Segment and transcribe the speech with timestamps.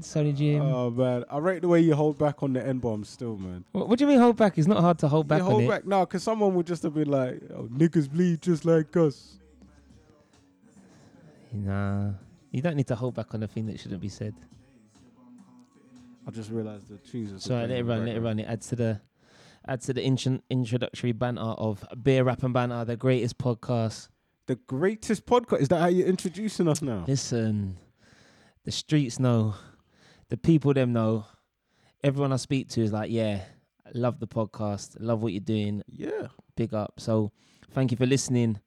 [0.00, 0.62] Sonny Jim.
[0.62, 3.64] Oh man, I rate the way you hold back on the N bomb still, man.
[3.72, 4.56] what, what do you mean hold back?
[4.58, 6.94] It's not hard to hold back you hold back now, because someone would just have
[6.94, 9.38] been like, oh, "Niggas bleed just like us."
[11.52, 12.12] Nah,
[12.50, 14.34] you don't need to hold back on a thing that shouldn't be said.
[16.26, 17.44] I just realised the tunes.
[17.44, 18.38] So let it run, let it run.
[18.38, 19.00] It adds to the
[19.66, 24.08] adds to the intro- introductory banter of beer rap and banter, the greatest podcast.
[24.46, 25.60] The greatest podcast.
[25.60, 27.04] Is that how you're introducing us now?
[27.06, 27.76] Listen,
[28.64, 29.54] the streets know,
[30.32, 31.26] the people them know.
[32.02, 33.42] Everyone I speak to is like, yeah,
[33.94, 36.28] love the podcast, love what you're doing, Yeah.
[36.56, 36.94] big up.
[36.98, 37.32] So
[37.72, 38.58] thank you for listening.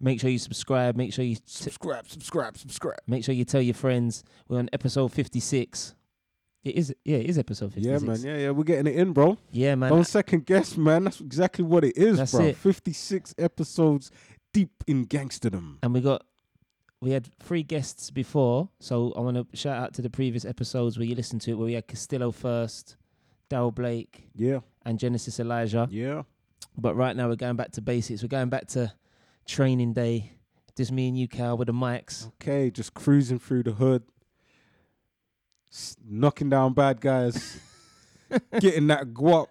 [0.00, 0.96] Make sure you subscribe.
[0.96, 3.00] Make sure you t- Subscribe, subscribe, subscribe.
[3.06, 4.24] make sure you tell your friends.
[4.48, 5.94] We're on episode 56.
[6.64, 8.02] It is, yeah, it is episode 56.
[8.02, 8.20] Yeah, man.
[8.22, 8.50] Yeah, yeah.
[8.50, 9.36] We're getting it in, bro.
[9.52, 9.90] Yeah, man.
[9.90, 11.04] Don't second guess, man.
[11.04, 12.46] That's exactly what it is, That's bro.
[12.46, 12.56] it.
[12.56, 14.10] 56 episodes
[14.54, 15.76] deep in gangsterdom.
[15.82, 16.24] and we got
[17.00, 20.98] we had three guests before, so I want to shout out to the previous episodes
[20.98, 22.96] where you listened to it, where we had Castillo first,
[23.48, 25.88] Daryl Blake, Yeah, and Genesis Elijah.
[25.90, 26.22] yeah.
[26.76, 28.22] But right now we're going back to basics.
[28.22, 28.92] We're going back to
[29.46, 30.32] training day.
[30.76, 32.28] Just me and you, Cal, with the mics.
[32.40, 34.02] Okay, just cruising through the hood,
[35.72, 37.58] s- knocking down bad guys,
[38.60, 39.48] getting that guap,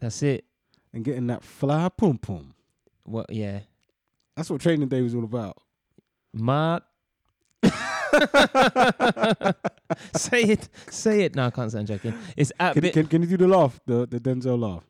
[0.00, 0.44] That's it.
[0.92, 2.54] and getting that fly pum pum.
[3.04, 3.30] What?
[3.32, 3.60] Yeah,
[4.36, 5.56] That's what training day was all about.
[6.38, 6.82] Mart.
[10.14, 10.68] say it.
[10.90, 11.34] Say it.
[11.34, 12.14] No, I can't say I'm joking.
[12.36, 12.92] It's at Can, bit.
[12.92, 14.84] can, can you do the laugh, the, the Denzel laugh?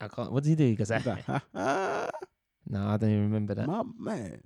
[0.00, 0.32] I can't.
[0.32, 0.70] What did he do?
[0.70, 0.98] Because I.
[0.98, 1.42] That,
[2.68, 3.66] No, I don't even remember that.
[3.68, 4.40] My man.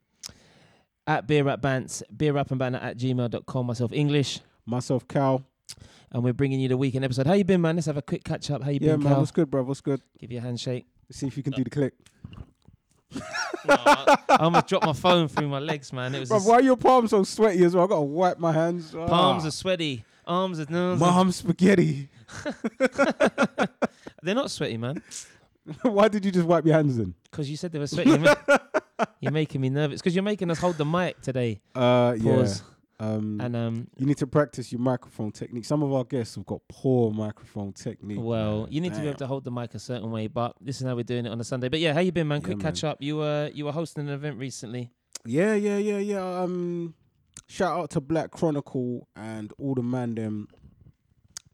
[1.06, 4.40] at beer rap bants, beer rap and banter at gmail.com, myself English.
[4.66, 5.42] Myself, Cal.
[6.12, 7.26] And we're bringing you the weekend episode.
[7.26, 7.76] How you been, man?
[7.76, 8.62] Let's have a quick catch up.
[8.62, 9.12] How you Yeah, been, man.
[9.12, 9.20] Cal?
[9.20, 9.62] What's good, bro?
[9.62, 10.02] What's good?
[10.18, 10.86] Give you a handshake.
[11.08, 11.94] Let's see if you can do the click.
[13.68, 16.14] I almost dropped my phone through my legs, man.
[16.14, 17.84] It was Bro, why are your palms so sweaty as well?
[17.84, 18.92] I gotta wipe my hands.
[18.92, 19.48] palms Ah.
[19.48, 22.08] are sweaty, arms are no, Mom spaghetti.
[24.22, 25.02] they're not sweaty, man.
[25.82, 27.14] Why did you just wipe your hands in?
[27.30, 28.10] Because you said they were sweaty.
[28.10, 28.36] You're,
[29.20, 31.60] you're making me nervous because you're making us hold the mic today.
[31.74, 32.22] Uh, Pause.
[32.22, 32.46] yeah.
[33.00, 35.64] Um, And um, you need to practice your microphone technique.
[35.64, 38.18] Some of our guests have got poor microphone technique.
[38.20, 38.72] well, man.
[38.72, 40.26] you need to be able to hold the mic a certain way.
[40.26, 41.70] But this is how we're doing it on a Sunday.
[41.70, 42.40] But yeah, how you been, man?
[42.42, 42.98] Yeah, Quick catch up.
[43.00, 44.90] You were you were hosting an event recently.
[45.24, 46.40] Yeah, yeah, yeah, yeah.
[46.40, 46.94] Um,
[47.46, 50.48] shout out to Black Chronicle and all the man them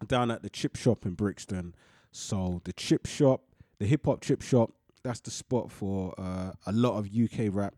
[0.06, 1.74] down at the chip shop in Brixton.
[2.10, 3.42] So the chip shop,
[3.78, 4.72] the hip hop chip shop,
[5.04, 7.74] that's the spot for uh, a lot of UK rap.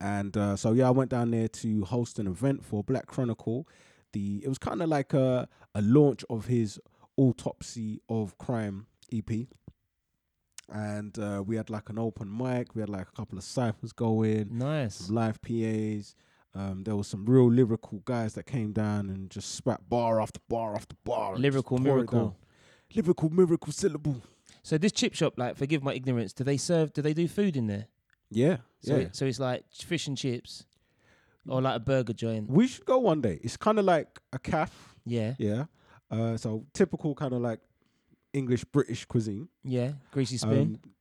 [0.00, 3.66] And uh, so yeah, I went down there to host an event for Black Chronicle.
[4.12, 6.80] The it was kind of like a a launch of his
[7.16, 9.30] autopsy of crime EP.
[10.72, 12.74] And uh, we had like an open mic.
[12.74, 15.10] We had like a couple of ciphers going Nice.
[15.10, 16.14] live PAs.
[16.54, 20.40] Um, there was some real lyrical guys that came down and just spat bar after
[20.48, 21.36] bar after bar.
[21.36, 22.36] Lyrical just pour it miracle.
[22.94, 24.16] Lyrical miracle syllable.
[24.62, 26.92] So this chip shop, like, forgive my ignorance, do they serve?
[26.92, 27.86] Do they do food in there?
[28.30, 29.02] Yeah, So, yeah.
[29.02, 30.64] it- so it's like fish and chips,
[31.48, 32.48] or like a burger joint.
[32.50, 33.40] we should go one day.
[33.42, 34.94] It's kind of like a calf.
[35.04, 35.64] Yeah, Yeah.
[36.10, 37.60] Uh, so typical kind of like
[38.32, 39.48] English British cuisine.
[39.64, 39.92] yeah.
[40.12, 40.78] Greasy spoon.
[40.84, 40.92] Um,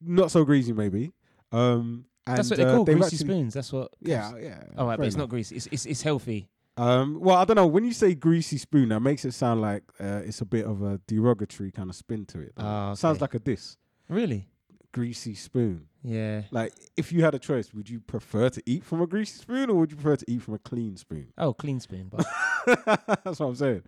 [0.00, 1.12] not so greasy, maybe.
[1.52, 3.54] Um, and, That's what they uh, call they've greasy spoons.
[3.54, 3.92] That's what.
[4.00, 4.62] Yeah, yeah.
[4.76, 5.56] All right, but it's not greasy.
[5.56, 6.48] It's, it's it's healthy.
[6.76, 7.66] Um, well, I don't know.
[7.66, 10.82] When you say greasy spoon, that makes it sound like uh, it's a bit of
[10.82, 12.52] a derogatory kind of spin to it.
[12.56, 13.76] Ah, Sounds like a diss.
[14.08, 14.48] Really?
[14.92, 15.86] Greasy spoon.
[16.02, 16.42] Yeah.
[16.50, 19.70] Like, if you had a choice, would you prefer to eat from a greasy spoon
[19.70, 21.32] or would you prefer to eat from a clean spoon?
[21.38, 22.10] Oh, clean spoon.
[22.10, 22.26] But
[23.24, 23.82] That's what I'm saying.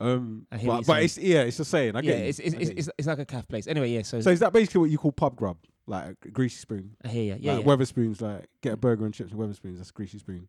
[0.00, 1.94] Um, I hear but but it's yeah, it's a saying.
[1.94, 3.68] I yeah, get it's it's, it's it's it's like a calf place.
[3.68, 4.02] Anyway, yeah.
[4.02, 5.58] So, so is that basically what you call pub grub?
[5.86, 6.96] Like a greasy spoon?
[7.04, 7.36] I hear you.
[7.38, 7.54] Yeah.
[7.54, 7.72] like yeah.
[7.72, 9.76] Wetherspoons, like get a burger and chips and Wetherspoons.
[9.76, 10.48] That's greasy spoon.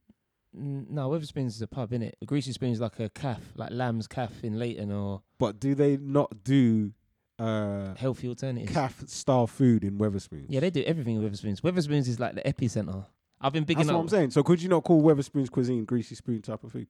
[0.57, 2.13] Mm, no, Wetherspoons is a pub, innit?
[2.21, 5.75] A greasy spoon is like a calf, like lamb's calf in Leyton or But do
[5.75, 6.93] they not do
[7.39, 8.71] uh, healthy alternatives.
[8.71, 10.45] calf style food in Wetherspoons?
[10.49, 11.61] Yeah, they do everything with Wetherspoons.
[11.61, 13.05] Wetherspoons is like the epicenter.
[13.41, 14.01] I've been bigging That's what.
[14.01, 14.31] I'm saying.
[14.31, 16.87] So could you not call Wetherspoons cuisine greasy spoon type of food?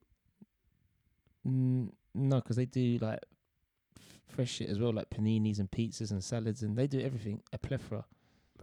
[1.47, 3.19] Mm, no, because they do like
[3.97, 7.41] f- fresh shit as well, like paninis and pizzas and salads, and they do everything
[7.51, 8.05] a plethora.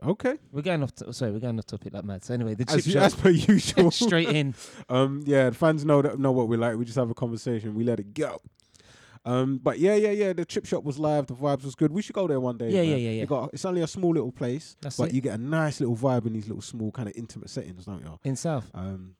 [0.03, 0.95] Okay, We're going off.
[0.95, 2.25] To, sorry, we're going off topic like mad.
[2.25, 3.91] So anyway, the chip as, shop as per usual.
[3.91, 4.55] straight in.
[4.89, 6.77] Um, yeah, the fans know that know what we like.
[6.77, 7.75] We just have a conversation.
[7.75, 8.41] We let it go.
[9.25, 10.33] Um, but yeah, yeah, yeah.
[10.33, 11.27] The chip shop was live.
[11.27, 11.93] The vibes was good.
[11.93, 12.71] We should go there one day.
[12.71, 12.91] Yeah, man.
[12.91, 13.25] yeah, yeah, yeah.
[13.27, 15.15] Got, it's only a small little place, That's but it.
[15.15, 18.01] you get a nice little vibe in these little small kind of intimate settings, don't
[18.01, 18.19] you?
[18.25, 18.71] In South.
[18.75, 19.15] Um,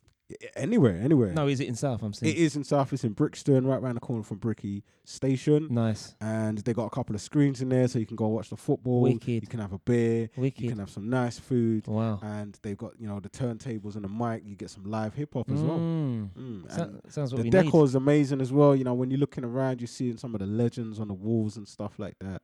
[0.57, 1.33] Anywhere, anywhere.
[1.33, 2.03] No, is it in South?
[2.03, 2.33] I'm saying.
[2.35, 2.93] It is in South.
[2.93, 5.69] It's in Brixton, right around the corner from Bricky Station.
[5.71, 6.15] Nice.
[6.21, 8.57] And they got a couple of screens in there, so you can go watch the
[8.57, 9.03] football.
[9.03, 9.29] Wicked.
[9.43, 10.31] You can have a beer.
[10.37, 10.61] Wicked.
[10.63, 11.87] You can have some nice food.
[11.87, 12.19] wow.
[12.23, 14.43] And they've got you know the turntables and the mic.
[14.45, 15.79] You get some live hip hop as well.
[15.79, 16.29] Mm.
[16.39, 16.75] Mm.
[16.75, 17.89] So- sounds what the decor need.
[17.89, 18.75] is amazing as well.
[18.77, 21.57] You know, when you're looking around, you're seeing some of the legends on the walls
[21.57, 22.43] and stuff like that.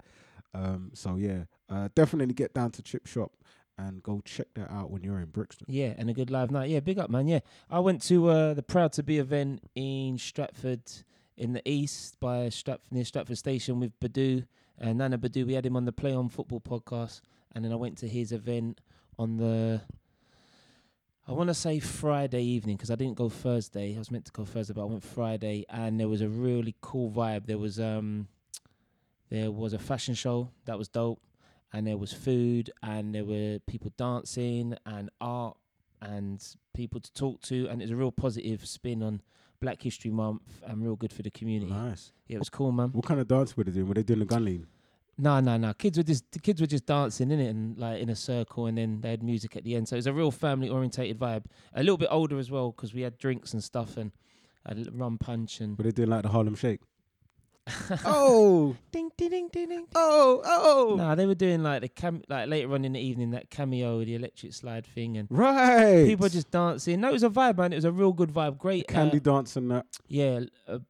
[0.54, 3.32] Um, so yeah, uh, definitely get down to Chip Shop
[3.78, 5.66] and go check that out when you're in Brixton.
[5.68, 6.70] Yeah, and a good live night.
[6.70, 7.28] Yeah, big up, man.
[7.28, 7.40] Yeah,
[7.70, 10.82] I went to uh, the Proud to Be event in Stratford
[11.36, 14.46] in the east by Strat- near Stratford Station with Badu
[14.78, 15.46] and Nana Badu.
[15.46, 17.20] We had him on the Play On Football podcast,
[17.54, 18.80] and then I went to his event
[19.18, 19.82] on the.
[21.28, 23.94] I want to say Friday evening because I didn't go Thursday.
[23.94, 26.76] I was meant to go Thursday, but I went Friday, and there was a really
[26.80, 27.46] cool vibe.
[27.46, 28.28] There was um,
[29.28, 31.20] there was a fashion show that was dope
[31.72, 35.56] and there was food and there were people dancing and art
[36.00, 39.20] and people to talk to and it was a real positive spin on
[39.60, 41.72] Black History Month and real good for the community.
[41.72, 42.12] Nice.
[42.28, 42.90] Yeah, it was cool, man.
[42.90, 43.88] What kind of dance were they doing?
[43.88, 44.66] Were they doing the gun lean?
[45.18, 45.72] No, no, no.
[45.72, 48.66] Kids were just the kids were just dancing in it and like in a circle,
[48.66, 49.88] and then they had music at the end.
[49.88, 51.44] So it was a real family orientated vibe.
[51.74, 54.12] A little bit older as well because we had drinks and stuff and
[54.66, 56.80] a rum punch and Were they doing like the Harlem Shake?
[58.04, 59.86] oh, ding ding ding ding ding.
[59.94, 60.94] oh, oh.
[60.96, 64.04] Nah, they were doing like the cam like later on in the evening that cameo,
[64.04, 66.04] the electric slide thing, and Right.
[66.06, 67.00] people were just dancing.
[67.00, 67.72] No, it was a vibe, man.
[67.72, 68.58] It was a real good vibe.
[68.58, 69.86] Great, candy uh, dance and that.
[70.06, 70.80] yeah, a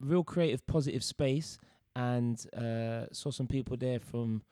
[0.00, 1.58] real creative, positive space,
[1.94, 4.42] and uh, saw some people there from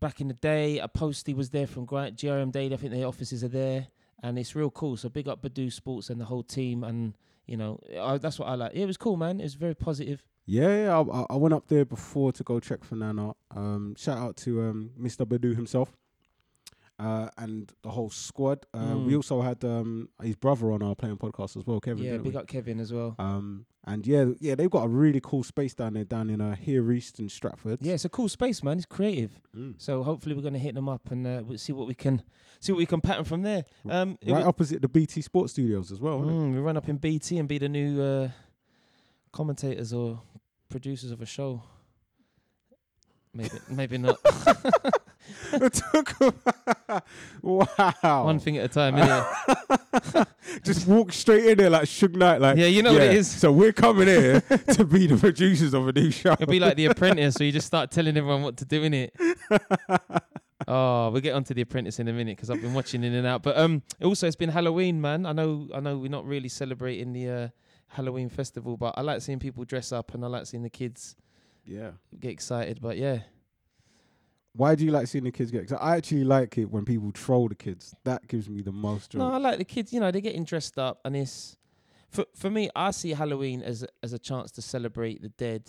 [0.00, 0.78] back in the day.
[0.78, 2.72] A postie was there from Grant GRM Day.
[2.72, 3.88] I think their offices are there,
[4.22, 4.96] and it's real cool.
[4.96, 7.12] So big up Badu Sports and the whole team, and
[7.46, 8.72] you know I, that's what I like.
[8.74, 9.40] Yeah, it was cool, man.
[9.40, 10.22] It was very positive.
[10.46, 10.96] Yeah.
[10.98, 13.32] I, I- went up there before to go check for Nana.
[13.54, 15.26] Um, shout out to um, Mr.
[15.26, 15.96] Badu himself.
[16.98, 18.64] Uh, and the whole squad.
[18.72, 19.16] Uh, We Mm.
[19.16, 22.02] also had um, his brother on our playing podcast as well, Kevin.
[22.02, 22.36] yeah, big we?
[22.38, 23.14] up Kevin as well.
[23.18, 26.56] Um, and yeah, yeah, they've got a really cool space down there, down in uh,
[26.56, 27.80] Here East and Stratford.
[27.82, 28.78] Yeah, it's a cool space, man.
[28.78, 29.38] It's creative.
[29.54, 29.74] Mm.
[29.76, 32.22] So hopefully we're gonna hit them up and uh, we'll see what we can
[32.60, 33.66] see what we can pattern from there.
[33.90, 36.20] Um, right opposite the BT Sports Studios as well.
[36.20, 38.30] Mm, we run up in BT and be the new uh,
[39.36, 40.18] commentators or
[40.70, 41.62] producers of a show.
[43.34, 44.18] Maybe, maybe not.
[47.42, 48.24] wow.
[48.24, 48.96] One thing at a time.
[48.96, 50.26] innit?
[50.64, 52.40] Just walk straight in there like Suge Knight.
[52.40, 53.30] Like, yeah, you know what it is.
[53.30, 56.32] So we're coming here to be the producers of a new show.
[56.32, 58.94] It'll be like The Apprentice, where you just start telling everyone what to do in
[58.94, 59.14] it.
[60.66, 63.26] oh, we'll get onto The Apprentice in a minute because I've been watching in and
[63.26, 63.42] out.
[63.42, 65.26] But um, also it's been Halloween, man.
[65.26, 67.48] I know, I know, we're not really celebrating the uh,
[67.88, 71.16] Halloween festival, but I like seeing people dress up and I like seeing the kids
[71.64, 71.92] yeah.
[72.18, 72.80] get excited.
[72.80, 73.20] But yeah,
[74.52, 75.68] Why do you like seeing the kids get?
[75.68, 77.94] Cause I actually like it when people troll the kids.
[78.04, 79.18] That gives me the most joy.
[79.18, 79.92] No, I like the kids.
[79.92, 81.56] You know, they're getting dressed up, and it's
[82.08, 82.70] for for me.
[82.74, 85.68] I see Halloween as a- as a chance to celebrate the dead,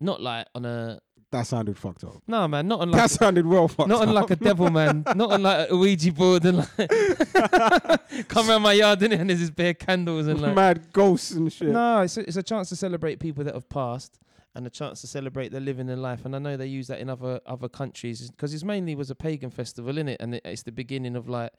[0.00, 1.00] not like on a
[1.36, 2.22] that sounded fucked up.
[2.26, 4.30] no man, not on like that sounded well fucked not up.
[4.30, 9.20] a devil man, not unlike a Ouija board and like come around my yard innit,
[9.20, 11.68] and there's this bare candles and like mad ghosts and shit.
[11.68, 14.18] no, it's a, it's a chance to celebrate people that have passed.
[14.54, 16.98] And a chance to celebrate their living in life, and I know they use that
[16.98, 20.40] in other other countries because it's mainly was a pagan festival, in it, and it,
[20.46, 21.52] it's the beginning of like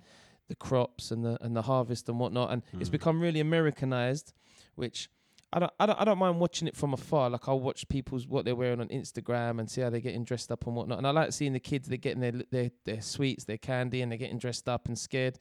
[0.47, 2.93] the crops and the and the harvest and whatnot, and it's Mm.
[2.93, 4.33] become really Americanized,
[4.73, 5.11] which
[5.53, 7.29] I don't, I don't I don't mind watching it from afar.
[7.29, 10.51] Like I'll watch people's what they're wearing on Instagram and see how they're getting dressed
[10.51, 10.97] up and whatnot.
[10.97, 14.11] And I like seeing the kids they're getting their their their sweets, their candy, and
[14.11, 15.39] they're getting dressed up and scared.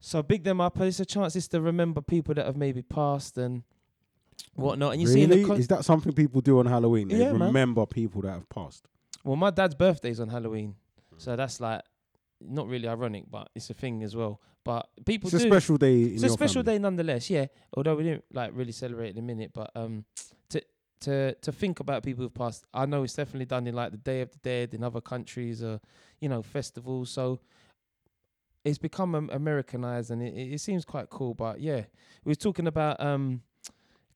[0.00, 0.78] So big them up.
[0.80, 3.62] It's a chance is to remember people that have maybe passed and
[4.54, 4.92] whatnot.
[4.92, 5.42] And you see really?
[5.42, 7.08] the con- Is that something people do on Halloween?
[7.08, 7.48] They Yeah, man.
[7.48, 8.86] remember people that have passed.
[9.24, 10.74] well, my dad's birthday's on Halloween,
[11.10, 11.16] hmm.
[11.18, 11.82] so that's like
[12.40, 14.40] not really ironic, but it's a thing as well.
[14.64, 16.02] But people It's a special day.
[16.02, 16.78] In it's a your special family.
[16.78, 17.46] day nonetheless, yeah.
[17.74, 20.04] Although we didn't like really celebrate in a minute, but um,
[20.50, 20.62] to
[21.00, 23.98] to to think about people who've passed, I know it's definitely done in like the
[23.98, 25.80] Day of the Dead in other countries or
[26.20, 27.10] you know festivals.
[27.10, 27.40] So
[28.64, 31.32] it's become um, Americanized and it, it it seems quite cool.
[31.34, 31.84] But yeah,
[32.24, 33.40] we were talking about um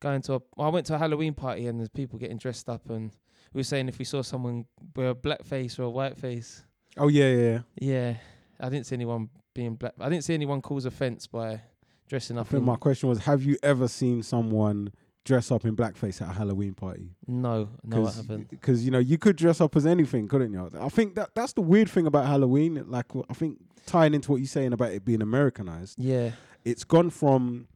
[0.00, 0.40] going to a.
[0.56, 3.10] Well, I went to a Halloween party and there's people getting dressed up and
[3.54, 6.62] we were saying if we saw someone wear a black face or a white face,
[6.98, 7.36] Oh yeah, yeah.
[7.40, 7.60] yeah.
[7.80, 8.14] yeah,
[8.60, 9.94] I didn't see anyone being black.
[9.98, 11.62] I didn't see anyone cause offence by
[12.08, 12.46] dressing up.
[12.48, 14.92] I think my question was: Have you ever seen someone
[15.24, 17.10] dress up in blackface at a Halloween party?
[17.26, 18.50] No, no, I haven't.
[18.50, 20.70] Because you know you could dress up as anything, couldn't you?
[20.78, 22.84] I think that that's the weird thing about Halloween.
[22.86, 26.32] Like I think tying into what you're saying about it being Americanized, Yeah,
[26.64, 27.68] it's gone from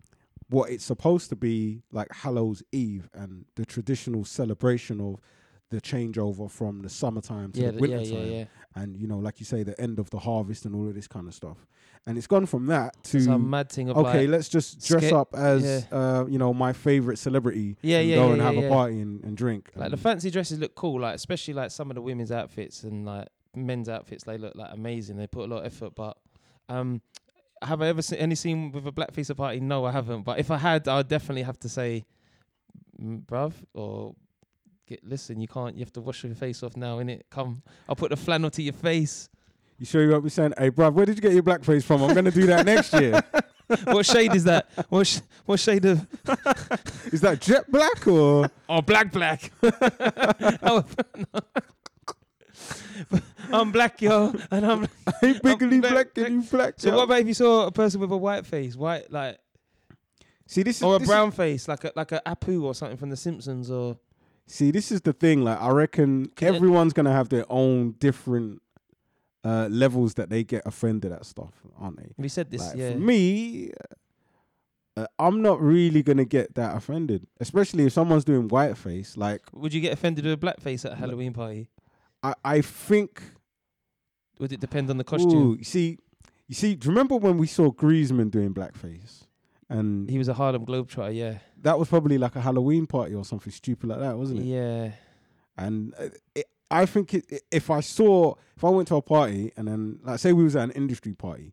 [0.50, 5.20] what it's supposed to be like Hallows Eve and the traditional celebration of
[5.70, 8.44] the changeover from the summertime to yeah, the winter yeah, time, yeah,
[8.74, 11.06] and you know, like you say, the end of the harvest and all of this
[11.06, 11.66] kind of stuff.
[12.06, 15.12] And it's gone from that to Some mad thing of okay, like, let's just dress
[15.12, 17.76] up as uh, you know my favorite celebrity.
[17.82, 19.70] Yeah, and yeah, go and have a party and, and drink.
[19.74, 23.04] like the fancy dresses look cool, like especially like some of the women's outfits and
[23.04, 24.24] like men's outfits.
[24.24, 25.16] They look like amazing.
[25.16, 26.16] They put a lot of effort, but
[26.68, 27.02] um.
[27.60, 29.58] Have I ever seen any scene with a blackface at a party?
[29.58, 30.22] No, I haven't.
[30.22, 32.04] But if I had, I'd definitely have to say,
[33.02, 34.14] "Mm, bruv, or
[34.88, 35.40] get listen.
[35.40, 35.74] You can't.
[35.76, 37.22] You have to wash your face off now, innit?
[37.30, 39.28] Come, I'll put the flannel to your face.
[39.78, 42.02] you sure you won't be saying, "Hey, bruv, where did you get your blackface from?
[42.02, 43.22] I'm gonna do that next year."
[43.84, 44.68] what shade is that?
[44.88, 46.06] What sh- what shade of?
[47.12, 48.50] Is that jet black or?
[48.68, 49.52] Oh, black, black.
[50.62, 50.84] Oh.
[53.52, 54.82] I'm black, yo, and I'm.
[55.20, 56.74] Hey, biggly black, black and you black.
[56.78, 56.96] So yo.
[56.96, 59.38] what about if you saw a person with a white face, white like,
[60.46, 62.74] See, this is or a this is- brown face, like a like a Apu or
[62.74, 63.96] something from The Simpsons, or
[64.50, 65.44] See, this is the thing.
[65.44, 68.62] Like, I reckon everyone's gonna have their own different
[69.44, 72.12] uh, levels that they get offended at stuff, aren't they?
[72.16, 72.92] we said this, Like, yeah.
[72.92, 73.72] For me,
[74.96, 79.16] uh, I'm not really gonna get that offended, especially if someone's doing whiteface.
[79.16, 81.68] Like, Would you get offended with a black face at a Halloween party?
[82.22, 83.22] I, I think.
[84.40, 85.34] Would it depend on the costume?
[85.34, 85.98] Ooh, you see,
[86.46, 86.74] you see.
[86.74, 89.24] Do you remember when we saw Griezmann doing blackface?
[89.68, 93.24] And He was a Harlem Globetrotter, yeah, that was probably like a Halloween party or
[93.24, 94.44] something stupid like that, wasn't it?
[94.44, 94.92] yeah.
[95.56, 99.52] And uh, it, I think it, if I saw, if I went to a party
[99.56, 101.52] and then, like, say we was at an industry party,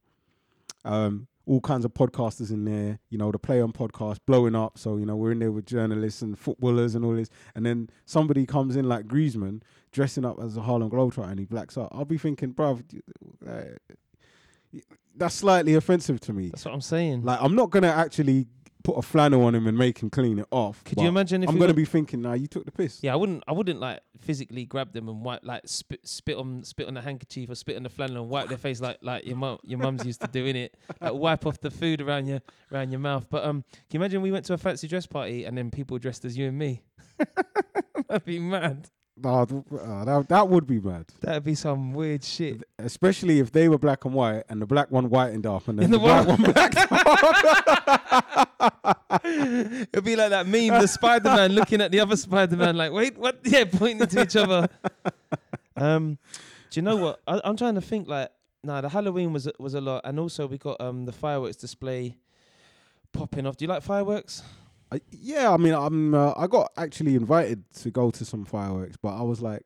[0.84, 4.77] um, all kinds of podcasters in there, you know, the Play On podcast blowing up.
[4.77, 7.89] So you know, we're in there with journalists and footballers and all this, and then
[8.05, 11.89] somebody comes in like Griezmann dressing up as a Harlem Globetrotter and he blacks out.
[11.91, 12.84] I'll be thinking, bruv,
[15.17, 16.50] that's slightly offensive to me.
[16.50, 17.24] That's what I'm saying.
[17.24, 18.48] Like, I'm not gonna actually
[18.86, 20.84] put a flannel on him and make him clean it off.
[20.84, 23.00] Could you imagine if I'm gonna be thinking, nah, you took the piss.
[23.01, 23.43] Yeah, I wouldn't.
[23.48, 27.01] I wouldn't like physically grab them and wipe, like spit, spit on, spit on the
[27.01, 29.79] handkerchief or spit on the flannel and wipe their face like, like your mum, your
[29.79, 30.75] mums used to doing it.
[31.01, 32.39] Like wipe off the food around your,
[32.72, 33.27] around your mouth.
[33.29, 35.98] But um, can you imagine we went to a fancy dress party and then people
[35.98, 36.84] dressed as you and me?
[38.07, 38.89] That'd be mad.
[39.22, 41.05] Th- uh, that, that would be mad.
[41.22, 42.63] That'd be some weird shit.
[42.77, 45.86] Especially if they were black and white and the black one whitened up and then
[45.86, 46.74] In the, the white one black.
[49.24, 52.91] It'd be like that meme, the Spider Man looking at the other Spider Man, like,
[52.91, 53.39] wait, what?
[53.43, 54.67] Yeah, pointing to each other.
[55.77, 56.17] Um,
[56.69, 57.19] do you know what?
[57.27, 58.07] I, I'm trying to think.
[58.07, 58.29] Like,
[58.63, 61.57] nah, the Halloween was a- was a lot, and also we got um the fireworks
[61.57, 62.15] display
[63.12, 63.57] popping off.
[63.57, 64.41] Do you like fireworks?
[64.92, 66.13] Uh, yeah, I mean, I'm.
[66.13, 69.63] Uh, I got actually invited to go to some fireworks, but I was like,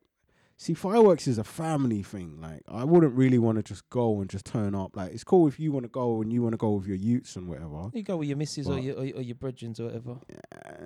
[0.58, 2.40] see, fireworks is a family thing.
[2.42, 4.96] Like, I wouldn't really want to just go and just turn up.
[4.96, 6.96] Like, it's cool if you want to go and you want to go with your
[6.96, 7.90] youths and whatever.
[7.94, 10.18] You go with your missus or your or, your- or your brethren or whatever.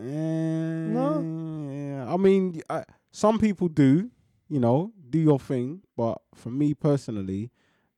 [0.02, 2.14] no, yeah.
[2.14, 4.10] I mean, I, some people do.
[4.50, 7.50] You know, do your thing, but for me personally,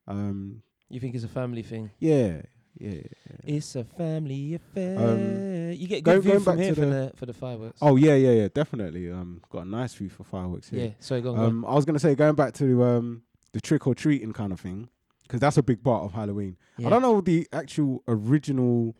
[0.08, 1.92] um, You think it's a family thing?
[2.00, 2.44] yeah,
[2.77, 3.01] yeah.
[3.44, 5.72] It's a family affair.
[5.72, 7.34] you get go- good view going from back here to for the- the for the
[7.34, 7.79] fireworks.
[7.82, 9.12] Oh yeah, yeah, yeah, definitely.
[9.12, 10.86] Um, got a nice view for fireworks here.
[10.86, 10.91] yeah.
[11.00, 11.36] Sorry, go on.
[11.36, 11.50] go on.
[11.50, 14.60] Um, I was gonna say going back to um the trick or treating kind of
[14.60, 14.89] thing,
[15.24, 16.58] because that's a big part of Halloween.
[16.77, 16.88] Yeah.
[16.88, 18.96] I don't know the actual original,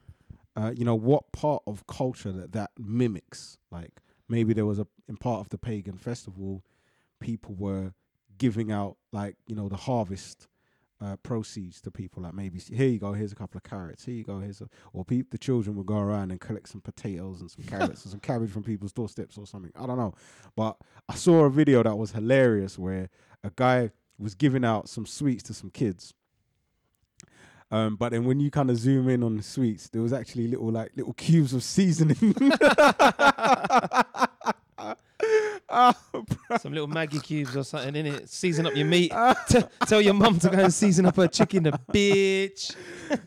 [0.56, 3.58] uh, you know, what part of culture that that mimics.
[3.72, 6.64] Like maybe there was a in part of the pagan festival,
[7.20, 7.94] people were
[8.38, 10.48] giving out like you know the harvest.
[11.02, 14.16] Uh, proceeds to people like maybe here you go here's a couple of carrots here
[14.16, 17.42] you go here's a or peop the children would go around and collect some potatoes
[17.42, 20.14] and some carrots and some cabbage from people's doorsteps or something I don't know
[20.56, 20.78] but
[21.10, 23.10] I saw a video that was hilarious where
[23.44, 26.14] a guy was giving out some sweets to some kids.
[27.72, 30.48] Um, but then when you kind of zoom in on the sweets, there was actually
[30.48, 32.36] little like little cubes of seasoning.
[35.78, 35.94] Ah,
[36.62, 38.30] Some little Maggie cubes or something in it.
[38.30, 39.12] Season up your meat.
[39.50, 42.74] T- tell your mum to go and season up her chicken, the bitch.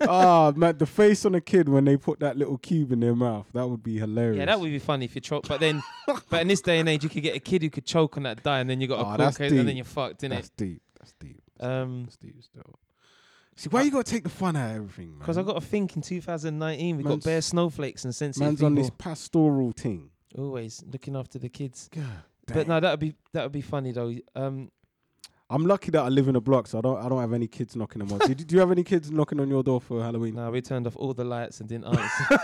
[0.01, 3.15] ah, man, the face on a kid when they put that little cube in their
[3.15, 4.39] mouth, that would be hilarious.
[4.39, 5.47] Yeah, that would be funny if you choke.
[5.47, 5.83] But then,
[6.31, 8.23] but in this day and age, you could get a kid who could choke on
[8.23, 9.77] that die, and then you got Oh, a that's cook, and then deep.
[9.77, 10.31] you're fucked, innit?
[10.31, 10.83] That's deep.
[10.99, 11.43] That's deep.
[11.61, 12.79] Um, That's deep still.
[13.57, 15.19] See, why you gotta take the fun out of everything, man?
[15.19, 18.57] because I got to think in 2019, we got Man's- bare snowflakes and sensitive man's
[18.59, 18.67] people.
[18.67, 20.11] on this pastoral thing.
[20.37, 21.89] Always looking after the kids.
[21.93, 22.05] God,
[22.55, 24.15] But no, that would be that would be funny though.
[24.35, 24.71] Um,
[25.51, 27.47] I'm lucky that I live in a block, so I don't I don't have any
[27.49, 28.19] kids knocking on my.
[28.27, 30.35] do, do you have any kids knocking on your door for Halloween?
[30.35, 32.39] no, we turned off all the lights and didn't answer.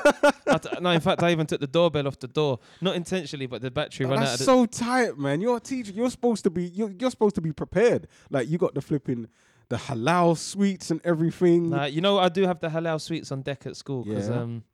[0.58, 3.60] T- no, in fact, I even took the doorbell off the door, not intentionally, but
[3.60, 4.24] the battery ran out.
[4.26, 5.40] that's Of so tight, man.
[5.42, 5.92] You're a teacher.
[5.92, 6.64] You're supposed to be.
[6.64, 8.08] You're, you're supposed to be prepared.
[8.30, 9.28] Like you got the flipping,
[9.68, 11.70] the halal sweets and everything.
[11.70, 14.40] Nah, you know, I do have the halal sweets on deck at school because, Yeah.
[14.40, 14.64] um,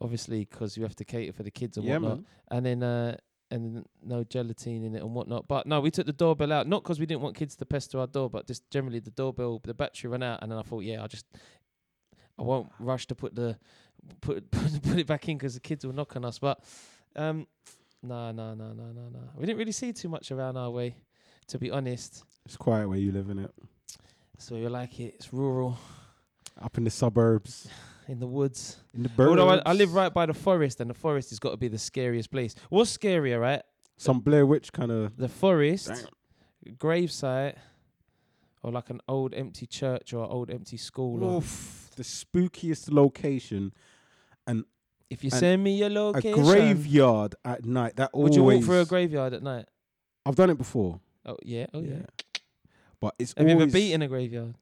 [0.00, 2.16] obviously, because you have to cater for the kids and yeah, whatnot.
[2.16, 2.26] man.
[2.50, 3.16] And then, uh,
[3.56, 5.48] and no gelatine in it and whatnot.
[5.48, 7.98] But no, we took the doorbell out not because we didn't want kids to pester
[7.98, 10.84] our door, but just generally the doorbell, the battery ran out, and then I thought,
[10.84, 11.26] yeah, I just
[12.38, 13.56] I won't rush to put the
[14.20, 16.38] put put, put it back in because the kids will knock on us.
[16.38, 16.62] But
[17.16, 17.46] um,
[18.02, 19.30] no, no, no, no, no, no.
[19.34, 20.96] We didn't really see too much around our way,
[21.48, 22.24] to be honest.
[22.44, 23.50] It's quiet where you live in it.
[24.38, 25.14] So you like it.
[25.16, 25.78] It's rural,
[26.60, 27.68] Up in the suburbs,
[28.08, 28.76] in the woods.
[28.94, 29.10] in the.
[29.18, 31.68] Although I, I live right by the forest, and the forest has got to be
[31.68, 32.54] the scariest place.
[32.68, 33.62] What's scarier, right?
[33.96, 35.16] Some Blair Witch kind of.
[35.16, 36.06] The forest,
[36.78, 37.54] gravesite,
[38.62, 41.24] or like an old empty church or old empty school.
[41.24, 43.72] Or Oof, the spookiest location.
[44.46, 44.64] And
[45.10, 47.96] if you send me your location, A graveyard at night.
[47.96, 48.36] That would always.
[48.36, 49.66] you walk through a graveyard at night?
[50.24, 51.00] I've done it before.
[51.24, 52.02] Oh yeah, oh yeah.
[53.00, 53.68] But it's Have you always.
[53.68, 54.54] ever beaten a graveyard?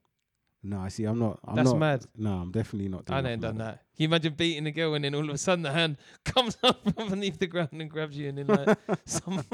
[0.64, 1.04] No, I see.
[1.04, 1.38] I'm not.
[1.46, 2.06] I'm That's not, mad.
[2.16, 3.04] No, I'm definitely not.
[3.04, 3.82] Doing I ain't done that.
[3.96, 6.58] Can you imagine beating a girl and then all of a sudden the hand comes
[6.64, 9.44] up from underneath the ground and grabs you and then like some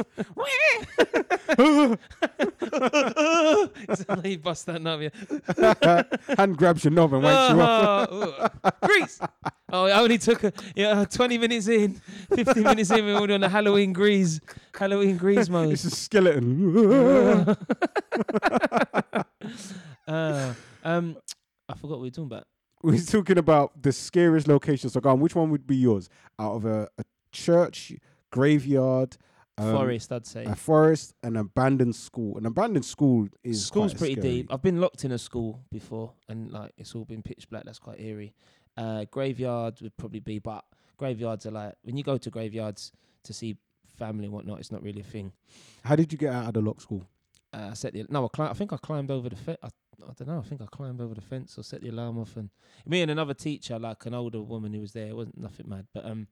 [3.90, 6.04] it's like you bust that nut, yeah.
[6.38, 8.08] Hand grabs your knob and wakes you up.
[8.10, 8.70] Oh, oh.
[8.82, 9.20] Grease.
[9.70, 12.00] Oh, it only took a, yeah, 20 minutes in,
[12.34, 14.40] 15 minutes in, we're already on the Halloween grease,
[14.74, 15.72] Halloween grease mode.
[15.72, 17.56] It's a skeleton.
[20.08, 21.16] uh, um,
[21.68, 22.46] I forgot what we were talking about.
[22.82, 24.94] We're talking about the scariest locations.
[24.94, 26.08] So, go on, which one would be yours?
[26.38, 27.92] Out of a, a church,
[28.30, 29.16] graveyard,
[29.58, 30.44] um, Forest, I'd say.
[30.46, 32.38] a forest, an abandoned school.
[32.38, 34.28] An abandoned school is School's pretty scary.
[34.28, 34.52] deep.
[34.52, 37.64] I've been locked in a school before, and like it's all been pitch black.
[37.64, 38.32] That's quite eerie.
[38.78, 40.64] Uh, graveyard would probably be, but
[40.96, 42.92] graveyards are like when you go to graveyards
[43.24, 43.56] to see
[43.98, 44.60] family and whatnot.
[44.60, 45.32] It's not really a thing.
[45.84, 47.06] How did you get out of the lock school?
[47.52, 48.26] Uh, I set the no.
[48.26, 49.58] I, cli- I think I climbed over the fence.
[49.62, 49.68] I,
[50.02, 50.38] I don't know.
[50.38, 52.50] I think I climbed over the fence or set the alarm off, and
[52.86, 55.08] me and another teacher, like an older woman who was there.
[55.08, 56.28] It wasn't nothing mad, but um,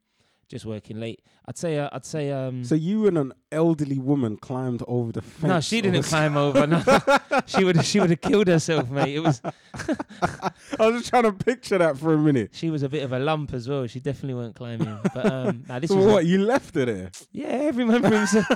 [0.48, 1.22] just working late.
[1.46, 1.78] I'd say.
[1.78, 2.64] Uh, I'd say um.
[2.64, 5.48] So you and an elderly woman climbed over the fence.
[5.48, 6.66] no, she didn't climb over.
[6.66, 6.82] No,
[7.46, 7.84] she would.
[7.84, 9.14] She would have killed herself, mate.
[9.16, 9.40] It was.
[9.74, 12.50] I was just trying to picture that for a minute.
[12.52, 13.86] She was a bit of a lump as well.
[13.86, 14.98] She definitely weren't climbing.
[15.14, 16.26] But um, nah, this So was what?
[16.26, 17.10] You left her there?
[17.32, 17.46] yeah.
[17.48, 18.46] Every man for himself.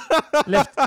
[0.46, 0.78] left,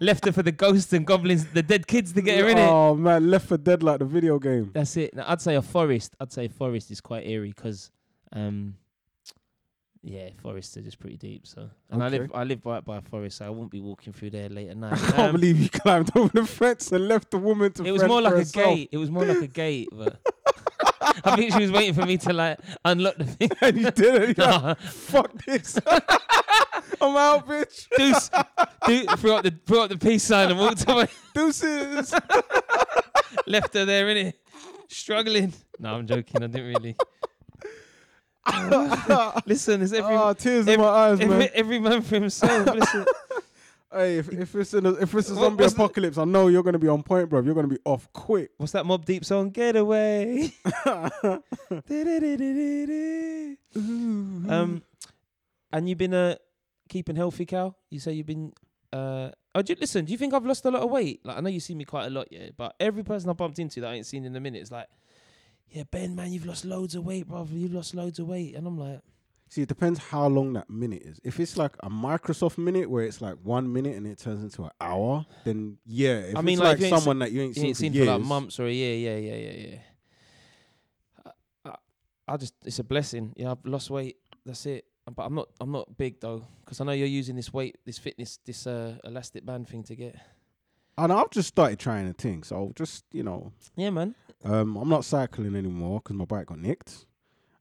[0.00, 2.68] left her for the ghosts and goblins, the dead kids to get her in it.
[2.68, 4.70] Oh man, left for dead like the video game.
[4.72, 5.14] That's it.
[5.14, 6.14] Now, I'd say a forest.
[6.20, 7.90] I'd say forest is quite eerie because,
[8.32, 8.74] um,
[10.02, 11.46] yeah, forests are just pretty deep.
[11.46, 14.12] So, and I live I live right by a forest, so I won't be walking
[14.12, 14.92] through there late at night.
[14.92, 17.84] I can't Um, believe you climbed over the fence and left the woman to.
[17.84, 18.74] it was more for like a herself.
[18.74, 18.88] gate.
[18.92, 20.20] It was more like a gate, but
[21.24, 23.50] I think she was waiting for me to like unlock the thing.
[23.60, 24.38] and you didn't.
[24.38, 25.78] You're like, Fuck this.
[27.00, 27.86] I'm out, bitch.
[27.96, 28.30] Deuce,
[28.86, 31.06] deuce, threw up the threw up the peace sign and walked away.
[31.34, 32.12] Deuces.
[33.46, 34.34] Left her there, innit?
[34.88, 35.52] Struggling.
[35.78, 36.42] No, I'm joking.
[36.42, 36.96] I didn't really.
[39.46, 41.32] Listen, it's every Ah, tears in my eyes, man.
[41.32, 42.66] every, every man for himself.
[42.66, 43.04] Listen,
[43.92, 46.62] Hey, if, if it's in a, if it's a zombie what's apocalypse, I know you're
[46.62, 47.40] gonna be on point, bro.
[47.40, 48.50] You're gonna be off quick.
[48.58, 49.48] what's that Mobb Deep song?
[49.48, 50.52] Get away.
[53.74, 54.82] um,
[55.72, 56.36] and you've been uh
[56.90, 57.76] keeping healthy, Cal.
[57.90, 58.52] You say you've been
[58.92, 59.30] uh.
[59.54, 60.04] Oh, do you, listen.
[60.04, 61.20] Do you think I've lost a lot of weight?
[61.24, 62.50] Like I know you see me quite a lot, yeah.
[62.56, 64.86] But every person I bumped into that I ain't seen in a minute is like,
[65.70, 67.52] yeah, Ben, man, you've lost loads of weight, brother.
[67.52, 69.00] You've lost loads of weight, and I'm like,
[69.50, 71.20] See, it depends how long that minute is.
[71.24, 74.64] If it's like a Microsoft minute where it's like one minute and it turns into
[74.64, 76.18] an hour, then yeah.
[76.18, 77.76] If I mean, it's like, like, if you someone that you ain't you seen, ain't
[77.76, 78.94] for seen years, for like months or a year.
[78.94, 79.78] Yeah, yeah, yeah, yeah.
[81.64, 83.32] I, I, I just it's a blessing.
[83.36, 84.18] Yeah, I've lost weight.
[84.44, 84.84] That's it.
[85.10, 87.96] But I'm not I'm not big though, because I know you're using this weight, this
[87.96, 90.16] fitness, this uh, elastic band thing to get.
[90.98, 92.42] And I've just started trying a thing.
[92.42, 94.14] So just you know, Yeah, man.
[94.44, 97.06] um, I'm not cycling anymore because my bike got nicked.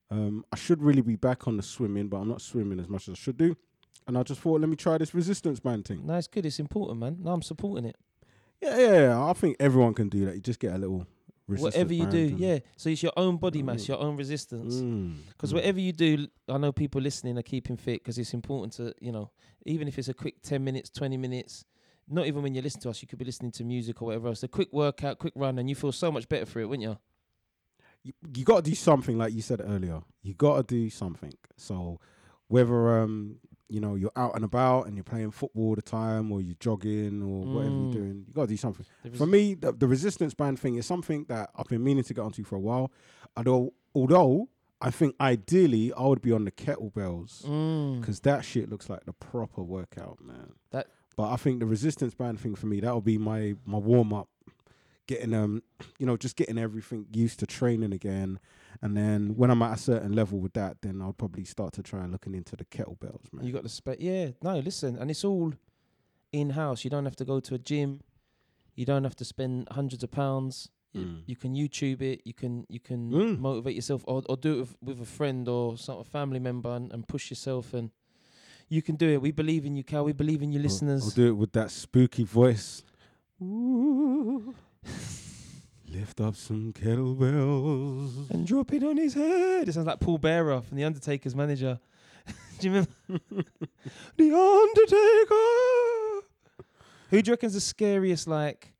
[0.10, 3.08] Um, I should really be back on the swimming, but I'm not swimming as much
[3.08, 3.56] as I should do.
[4.08, 6.06] And I just thought, let me try this resistance band thing.
[6.06, 6.46] No, it's good.
[6.46, 7.18] It's important, man.
[7.20, 7.98] No, I'm supporting it.
[8.62, 9.24] Yeah, yeah, yeah.
[9.26, 10.36] I think everyone can do that.
[10.36, 11.06] You just get a little
[11.46, 12.60] resistance whatever you do, yeah.
[12.78, 13.88] So it's your own body mass, Mm.
[13.90, 14.76] your own resistance.
[14.76, 15.56] Mm, Because mm.
[15.56, 19.12] whatever you do, I know people listening are keeping fit because it's important to, you
[19.12, 19.30] know,
[19.66, 21.66] even if it's a quick 10 minutes, 20 minutes,
[22.10, 24.28] not even when you listen to us, you could be listening to music or whatever
[24.30, 24.44] else.
[24.44, 26.98] A quick workout, quick run, and you feel so much better for it, wouldn't you?
[28.04, 31.34] you, you got to do something like you said earlier you got to do something
[31.58, 32.00] so
[32.48, 36.32] whether um you know you're out and about and you're playing football all the time
[36.32, 37.84] or you're jogging or whatever Mm.
[37.94, 40.86] you're doing you got to do something for me the, the resistance band thing is
[40.86, 42.92] something that i've been meaning to get onto for a while
[43.36, 44.48] although although
[44.80, 48.00] i think ideally i would be on the kettlebells Mm.
[48.00, 50.88] because that shit looks like the proper workout man That-
[51.18, 54.30] but i think the resistance band thing for me that'll be my my warm-up
[55.08, 55.62] getting um
[56.00, 58.40] you know just getting everything used to training again
[58.84, 61.82] And then when I'm at a certain level with that, then I'll probably start to
[61.82, 63.44] try and looking into the kettlebells, man.
[63.44, 63.98] You got the spec.
[64.00, 65.54] Yeah, no, listen, and it's all
[66.32, 66.84] in house.
[66.84, 68.02] You don't have to go to a gym.
[68.76, 70.70] You don't have to spend hundreds of pounds.
[70.94, 71.24] You, Mm.
[71.26, 72.22] you can YouTube it.
[72.30, 73.40] You can you can Mm.
[73.40, 76.70] motivate yourself, or or do it with, with a friend or some a family member,
[76.78, 77.74] and, and push yourself.
[77.74, 77.90] And
[78.70, 79.22] you can do it.
[79.22, 80.04] We believe in you, Cal.
[80.06, 81.14] We believe in your I'll- I'll, listeners.
[81.14, 82.84] do it with that spooky voice.
[85.90, 88.30] Lift up some kettlebells.
[88.30, 89.68] and drop it on his head.
[89.70, 91.80] It sounds like Paul Bearer from The Undertaker's manager.
[92.60, 92.92] Do you remember?
[94.18, 96.26] the Undertaker.
[97.10, 98.28] Who do you reckon's the scariest?
[98.28, 98.74] Like,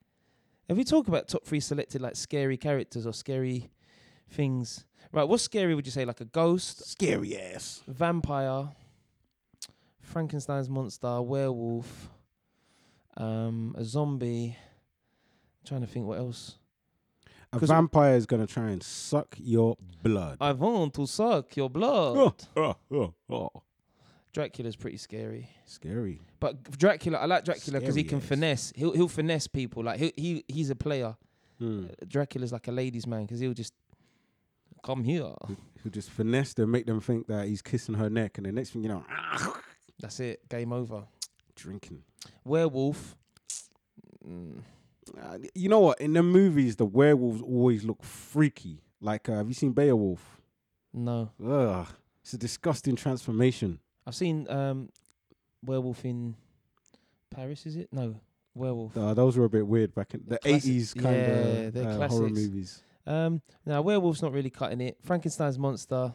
[0.68, 3.70] if we talk about top three selected like scary characters or scary
[4.30, 5.24] things, right?
[5.24, 5.74] What's scary?
[5.76, 7.84] Would you say like a ghost, Scary ass.
[7.88, 8.68] vampire,
[10.08, 12.10] Frankenstein's monster, werewolf,
[13.18, 14.58] um, a zombie?
[14.58, 16.58] I'm trying to think what else.
[17.54, 20.38] A vampire is gonna try and suck your blood.
[20.42, 22.34] I want to suck your blood.
[22.56, 23.50] Oh, oh, oh.
[24.34, 25.50] Dracula's pretty scary.
[25.66, 26.22] Scary.
[26.40, 28.26] But Dracula, I like Dracula because he can ass.
[28.26, 28.74] finesse.
[28.76, 29.84] He'll he'll finesse people.
[29.84, 31.16] Like he he he's a player.
[31.60, 31.86] Hmm.
[31.86, 33.74] Uh, Dracula's like a ladies' man because he'll just
[34.84, 35.34] come here.
[35.82, 38.72] He'll just finesse them, make them think that he's kissing her neck, and the next
[38.72, 39.04] thing you know,
[40.00, 40.48] That's it.
[40.50, 41.04] Game over.
[41.56, 42.04] drinking.
[42.46, 43.16] Werewolf.
[44.28, 44.62] Mm,
[45.22, 46.00] Uh, you know what?
[46.02, 48.82] In the movies, the werewolves always look freaky.
[49.02, 50.42] Like, uh, have you seen Beowulf?
[50.94, 51.88] no, Ugh,
[52.22, 53.80] it's a disgusting transformation.
[54.06, 54.90] I've seen um,
[55.64, 56.36] werewolf in
[57.30, 57.66] Paris.
[57.66, 58.20] Is it no
[58.56, 58.98] werewolf?
[58.98, 61.22] Uh, those were a bit weird back in the eighties kind yeah,
[61.68, 62.84] of they're uh, horror movies.
[63.06, 64.98] Um, now werewolf's not really cutting it.
[65.04, 66.14] Frankenstein's monster.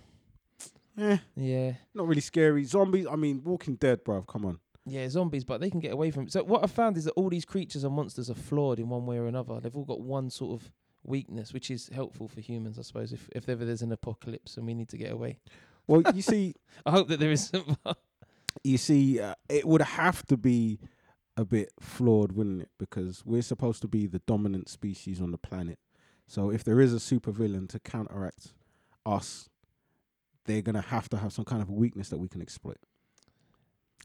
[0.98, 2.64] Eh, Yeah, not really scary.
[2.64, 3.06] Zombies.
[3.10, 4.26] I mean, Walking Dead, bruv.
[4.26, 4.58] Come on.
[4.84, 6.32] Yeah, zombies, but they can get away from it.
[6.32, 9.06] So what I found is that all these creatures and monsters are flawed in one
[9.06, 9.60] way or another.
[9.60, 10.72] They've all got one sort of
[11.04, 13.12] weakness, which is helpful for humans, I suppose.
[13.12, 15.38] If if ever there's an apocalypse and we need to get away,
[15.86, 16.54] Well, you see,
[16.86, 17.64] I hope that there isn't.
[18.64, 20.80] you see, uh, it would have to be
[21.36, 22.70] a bit flawed, wouldn't it?
[22.78, 25.78] Because we're supposed to be the dominant species on the planet.
[26.26, 28.52] So if there is a supervillain to counteract
[29.06, 29.48] us,
[30.44, 32.78] they're gonna have to have some kind of weakness that we can exploit,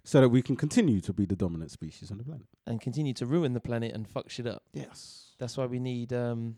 [0.03, 2.45] so that we can continue to be the dominant species on the planet.
[2.65, 4.63] and continue to ruin the planet and fuck shit up.
[4.73, 5.31] Yes.
[5.39, 6.57] That's why we need um,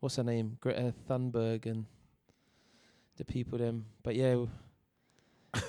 [0.00, 1.86] what's her name, Greta Thunberg, and
[3.16, 3.86] the people them.
[4.02, 4.44] But yeah.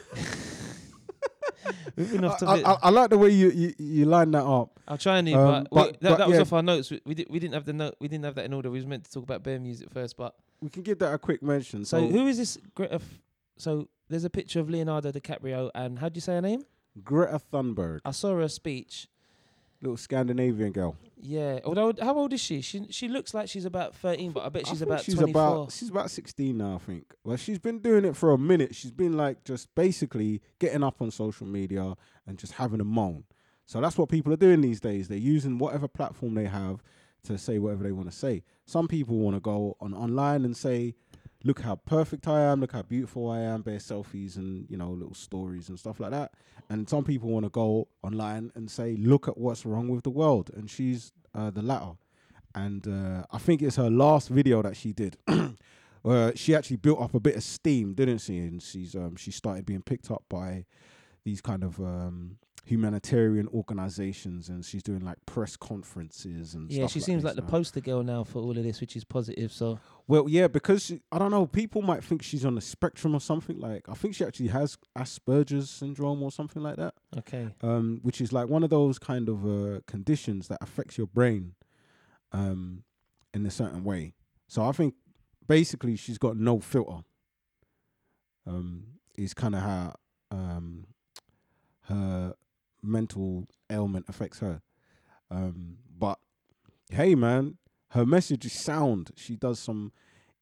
[1.95, 2.61] We've been I, off I.
[2.61, 4.79] I, I like the way you, you you line that up.
[4.87, 6.41] I'll try and, Um, but, but- that, but that was yeah.
[6.41, 6.89] off our notes.
[6.89, 7.95] We, we, did, we didn't have the note.
[7.99, 8.69] We didn't have that in order.
[8.71, 11.17] We was meant to talk about bear music first, but We can give that a
[11.17, 11.83] quick mention.
[11.85, 12.95] So So, who is this Greta?
[12.95, 13.19] F-
[13.61, 16.63] so there's a picture of Leonardo DiCaprio, and how do you say her name?
[17.03, 19.07] Greta Thunberg, I saw her speech.
[19.81, 20.95] little Scandinavian girl.
[21.15, 21.59] Yeah.
[21.63, 22.61] Although, how old is she?
[22.61, 25.41] She she looks like she's about 13, but I bet I she's about she's 24.
[25.41, 27.13] about she's about 16 now, I think.
[27.23, 28.73] Well, she's been doing it for a minute.
[28.75, 31.95] She's been like just basically getting up on social media
[32.25, 33.23] and just having a moan.
[33.67, 35.07] So that's what people are doing these days.
[35.07, 36.83] They're using whatever platform they have
[37.23, 38.43] to say whatever they want to say.
[38.65, 40.95] Some people want to go on online and say,
[41.43, 42.61] "Look how perfect I am.
[42.61, 46.11] Look how beautiful I am." Bear selfies and you know little stories and stuff like
[46.11, 46.33] that.
[46.69, 50.09] And some people want to go online and say, "Look at what's wrong with the
[50.09, 51.93] world." And she's uh, the latter
[52.55, 55.17] and uh, I think it's her last video that she did.
[56.01, 58.39] Where she actually built up a bit of steam, didn't she?
[58.39, 60.65] And she's um, she started being picked up by
[61.23, 66.99] these kind of um, humanitarian organizations, and she's doing like press conferences and yeah, she
[66.99, 69.51] like seems like the poster girl now for all of this, which is positive.
[69.51, 73.15] So Well, yeah, because she, I don't know, people might think she's on the spectrum
[73.15, 73.59] or something.
[73.59, 76.93] Like I think she actually has Asperger's syndrome or something like that.
[77.17, 81.07] okay, um, which is like one of those kind of uh, conditions that affects your
[81.07, 81.55] brain
[82.31, 82.83] um,
[83.33, 84.13] in a certain way.
[84.47, 84.93] So I think
[85.47, 87.03] basically she's got no filter.
[88.45, 88.85] Um,
[89.17, 89.93] is kind of how
[90.31, 90.87] um,
[91.83, 92.33] her
[92.83, 94.61] mental ailment affects her.
[95.29, 96.19] Um, but
[96.89, 97.57] hey, man,
[97.89, 99.11] her message is sound.
[99.15, 99.91] She does some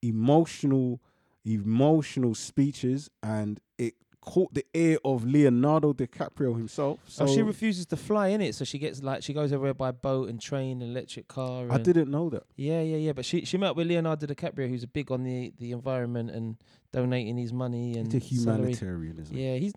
[0.02, 1.02] emotional,
[1.46, 7.00] emotional speeches, and it caught the ear of Leonardo DiCaprio himself.
[7.08, 9.74] So oh, she refuses to fly in it, so she gets like she goes everywhere
[9.74, 11.68] by boat and train, and electric car.
[11.70, 12.44] I didn't know that.
[12.56, 13.14] Yeah, yeah, yeah.
[13.14, 16.58] But she she met with Leonardo DiCaprio, who's a big on the the environment and
[16.92, 18.58] donating his money and It's a salary.
[18.60, 19.40] humanitarian, isn't it?
[19.40, 19.74] Yeah, he's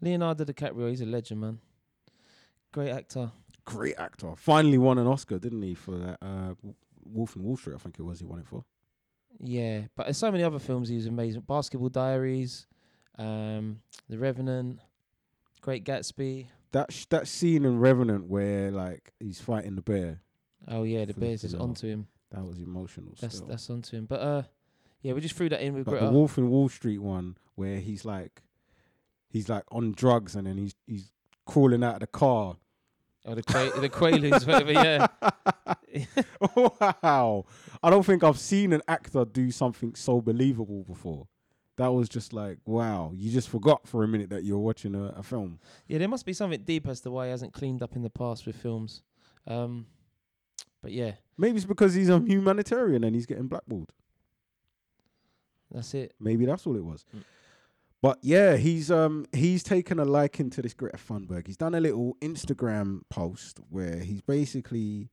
[0.00, 0.90] Leonardo DiCaprio.
[0.90, 1.58] He's a legend, man.
[2.74, 3.30] Great actor.
[3.64, 4.34] Great actor.
[4.36, 6.54] Finally won an Oscar, didn't he, for that uh,
[7.04, 7.74] Wolf in Wall Street?
[7.76, 8.18] I think it was.
[8.18, 8.64] He won it for.
[9.38, 11.42] Yeah, but there's so many other films he was amazing.
[11.42, 12.66] Basketball Diaries,
[13.16, 14.80] um, The Revenant,
[15.60, 16.48] Great Gatsby.
[16.72, 20.20] That sh- that scene in Revenant where like he's fighting the bear.
[20.66, 22.08] Oh yeah, the Bears is onto him.
[22.32, 23.12] That was emotional.
[23.20, 23.46] That's still.
[23.46, 24.06] that's onto him.
[24.06, 24.42] But uh,
[25.00, 26.06] Yeah, we just threw that in with Like Greta.
[26.06, 28.42] the Wolf in Wall Street one, where he's like,
[29.30, 31.12] he's like on drugs and then he's he's
[31.46, 32.56] crawling out of the car.
[33.24, 34.72] Or the Qua- the Quaaludes, whatever.
[34.72, 35.06] Yeah.
[37.02, 37.44] wow,
[37.82, 41.26] I don't think I've seen an actor do something so believable before.
[41.76, 44.94] That was just like, wow, you just forgot for a minute that you were watching
[44.94, 45.58] a, a film.
[45.88, 48.10] Yeah, there must be something deep as to why he hasn't cleaned up in the
[48.10, 49.02] past with films.
[49.46, 49.86] Um,
[50.82, 53.90] but yeah, Maybe it's because he's a humanitarian and he's getting blackballed.
[55.70, 56.14] that's it.
[56.20, 57.04] Maybe that's all it was.
[57.16, 57.22] Mm.
[58.04, 61.46] But yeah, he's um he's taken a liking to this Greta Thunberg.
[61.46, 65.08] He's done a little Instagram post where he's basically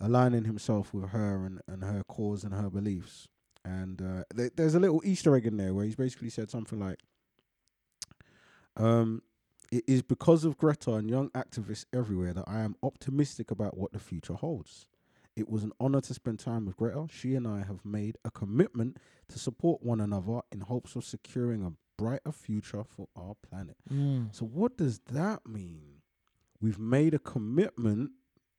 [0.00, 3.28] aligning himself with her and, and her cause and her beliefs.
[3.64, 6.80] And uh, th- there's a little Easter egg in there where he's basically said something
[6.80, 6.98] like,
[8.76, 9.22] um,
[9.70, 13.92] "It is because of Greta and young activists everywhere that I am optimistic about what
[13.92, 14.88] the future holds."
[15.36, 17.06] It was an honor to spend time with Greta.
[17.08, 18.96] She and I have made a commitment
[19.28, 23.76] to support one another in hopes of securing a brighter future for our planet.
[23.92, 24.34] Mm.
[24.34, 26.00] So, what does that mean?
[26.60, 28.10] We've made a commitment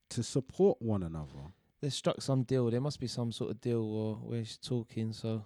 [0.10, 1.54] to support one another.
[1.82, 2.70] They struck some deal.
[2.70, 5.14] There must be some sort of deal or where he's talking.
[5.14, 5.44] So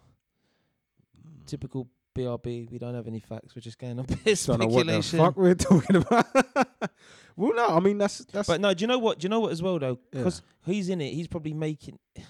[1.45, 2.71] typical BRB.
[2.71, 3.55] We don't have any facts.
[3.55, 4.05] We're just going on
[4.59, 5.19] know what the speculation.
[5.19, 6.25] fuck we're talking about.
[7.35, 8.47] well, no, I mean that's that's.
[8.47, 9.19] But no, do you know what?
[9.19, 9.99] Do you know what as well though?
[10.11, 10.19] Yeah.
[10.19, 11.13] Because he's in it.
[11.13, 11.99] He's probably making.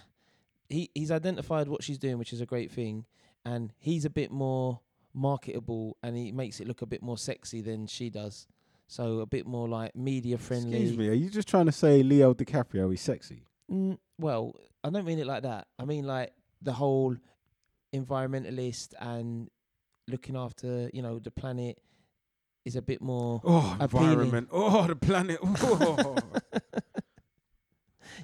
[0.69, 3.03] He he's identified what she's doing, which is a great thing,
[3.43, 4.79] and he's a bit more
[5.13, 8.47] marketable, and he makes it look a bit more sexy than she does.
[8.87, 10.73] So a bit more like media friendly.
[10.81, 13.45] excuse me, are you just trying to say Leo DiCaprio is sexy?
[13.71, 15.67] Mm, well, I don't mean it like that.
[15.79, 17.15] I mean like the whole
[17.95, 19.49] environmentalist and
[20.07, 21.77] looking after you know the planet
[22.65, 23.41] is a bit more.
[23.45, 24.09] Oh, Appealing.
[24.11, 24.49] environment.
[24.51, 25.39] Oh, the planet.
[25.43, 26.15] Oh.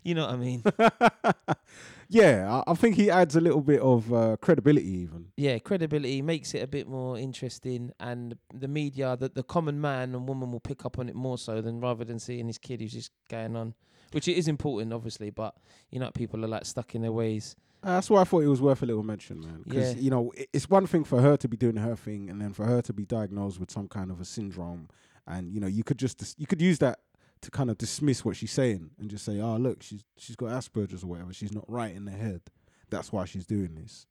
[0.04, 0.64] You know what I mean?
[2.10, 5.28] yeah, I, I think he adds a little bit of uh, credibility, even.
[5.38, 10.16] yeah, credibility makes it a bit more interesting, and the media, that the common man
[10.16, 12.82] and woman will pick up on it more so than rather than seeing this kid
[12.82, 13.74] who's just going on,
[14.12, 15.56] which it is important, obviously, but
[15.92, 17.56] you know, people are like stuck in their ways.
[17.84, 19.62] Uh, That's why I thought it was worth a little mention, man.
[19.64, 20.00] Because Yeah.
[20.02, 22.66] you know, it's one thing for her to be doing her thing, and then for
[22.66, 24.88] her to be diagnosed with some kind of a syndrome,
[25.28, 27.00] and you know, you could just dis- you could use that
[27.42, 30.50] to kind of dismiss what she's saying and just say, "Oh, look, she's she's got
[30.50, 31.34] Asperger's or whatever.
[31.34, 32.42] She's not right in the head.
[32.90, 34.06] That's why she's doing this."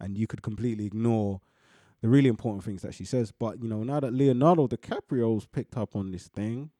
[0.00, 1.40] And you could completely ignore
[2.00, 3.32] the really important things that she says.
[3.32, 6.70] But you know, now that Leonardo DiCaprio's picked up on this thing,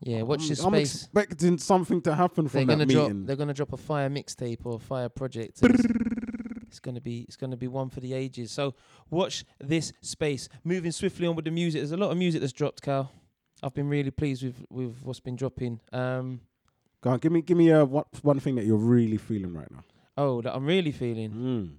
[0.00, 0.94] Yeah, watch I'm, this I'm space.
[0.94, 3.02] expecting something to happen They're from that gonna drop.
[3.08, 3.26] meeting.
[3.26, 5.60] They're gonna drop a fire mixtape or a fire project.
[5.62, 5.84] It's,
[6.66, 7.20] it's gonna be.
[7.20, 8.50] It's gonna be one for the ages.
[8.50, 8.74] So
[9.10, 10.48] watch this space.
[10.64, 11.80] Moving swiftly on with the music.
[11.80, 13.12] There's a lot of music that's dropped, Cal.
[13.62, 15.80] I've been really pleased with with what's been dropping.
[15.92, 16.40] Um,
[17.00, 19.70] Go on, give me give me uh, what one thing that you're really feeling right
[19.70, 19.82] now.
[20.16, 21.30] oh, that I'm really feeling.
[21.30, 21.76] Mm.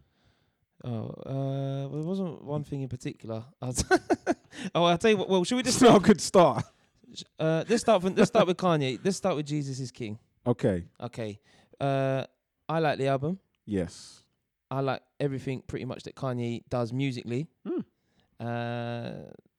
[0.86, 3.44] Oh, uh, well, it wasn't one thing in particular.
[4.76, 5.30] Oh, I'll tell you what.
[5.30, 6.64] Well, should we just It's not a good start.
[7.40, 9.00] uh, let's start from let's start with Kanye.
[9.04, 10.20] Let's start with Jesus is King.
[10.46, 10.86] Okay.
[11.02, 11.40] Okay.
[11.80, 12.26] Uh,
[12.70, 13.40] I like the album.
[13.66, 14.24] Yes.
[14.70, 17.48] I like everything pretty much that Kanye does musically.
[17.68, 17.80] Hmm.
[18.40, 19.12] Uh,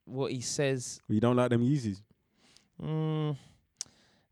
[0.05, 2.03] what he says, You don't like them Yeezys?
[2.83, 3.37] Mm,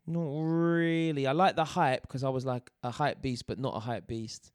[0.07, 1.27] not really.
[1.27, 4.07] I like the hype because I was like a hype beast, but not a hype
[4.07, 4.51] beast.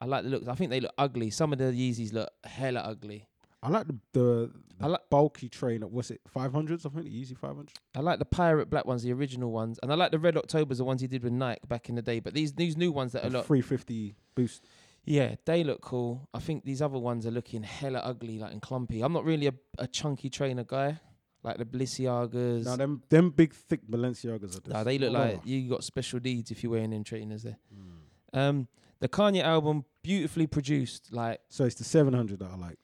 [0.00, 0.48] I like the looks.
[0.48, 1.30] I think they look ugly.
[1.30, 3.26] Some of the Yeezys look hella ugly.
[3.62, 5.82] I like the the, the I like- bulky train.
[5.82, 6.20] What's it?
[6.28, 6.86] Five hundreds?
[6.86, 7.72] I think the Yeezy five hundred.
[7.94, 10.78] I like the pirate black ones, the original ones, and I like the red Octobers,
[10.78, 12.20] the ones he did with Nike back in the day.
[12.20, 14.64] But these these new ones that are The look, three fifty boost.
[15.04, 16.26] yeah, they look cool.
[16.32, 19.02] I think these other ones are looking hella ugly, like and clumpy.
[19.02, 20.98] I'm not really a, a chunky trainer guy,
[21.42, 22.64] like the Balenciagas.
[22.64, 24.68] Now them them big thick Balenciagas are.
[24.70, 25.12] Nah, they look Oh.
[25.18, 27.56] like you got special needs if you're wearing them trainers there.
[27.74, 28.38] Mm.
[28.38, 28.68] Um,
[29.00, 31.12] the Kanye album, beautifully produced.
[31.12, 32.78] Like, So it's the seven hundred that I like.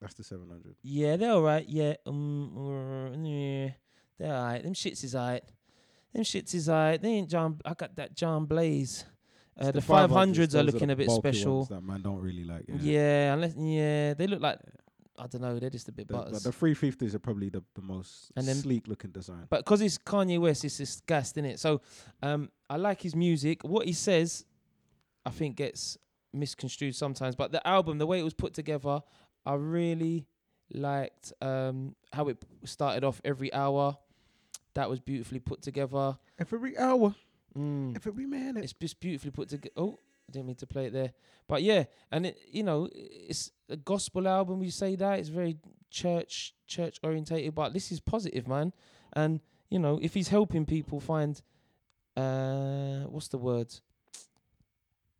[0.00, 0.76] That's the seven hundred.
[0.82, 1.68] yeah, they're alright.
[1.68, 3.70] Yeah, um, uh, yeah,
[4.18, 4.62] they're alright.
[4.62, 5.42] Them shits is alright.
[6.12, 7.00] Them shits is alright.
[7.02, 7.58] They ain't John.
[7.64, 9.04] I got that John Blaze.
[9.60, 11.64] Uh, the five hundreds are looking a bit special.
[11.64, 12.64] That man don't really like.
[12.68, 12.76] Yeah.
[12.80, 13.34] Yeah.
[13.34, 14.60] unless yeah, they look like
[15.18, 15.58] I don't know.
[15.58, 16.42] They're just a bit The, the, butters.
[16.44, 19.46] the 350s are probably the, the most And then- sleek looking design.
[19.50, 21.58] But because it's Kanye West, it's just gassed in it.
[21.60, 21.80] So
[22.22, 23.62] um, I like his music.
[23.64, 24.44] What he says,
[25.26, 25.98] I think gets
[26.32, 27.34] misconstrued sometimes.
[27.36, 29.02] But the album, the way it was put together,
[29.44, 30.26] I really
[30.72, 33.96] liked um, how it started off every hour.
[34.74, 36.16] That was beautifully put together.
[36.38, 37.14] Every hour,
[37.56, 37.96] Mm.
[38.06, 38.62] every minute.
[38.62, 39.72] It's just beautifully put together.
[39.76, 39.98] Oh,
[40.30, 41.12] didn't mean to play it there.
[41.46, 44.62] But yeah, and it, you know, it's a gospel album.
[44.62, 45.58] You say that it's very
[45.90, 48.72] church church orientated, but this is positive, man.
[49.14, 51.40] And you know, if he's helping people find,
[52.16, 53.74] uh, what's the word?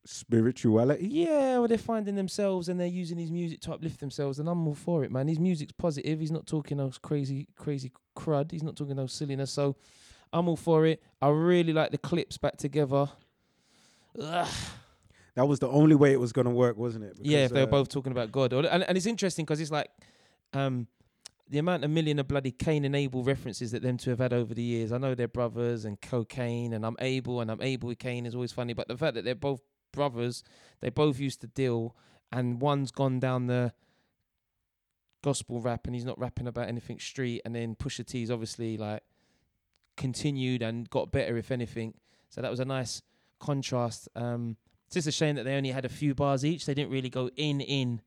[0.09, 1.07] spirituality.
[1.07, 4.66] Yeah, well, they're finding themselves and they're using his music to uplift themselves, and I'm
[4.66, 5.29] all for it, man.
[5.29, 6.18] His music's positive.
[6.18, 8.51] He's not talking those crazy, crazy crud.
[8.51, 9.51] He's not talking those silliness.
[9.51, 9.77] So
[10.33, 11.03] I'm all for it.
[11.21, 13.09] I really like the Clipse back together.
[14.18, 14.49] Ugh.
[15.38, 17.16] That was the only way it was gonna work, wasn't it?
[17.22, 19.61] yeah, if they were uh, both talking about God, Or- and and it's interesting because
[19.61, 19.88] it's like,
[20.53, 20.88] um,
[21.48, 24.33] the amount of million of bloody Cain and Abel references that them two have had
[24.33, 24.90] over the years.
[24.90, 28.35] I know they're brothers and cocaine, and I'm Abel and I'm Abel with Cain is
[28.35, 28.72] always funny.
[28.72, 29.61] But the fact that they're both
[29.92, 30.42] brothers,
[30.81, 31.94] they both used to deal,
[32.33, 33.72] and one's gone down the
[35.22, 39.05] gospel rap and he's not rapping about anything street, and then Pusha T's obviously like
[39.96, 41.94] continued and got better if anything.
[42.29, 43.03] So that was a nice
[43.38, 44.09] contrast.
[44.16, 44.57] Um,
[44.88, 46.64] it's just a shame that they only had a few bars each.
[46.64, 48.01] They didn't really go in in,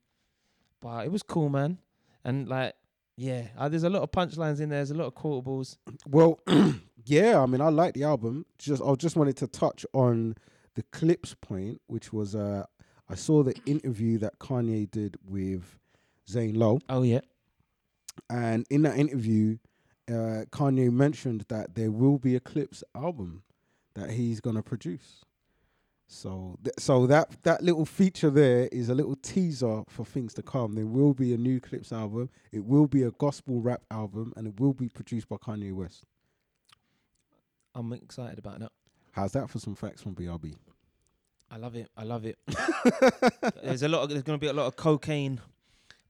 [0.80, 1.78] but it was cool, man.
[2.24, 2.74] And like,
[3.16, 4.80] yeah, uh, there's a lot of punchlines in there.
[4.80, 5.78] There's a lot of quotables.
[6.08, 6.40] Well,
[7.06, 8.48] yeah, I mean, I like the album.
[8.58, 10.34] Just I just wanted to touch on
[10.74, 12.66] the Clipse point, which was uh,
[13.08, 15.78] I saw the interview that Kanye did with
[16.28, 17.22] Zane Lowe, Oh yeah,
[18.28, 19.60] and in that interview,
[20.10, 23.44] uh, Kanye mentioned that there will be a Clipse album
[23.94, 25.26] that he's gonna produce.
[26.14, 30.42] So, th- so that that little feature there is a little teaser for things to
[30.44, 30.76] come.
[30.76, 32.30] There will be a new Clipse album.
[32.52, 36.04] It will be a gospel rap album, and it will be produced by Kanye West.
[37.74, 38.74] I'm excited about that.
[39.14, 40.56] How's that for some facts from BRB?
[41.50, 41.90] I love it.
[41.96, 42.38] I love it.
[43.64, 44.04] there's a lot.
[44.04, 45.40] Of, there's going to be a lot of cocaine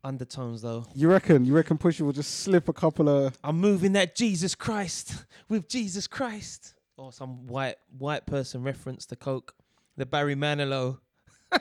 [0.04, 0.84] undertones though.
[0.96, 1.46] You reckon?
[1.46, 3.38] You reckon Pusha will just slip a couple of?
[3.44, 9.16] I'm moving that Jesus Christ with Jesus Christ, or some white white person reference to
[9.16, 9.54] coke.
[9.98, 11.00] The Barry Manilow.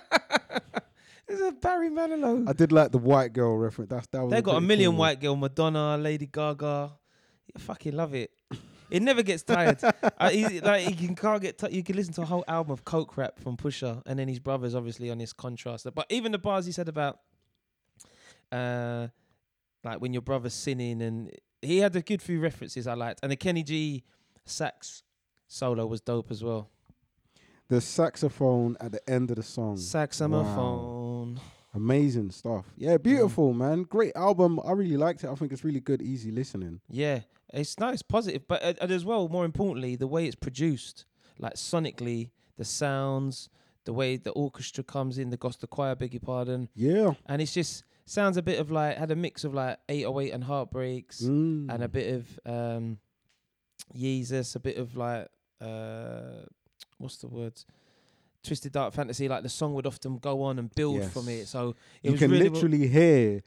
[1.26, 2.48] There's a Barry Manilow.
[2.48, 3.90] I did like the white girl reference.
[3.90, 4.32] That's that was.
[4.32, 4.98] They got a million cool.
[4.98, 6.92] white girl, Madonna, Lady Gaga.
[7.54, 8.30] I fucking love it.
[8.90, 9.78] It never gets tired.
[10.18, 11.58] I, he, like you can can't get.
[11.58, 14.26] T- you can listen to a whole album of coke rap from Pusha, and then
[14.26, 15.86] his brothers obviously on this contrast.
[15.94, 17.20] But even the bars he said about,
[18.50, 19.08] uh,
[19.84, 21.30] like when your brother's sinning, and
[21.62, 24.02] he had a good few references I liked, and the Kenny G
[24.44, 25.04] sax
[25.46, 26.70] solo was dope as well.
[27.70, 29.76] The saxophone at the end of the song.
[29.76, 31.40] Saxophone.
[31.72, 32.66] Amazing stuff.
[32.76, 33.84] Yeah, beautiful man.
[33.84, 34.58] Great album.
[34.64, 35.30] I really liked it.
[35.30, 36.80] I think it's really good, easy listening.
[36.88, 37.20] Yeah,
[37.54, 41.06] it's nice, positive, but uh, and as well, more importantly, the way it's produced,
[41.38, 43.48] like sonically, the sounds,
[43.84, 47.12] the way the orchestra comes in, the gospel choir, beg your pardon, Yeah.
[47.26, 50.42] and it's just sounds a bit of like had a mix of like 808 and
[50.42, 51.72] Heartbreaks, Mm.
[51.72, 52.98] and a bit of um,
[53.94, 55.28] Jesus, a bit of like
[55.60, 56.46] uh,
[57.00, 57.66] what's the words.
[58.42, 61.46] Twisted Dark Fantasy, like the song would often go on and build from it.
[61.46, 61.70] So
[62.02, 63.42] it you was can really literally hear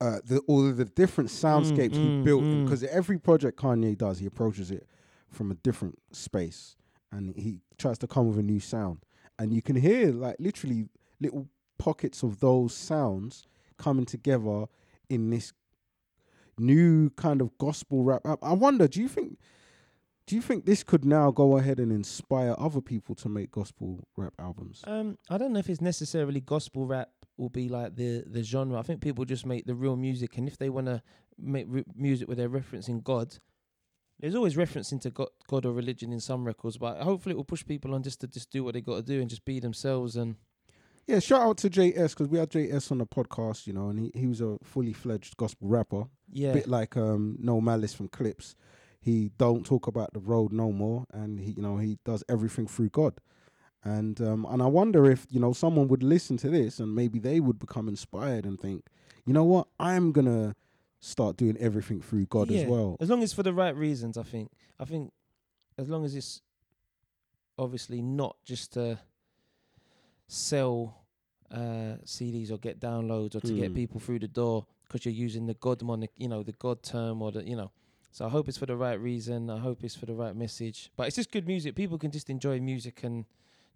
[0.00, 2.64] uh, the all of the different soundscapes he mm, built mm.
[2.64, 4.88] because every project Kanye does, he approaches it
[5.30, 6.76] from a different space
[7.12, 9.04] and he tries to come with a new sound.
[9.38, 10.88] And you can hear like literally
[11.20, 14.66] little pockets of those sounds coming together
[15.08, 15.52] in this
[16.58, 18.22] new kind of gospel rap.
[18.24, 19.38] I- I wonder, do you think
[20.28, 24.06] do you think this could now go ahead and inspire other people to make gospel
[24.14, 24.82] rap albums?
[24.86, 28.78] Um, I don't know if it's necessarily gospel rap will be like the the genre.
[28.78, 31.02] I think people just make the real music, and if they want to
[31.38, 33.38] make re- music where they're referencing God,
[34.20, 36.76] there's always referencing to God, God or religion in some records.
[36.76, 39.02] But hopefully, it will push people on just to just do what they got to
[39.02, 40.14] do and just be themselves.
[40.14, 40.36] And
[41.06, 43.98] Yeah, shout out to JS because we had JS on the podcast, you know, and
[43.98, 48.08] he, he was a fully fledged gospel rapper, yeah, bit like um No Malice from
[48.08, 48.56] Clipse.
[49.00, 52.66] He don't talk about the road no more, and he you know he does everything
[52.66, 53.14] through God,
[53.84, 57.18] and um and I wonder if you know someone would listen to this and maybe
[57.18, 58.86] they would become inspired and think,
[59.24, 60.54] you know what, I'm gonna
[61.00, 62.62] start doing everything through God yeah.
[62.62, 62.96] as well.
[63.00, 64.50] As long as for the right reasons, I think.
[64.80, 65.12] I think
[65.78, 66.42] as long as it's
[67.56, 68.98] obviously not just to
[70.26, 71.04] sell
[71.50, 73.74] uh, CDs or get downloads or to get Hmm.
[73.74, 77.22] people through the door because you're using the God mon, you know, the God term
[77.22, 77.70] or the, you know.
[78.10, 79.50] So I hope it's for the right reason.
[79.50, 80.90] I hope it's for the right message.
[80.96, 81.74] But it's just good music.
[81.74, 83.24] People can just enjoy music and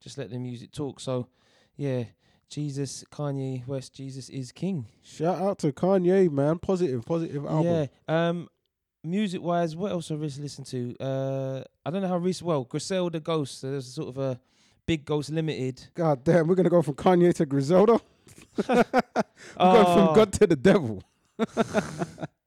[0.01, 1.01] just let the music talk.
[1.01, 1.29] So,
[1.77, 2.05] yeah,
[2.49, 4.87] Jesus, Kanye West, Jesus is king.
[5.03, 7.89] Shout out to Kanye, man, positive, positive album.
[8.09, 8.29] Yeah.
[8.29, 8.49] Um,
[9.05, 10.97] music wise, what else I recently listened to?
[10.99, 12.47] Uh, I don't know how recent.
[12.47, 13.61] Well, Griselda Ghost.
[13.61, 14.41] So there's sort of a
[14.87, 15.87] big Ghost Limited.
[15.95, 18.01] God damn, we're gonna go from Kanye to Griselda.
[18.69, 21.03] we're going from God to the devil.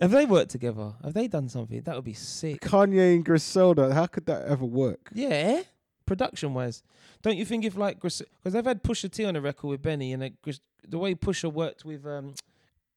[0.00, 0.94] Have they worked together?
[1.04, 1.82] Have they done something?
[1.82, 2.60] That would be sick.
[2.60, 3.92] Kanye and Griselda.
[3.92, 5.10] How could that ever work?
[5.14, 5.62] Yeah.
[6.06, 6.82] Production wise,
[7.22, 10.12] don't you think if like because they've had Pusha T on a record with Benny
[10.12, 12.34] and it, Gris- the way Pusha worked with um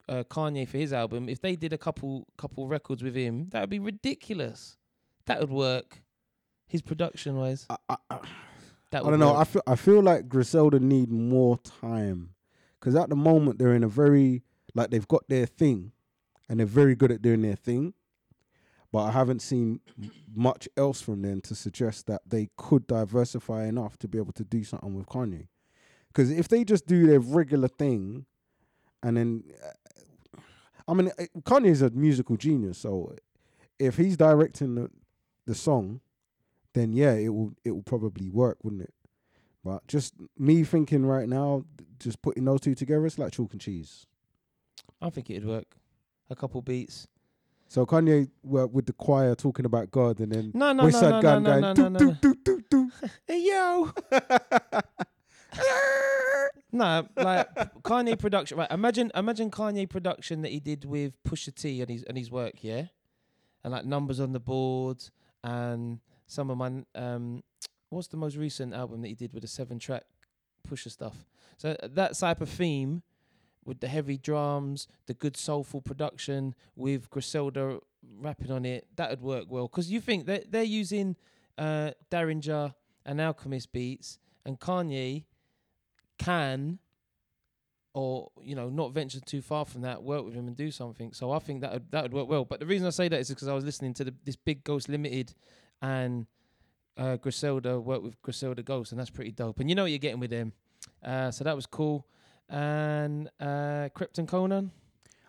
[0.09, 3.61] uh, Kanye for his album, if they did a couple couple records with him, that
[3.61, 4.77] would be ridiculous.
[5.27, 6.01] That would work.
[6.67, 8.19] His production wise, I, I, I, I
[8.91, 9.33] don't know.
[9.33, 9.41] work.
[9.41, 12.31] I feel I feel like Griselda need more time
[12.79, 14.41] because at the moment they're in a very
[14.73, 15.91] like they've got their thing,
[16.49, 17.93] and they're very good at doing their thing.
[18.91, 19.79] But I haven't seen
[20.35, 24.43] much else from them to suggest that they could diversify enough to be able to
[24.43, 25.47] do something with Kanye.
[26.07, 28.27] Because if they just do their regular thing,
[29.01, 30.39] and then, uh,
[30.87, 32.77] I mean, uh, Kanye is a musical genius.
[32.77, 33.15] So
[33.79, 34.91] if he's directing the,
[35.47, 36.01] the song,
[36.73, 38.93] then yeah, it will it will probably work, wouldn't it?
[39.63, 41.65] But just me thinking right now,
[41.99, 44.05] just putting those two together, it's like chalk and cheese.
[45.01, 45.77] I think it'd work.
[46.33, 47.07] A couple beats.
[47.67, 51.11] So Kanye well, with the choir talking about God, and then No, no, West no,
[51.11, 52.13] no, Gun no, going no, do no, do no.
[52.21, 52.91] do do do.
[53.27, 53.91] Hey yo.
[56.71, 57.53] no, like
[57.83, 58.57] Kanye production.
[58.57, 62.31] Right, imagine, imagine Kanye production that he did with Pusha T and his and his
[62.31, 62.85] work, yeah,
[63.63, 65.03] and like numbers on the board
[65.43, 67.43] and some of my um,
[67.89, 70.03] what's the most recent album that he did with the seven track
[70.67, 71.25] Pusha stuff.
[71.57, 73.03] So that type of theme
[73.65, 77.79] with the heavy drums, the good soulful production with Griselda
[78.19, 79.67] rapping on it, that would work well.
[79.67, 81.15] Because you think that they're using
[81.57, 82.73] uh, Daringer
[83.05, 85.25] and Alchemist beats, and Kanye
[86.17, 86.79] can,
[87.93, 91.13] or you know, not venture too far from that, work with him and do something.
[91.13, 92.45] So I think that would, that would work well.
[92.45, 94.63] But the reason I say that is because I was listening to the, this Big
[94.63, 95.33] Ghost Limited
[95.81, 96.27] and
[96.97, 99.59] uh, Griselda work with Griselda Ghost, and that's pretty dope.
[99.59, 100.53] And you know what you're getting with them.
[101.03, 102.07] Uh, so that was cool.
[102.53, 104.69] And uh, Krept and Konan.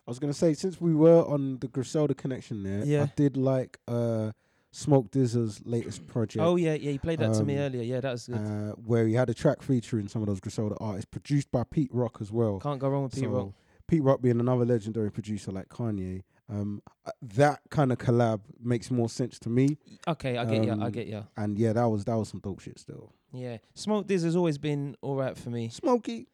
[0.07, 3.05] I was gonna say since we were on the Griselda connection there, Yeah.
[3.05, 4.33] I did like uh,
[4.70, 6.45] Smoke DZA's latest project.
[6.45, 6.91] Oh yeah, yeah.
[6.91, 7.83] You played that to me Um, earlier.
[7.83, 8.37] Yeah, that was good.
[8.37, 11.91] uh, where he had a track featuring some of those Griselda artists, produced by Pete
[11.93, 12.59] Rock as well.
[12.61, 13.49] Can't go wrong with Pete So, Rock.
[13.87, 18.91] Pete Rock being another legendary producer like Kanye, um, uh, that kind of collab makes
[18.91, 19.79] more sense to me.
[20.09, 20.75] Okay, I get ya.
[20.81, 21.22] I um, get ya.
[21.37, 23.12] And yeah, that was that was some dope shit still.
[23.33, 25.68] Yeah, Smoke Diz has always been all right for me.
[25.68, 26.27] Smokey,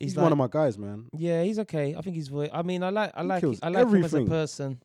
[0.00, 1.06] he's, He's, one of my guys, man.
[1.16, 1.94] Yeah, he's okay.
[1.96, 2.50] I think he's voice.
[2.52, 4.80] I mean, I like, I He like, I like him as a person,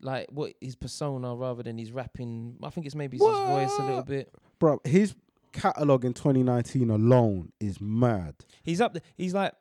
[0.00, 2.56] like what his persona rather than his rapping.
[2.62, 4.34] I think it's maybe his voice a little bit.
[4.58, 5.14] Bro, his
[5.52, 8.34] catalog in 2019 alone is mad.
[8.62, 8.92] He's up.
[8.92, 9.52] There, he's like,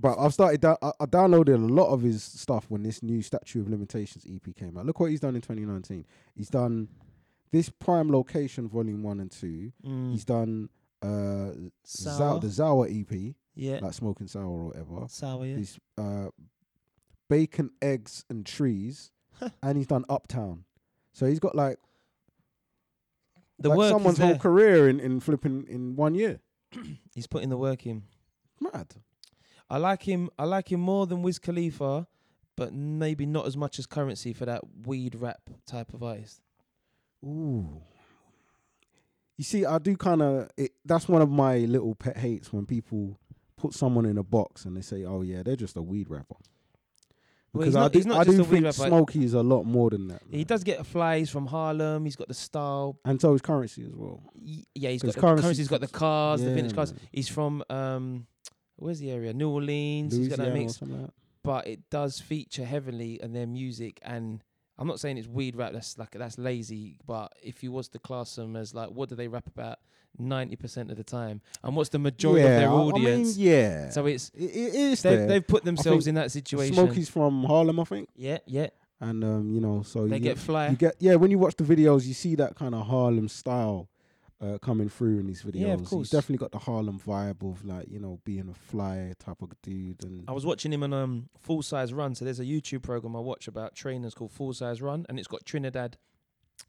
[0.00, 0.60] But I've started.
[0.60, 4.26] Da- I, I downloaded a lot of his stuff when this new Statue of Limitations
[4.28, 4.86] EP came out.
[4.86, 6.04] Look what he's done in 2019.
[6.34, 6.88] He's done
[7.52, 9.72] this Prime Location Volume One and Two.
[9.86, 10.68] mm, He's done
[11.02, 11.52] uh.
[11.86, 15.06] Zau- the Zawa EP, yeah, like Smoking Sour or whatever.
[15.08, 15.44] sour.
[15.46, 15.56] Yeah.
[15.56, 16.28] He's uh,
[17.28, 19.10] Bacon, Eggs, and Trees,
[19.62, 20.64] and he's done Uptown.
[21.12, 21.78] So he's got like,
[23.58, 26.40] The like work someone's whole career in, in flipping in one year.
[27.14, 28.02] He's putting the work in.
[28.60, 28.88] Mad.
[29.70, 30.28] I like him.
[30.38, 32.06] I like him more than Wiz Khalifa,
[32.56, 36.42] but maybe not as much as Currency for that weed rap type of artist.
[37.24, 37.80] Ooh.
[39.36, 40.50] You see, I do kind of.
[40.84, 43.18] That's one of my little pet hates when people
[43.66, 46.36] put someone in a box and they say, "Oh yeah, they're just a weed rapper."
[47.52, 48.72] Well, Because he's I not- do, he's not I just do think.
[48.74, 50.22] Smokey is a lot more than that.
[50.30, 52.04] He does get flies from Harlem.
[52.04, 52.98] He's got the style.
[53.04, 54.20] and so is Currency as well.
[54.34, 56.92] Y- Yeah, he's got the, Currency- currency's got the cars, the vintage cars.
[56.92, 57.00] man.
[57.12, 58.26] He's from um,
[58.76, 59.32] where's the area?
[59.32, 60.14] New Orleans.
[60.14, 61.12] he's got that Louisiana mix, like that.
[61.42, 64.00] but it does feature heavily in their music.
[64.02, 64.42] And
[64.78, 65.72] I'm not saying it's weed rap.
[65.72, 66.98] That's like that's lazy.
[67.06, 69.78] But if you was to class them as like, what do they rap about?
[70.18, 72.92] Ninety percent of the time, and what's the majority yeah, of their I- I mean,
[72.94, 73.36] audience?
[73.36, 73.90] yeah.
[73.90, 76.74] So it's it, it is they've, they've put themselves in that situation.
[76.74, 78.68] Smokey's from Harlem, I think, Yeah, yeah.
[78.98, 80.68] and um, you know, so They you, get fly.
[80.68, 81.16] you get yeah.
[81.16, 83.90] When you watch the videos, you see that kind of Harlem style
[84.40, 85.60] uh, coming through in these videos.
[85.60, 86.08] Yeah, of course.
[86.08, 89.50] He's definitely got the Harlem vibe of like you know being a fly type of
[89.62, 92.14] dude, and I was watching him on um Full Size Run.
[92.14, 95.28] So there's a YouTube program I watch about trainers called Full Size Run, and it's
[95.28, 95.96] got Trinidad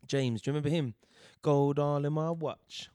[0.06, 0.42] James.
[0.42, 0.94] Do you remember him?
[1.42, 2.90] Gold all in my watch.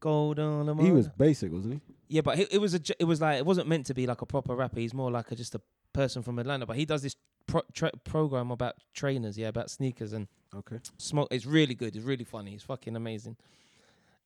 [0.00, 0.82] Gold all in my.
[0.82, 1.80] he was basic, wasn't he?
[2.08, 2.78] Yeah, but he, it was a.
[2.78, 4.80] j- It was like it wasn't meant to be like a proper rapper.
[4.80, 5.60] He's more like a, just a
[5.92, 6.66] person from Atlanta.
[6.66, 7.16] But he does this
[7.46, 9.38] pro- tra- program about trainers.
[9.38, 10.78] Yeah, about sneakers and Okay.
[10.98, 11.28] Smoke.
[11.30, 11.96] It's really good.
[11.96, 12.52] It's really funny.
[12.54, 13.36] It's fucking amazing.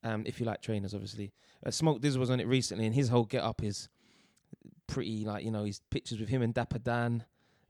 [0.05, 1.33] Um, if you like trainers, obviously.
[1.65, 3.89] Uh, Smoke Diz was on it recently, and his whole get up is
[4.87, 7.25] pretty like you know his pictures with him and Dapper Dan.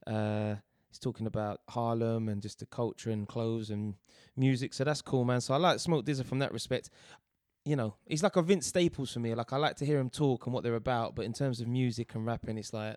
[0.06, 0.56] Uh,
[0.88, 3.94] he's talking about Harlem and just the culture and clothes and
[4.36, 4.74] music.
[4.74, 5.40] So that's cool, man.
[5.40, 6.90] So I like Smoke DZA from that respect.
[7.64, 9.34] You know, he's like a Vince Staples for me.
[9.34, 11.66] Like I like to hear him talk and what they're about, but in terms of
[11.66, 12.96] music and rapping, it's like,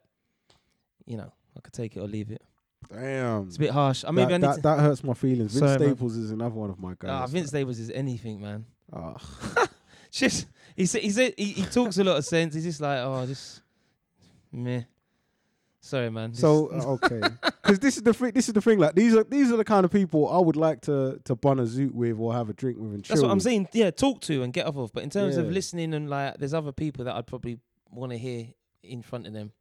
[1.06, 2.44] you know, I could take it or leave it.
[2.88, 3.48] Damn.
[3.48, 4.06] It's a bit harsh.
[4.08, 4.62] I mean, that, I need that, to.
[4.62, 5.54] that hurts my feelings.
[5.54, 5.90] Vince Sorry, man.
[5.90, 7.10] Staples is another one of my guys.
[7.10, 8.66] Ah, Vince Staples is anything, man.
[8.94, 9.68] Ah.
[10.12, 12.54] just he said he said he, he talks a lot of sense.
[12.56, 13.62] He's just like oh just
[14.52, 14.82] meh.
[15.82, 16.34] Sorry, man.
[16.34, 17.22] So uh, okay,
[17.64, 18.32] because this is the thing.
[18.32, 18.80] This is the thing.
[18.80, 21.60] Like these are these are the kind of people I would like to to bun
[21.60, 23.16] a zoot with or have a drink with and chill.
[23.16, 23.44] that's what I'm with.
[23.44, 23.70] saying.
[23.74, 24.92] Yeah, talk to and get off of.
[24.92, 25.52] But in terms of Yeah.
[25.52, 27.60] listening and like, there's other people that I'd probably
[27.92, 28.48] want to hear
[28.84, 29.52] in front of them.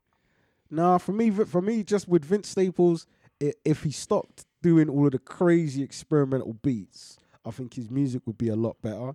[0.71, 3.07] Nah, for me, for me, just with Vince Staples,
[3.43, 7.18] i if he stopped doing all of the crazy experimental beats,
[7.49, 9.13] I think his music would be a lot better.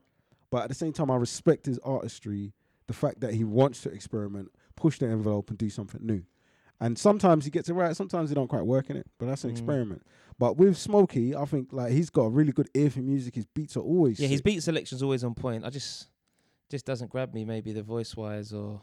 [0.49, 2.53] But at the same time, I respect his artistry,
[2.87, 6.23] the fact that he wants to experiment, push the envelope, and do something new.
[6.79, 9.43] And sometimes he gets it right, sometimes he don't quite work in it, but that's
[9.45, 9.53] an Mm.
[9.53, 10.01] experiment.
[10.37, 13.35] But with Smokey, I think like he's got a really good ear for music.
[13.35, 14.45] His beats are always Yeah, his sick.
[14.45, 15.63] beat selection's always on point.
[15.63, 16.07] I just
[16.69, 17.45] just doesn't grab me.
[17.45, 18.81] Maybe the voice wise or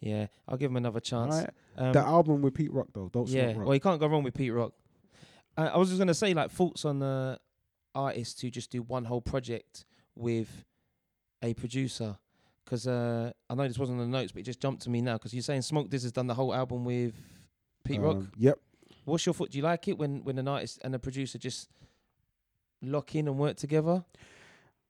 [0.00, 1.34] yeah, I'll give him another chance.
[1.34, 1.50] Alright.
[1.76, 3.66] Um, the album with Pete Rock though, don't yeah, Smoke Rock.
[3.66, 4.72] well, you can't go wrong with Pete Rock.
[5.56, 7.38] Uh, I was just gonna say like thoughts on the
[7.94, 9.84] artist to just do one whole project
[10.14, 10.64] with
[11.42, 12.16] a producer.
[12.64, 15.00] Because uh, I know this wasn't on the notes, but it just jumped to me
[15.00, 15.14] now.
[15.14, 17.14] Because you're saying Smoke Diz has done the whole album with
[17.84, 18.16] Pete Rock.
[18.16, 18.58] Um, Yep.
[19.04, 19.50] What's your thought?
[19.50, 21.70] Do you like it when when an artist and a producer just
[22.82, 24.04] lock in and work together?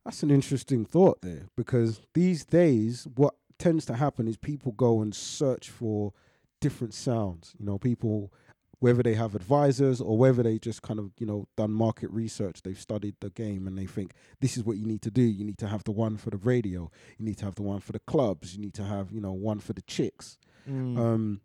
[0.04, 5.00] That's an interesting thought there because these days, what tends to happen is people go
[5.02, 6.12] and search for
[6.60, 7.54] different sounds.
[7.58, 8.32] You know, people,
[8.80, 12.62] whether they have advisors or whether they just kind of, you know, done market research,
[12.62, 15.22] they've studied the game and they think this is what you need to do.
[15.22, 17.80] You need to have the one for the radio, you need to have the one
[17.80, 20.38] for the clubs, you need to have, you know, one for the chicks.
[20.68, 20.98] Mm.
[20.98, 21.40] Um,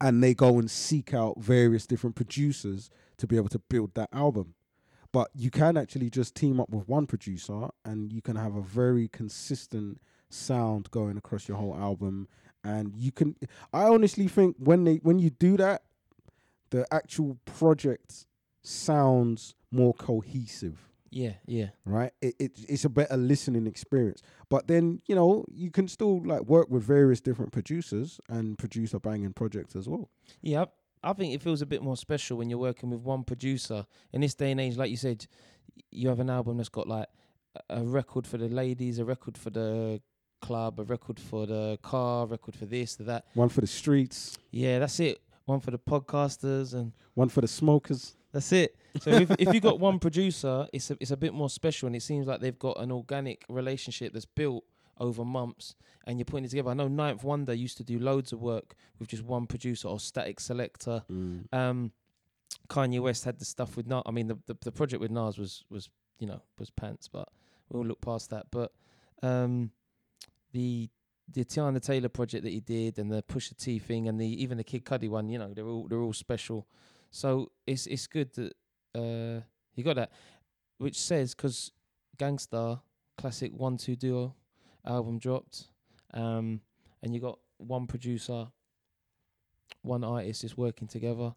[0.00, 4.08] and they go and seek out various different producers to be able to build that
[4.12, 4.54] album.
[5.12, 8.60] But you can actually just team up with one producer and you can have a
[8.60, 12.26] very consistent sound going across your whole album.
[12.64, 13.36] And you can
[13.72, 15.82] I honestly think when they when you do that,
[16.74, 18.26] the actual project
[18.62, 21.68] sounds more cohesive yeah, yeah.
[21.84, 22.10] right?
[22.20, 24.20] It, it it's a better listening experience.
[24.48, 28.92] But then you know you can still like work with various different producers and produce
[28.94, 30.10] a banging project as well.
[30.42, 30.64] Yeah,
[31.04, 33.86] I I think it feels a bit more special when you're working with one producer.
[34.12, 35.24] In this day and age, like you said,
[35.92, 37.06] you have an album that's got like
[37.70, 40.00] a- record for the ladies, a record for the
[40.42, 43.24] club, a record for the car, a record for this, for that.
[43.34, 45.20] One for the streets, Yeah, that's it.
[45.46, 48.16] One for the podcasters, and one for the smokers.
[48.32, 48.76] that's it.
[49.00, 51.96] So if if you got one producer, it's a, it's a bit more special, and
[51.96, 54.64] it seems like they've got an organic relationship that's built
[54.98, 55.74] over months,
[56.06, 56.70] and you're putting it together.
[56.70, 59.96] I know Ninth Wonder used to do loads of work with just one producer or
[59.98, 61.02] Statik Selektah.
[61.52, 61.92] Um,
[62.68, 64.02] Kanye West had the stuff with Nas.
[64.06, 67.28] I mean, the, the the project with Nas was was you know was pants, but
[67.68, 68.46] we'll look past that.
[68.50, 68.72] But
[69.22, 69.70] um,
[70.52, 70.88] the
[71.32, 74.58] the Teyana Taylor project that he did, and the Pusha T thing, and the even
[74.58, 76.66] the Kid Cudi one, you know, they're all they're all special.
[77.10, 78.52] So it's it's good that
[78.94, 79.40] uh
[79.74, 80.12] you got that,
[80.78, 81.72] which says because
[82.18, 82.80] Gang Starr
[83.16, 84.34] classic one two duo
[84.84, 85.68] album dropped,
[86.12, 86.60] um,
[87.02, 88.48] and you got one producer,
[89.82, 91.34] one artist is working together.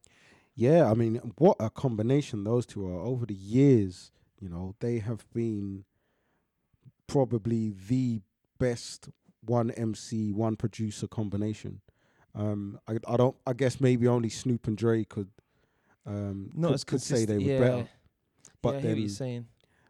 [0.56, 3.00] Yeah, I mean, what a combination those two are.
[3.02, 5.86] Over the years, you know, they have been
[7.06, 8.22] probably the
[8.60, 9.10] best
[9.50, 11.82] one MC, one producer combination.
[12.36, 13.36] Um, I, I don't.
[13.46, 15.30] I guess maybe only Snoop and Dre could.
[16.06, 17.60] Um, Not could, as could say they were yeah.
[17.60, 17.88] better.
[18.62, 19.46] But yeah, I hear what then, you're saying.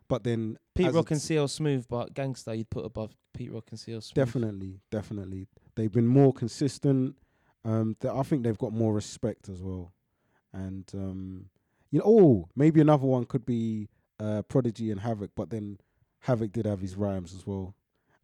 [0.07, 3.65] but then Pete Rock and CL Smooth, but Gang Starr you'd put above Pete Rock
[3.69, 4.25] and CL Smooth.
[4.25, 5.47] Definitely, definitely.
[5.75, 7.17] They've been more consistent.
[7.63, 9.93] Um, th- I think they've got more respect as well.
[10.53, 11.45] And um,
[11.91, 13.89] you know, oh, maybe another one could be
[14.19, 15.77] uh, Prodigy and Havoc, but then
[16.21, 17.75] Havoc did have his rhymes as well,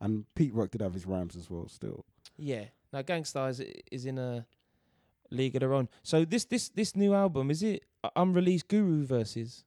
[0.03, 1.67] and Pete Rock did have his rhymes as well.
[1.67, 2.05] Still,
[2.37, 2.65] Yeah.
[2.91, 3.59] Now Gang Starr is
[3.91, 4.45] is in a
[5.31, 5.87] league of their own.
[6.03, 7.83] So this this this new album is it
[8.15, 9.65] unreleased Guru verses?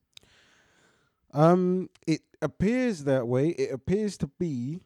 [1.33, 3.49] um, it appears that way.
[3.49, 4.79] It appears to be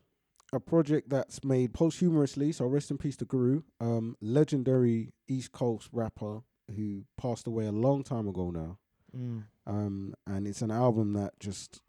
[0.54, 2.52] a project that's made posthumously.
[2.52, 6.42] So rest in peace to Guru, um, legendary East Coast rapper
[6.76, 8.78] who passed away a long time ago now.
[9.16, 9.44] Mm.
[9.68, 11.82] um, and it's an album that just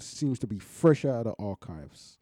[0.00, 2.18] seems to be fresh out of the archives.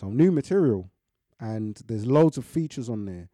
[0.00, 0.90] So new material,
[1.38, 3.28] and there's loads of features on there.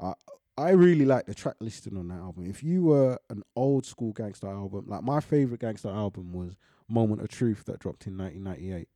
[0.00, 0.12] I
[0.56, 2.46] I really like the track listing on that album.
[2.48, 6.32] If you were an old school Gang Starr album, like my favorite Gang Starr album
[6.32, 6.54] was
[6.88, 8.88] Moment of Truth that dropped in 1998.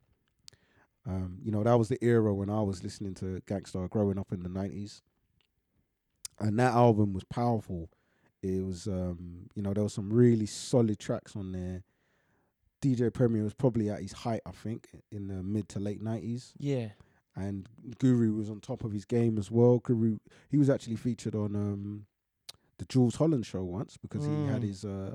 [1.05, 4.21] Um, you know that was the era when I was listening to Gang Starr growing
[4.21, 5.03] up in the 90s,
[6.39, 7.91] and that album was powerful.
[8.41, 11.83] It was, um, you know, there was some really solid tracks on there.
[12.81, 16.53] DJ Premier was probably at his height, I think, in the mid to late nineties,
[16.59, 16.91] Yeah.
[17.37, 17.69] And
[17.99, 19.79] Guru was on top of his game as well.
[19.79, 20.17] Guru,
[20.49, 22.07] he was actually featured on um,
[22.79, 24.69] the Jools Holland show once because he had Mm.
[24.69, 25.15] his uh,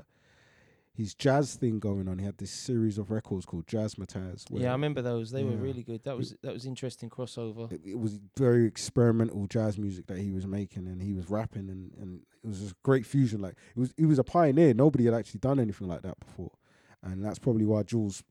[0.94, 2.18] his jazz thing going on.
[2.18, 4.50] He had this series of records called Jazzmatazz.
[4.50, 5.30] where Yeah, I remember those.
[5.30, 6.04] They were really good.
[6.04, 7.72] That was that was interesting crossover.
[7.72, 11.70] It, it was very experimental jazz music that he was making, and he was rapping,
[11.70, 13.40] and, and it was a great fusion.
[13.40, 14.74] Like it was, he was a pioneer.
[14.74, 16.52] Nobody had actually done anything like that before,
[17.02, 18.22] and that's probably why Jules,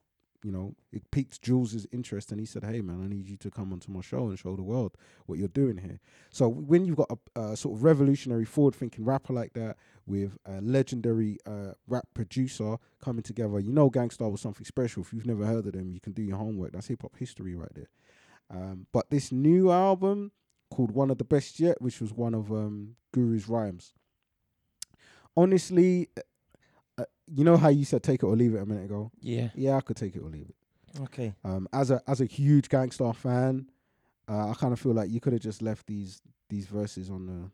[0.43, 3.51] you know, it piqued Jools's interest, and he said, "Hey, man, I need you to
[3.51, 6.97] come onto my show and show the world what you're doing here." So when you've
[6.97, 12.07] got a, a sort of revolutionary, forward-thinking rapper like that with a legendary uh, rap
[12.13, 15.03] producer coming together, you know, Gang Starr was something special.
[15.03, 16.73] If you've never heard of them, you can do your homework.
[16.73, 17.89] That's hip hop history right there.
[18.49, 20.31] Um, but this new album
[20.69, 23.93] called One of the Best Yet, which was one of um, Guru's rhymes.
[25.37, 26.09] Honestly,
[27.01, 29.11] uh, you know how you said take it or leave it a minute ago.
[29.21, 29.49] Yeah.
[29.55, 31.01] Yeah, I could take it or leave it.
[31.01, 31.33] Okay.
[31.43, 33.69] Um, as a as a huge Gang Starr fan,
[34.27, 37.25] uh, I kind of feel like you could have just left these these verses on
[37.27, 37.49] the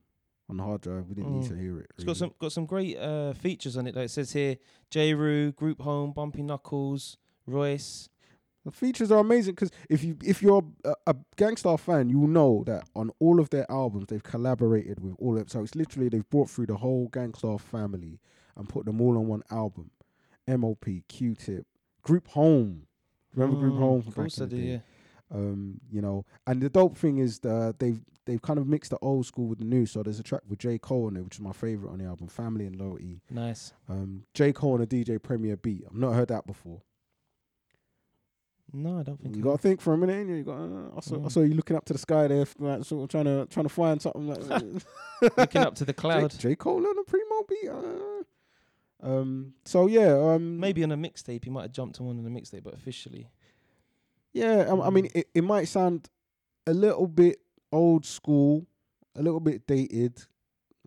[0.49, 1.07] on the hard drive.
[1.07, 1.49] We didn't need Mm.
[1.49, 1.91] to hear it.
[1.95, 3.95] It's got some got some great uh, features on it.
[3.95, 4.57] Like it says here,
[4.89, 8.09] Jeru, Group Home, Bumpy Knuckles, Royce.
[8.65, 12.19] The features are amazing because if you if you're a, a Gang Starr fan, you
[12.19, 15.49] will know that on all of their albums they've collaborated with all of.
[15.49, 18.19] So it's literally they've brought through the whole Gang Starr family
[18.57, 19.91] and put them all on one album.
[20.47, 21.65] MOP, Q-Tip,
[22.03, 22.87] Group Home.
[23.35, 23.97] Remember Group Mm, Home?
[23.99, 24.61] Of from course I back in do.
[24.61, 24.71] the day?
[24.73, 24.79] Yeah.
[25.29, 28.97] Um, you know, and the dope thing is that they've they've kind of mixed the
[29.01, 29.85] old school with the new.
[29.85, 32.05] So there's a track with J Cole on it, which is my favorite on the
[32.05, 33.19] album, Family and Loyalty.
[33.29, 33.73] Nice.
[33.89, 35.83] Um, J Cole on a DJ Premier beat.
[35.85, 36.81] I've not heard that before.
[38.73, 39.35] No, I don't think.
[39.35, 40.13] You got to think for a minute.
[40.17, 40.57] ain't You got.
[40.59, 41.31] Uh, I, saw, I Mm.
[41.31, 43.69] saw you looking up to the sky there, like sort of trying to trying to
[43.73, 44.41] find something like
[45.37, 46.37] looking up to the J, cloud.
[46.37, 47.69] J Cole on a primo beat.
[47.69, 48.23] Uh,
[49.01, 49.53] um.
[49.65, 50.11] So yeah.
[50.13, 50.59] Um.
[50.59, 53.29] Maybe on a mixtape, he might have jumped on one on the mixtape, but officially,
[54.33, 54.65] Yeah.
[54.69, 56.09] I, I mean, it, it might sound
[56.65, 57.39] a little bit
[57.71, 58.65] old school,
[59.15, 60.23] a little bit dated.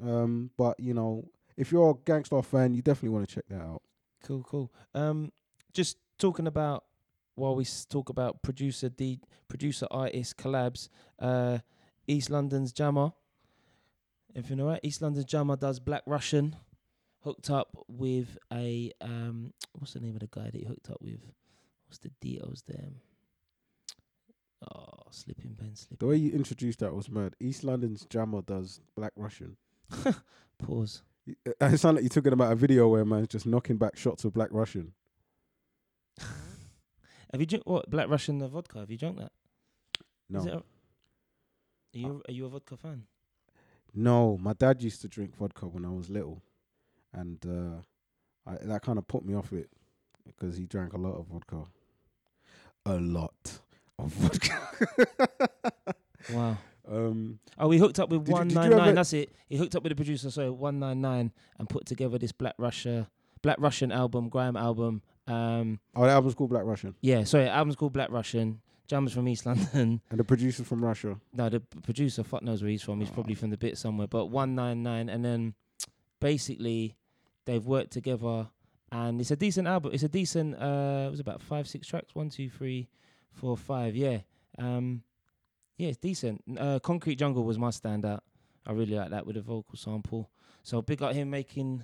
[0.03, 0.51] Um.
[0.57, 3.61] But you know, if you're a Gang Starr fan, you definitely want to check that
[3.61, 3.83] out.
[4.25, 4.73] cool, cool.
[4.95, 5.31] Um,
[5.73, 6.85] just talking about
[7.37, 10.89] while we s- talk about producer D, producer artist collabs.
[11.19, 11.59] Uh,
[12.07, 13.13] East London's Jammer.
[14.35, 14.81] Everything alright?
[14.83, 16.57] East London's Jammer does Black Russian.
[17.23, 20.99] Hooked up with a um, what's the name of the guy that he hooked up
[21.03, 21.21] with?
[21.87, 22.89] What's the details there?
[24.75, 27.35] Oh, slipping pen, The way you introduced that was mad.
[27.41, 29.57] East London's Jammer does Black Russian.
[30.59, 31.03] Pause.
[31.29, 31.33] Uh,
[31.73, 34.33] It sounded like you're talking about a video where man's just knocking back shots of
[34.35, 34.93] Black Russian.
[37.33, 38.81] Have you drunk what Black Russian the vodka?
[38.81, 39.33] Have you drunk that?
[40.35, 40.63] Is it No, a- are
[41.99, 43.05] you are you a vodka fan?
[43.95, 44.37] no.
[44.39, 46.43] My dad used to drink vodka when I was little,
[47.13, 49.69] and uh, I, that kind of put me off it
[50.27, 51.65] because he drank a lot of vodka.
[52.87, 53.61] A lot
[53.99, 54.59] of vodka.
[56.33, 56.59] Wow.
[56.89, 58.95] um, Oh, we hooked up with one nine nine.
[58.95, 59.33] That's it.
[59.49, 62.55] He hooked up with the producer, so one nine nine, and put together this Black
[62.59, 63.09] Russia,
[63.43, 65.03] Black Russian album, grime album.
[65.27, 68.61] Um, oh, the album's called Black Russian, yeah, sorry, album's called Black Russian.
[68.87, 70.01] Jammers from East London.
[70.11, 71.17] and the producer's from Russia.
[71.33, 72.99] no, the p- producer, fuck knows where he's from.
[73.01, 73.15] He's Oh.
[73.15, 74.09] probably from the bit somewhere.
[74.09, 75.55] But one nine nine, and then
[76.21, 76.97] basically
[77.51, 78.49] they've worked together,
[78.93, 79.93] and it's a decent album.
[79.93, 80.55] It's a decent.
[80.55, 82.15] Uh, it was about five, six tracks.
[82.15, 82.89] One, two, three,
[83.33, 83.97] four, five.
[83.97, 84.19] Yeah.
[84.59, 85.03] Um,
[85.77, 86.43] yeah, it's decent.
[86.59, 88.21] Uh, Concrete Jungle was my standout.
[88.67, 90.31] I really like that with a vocal sample.
[90.63, 91.83] So big up him making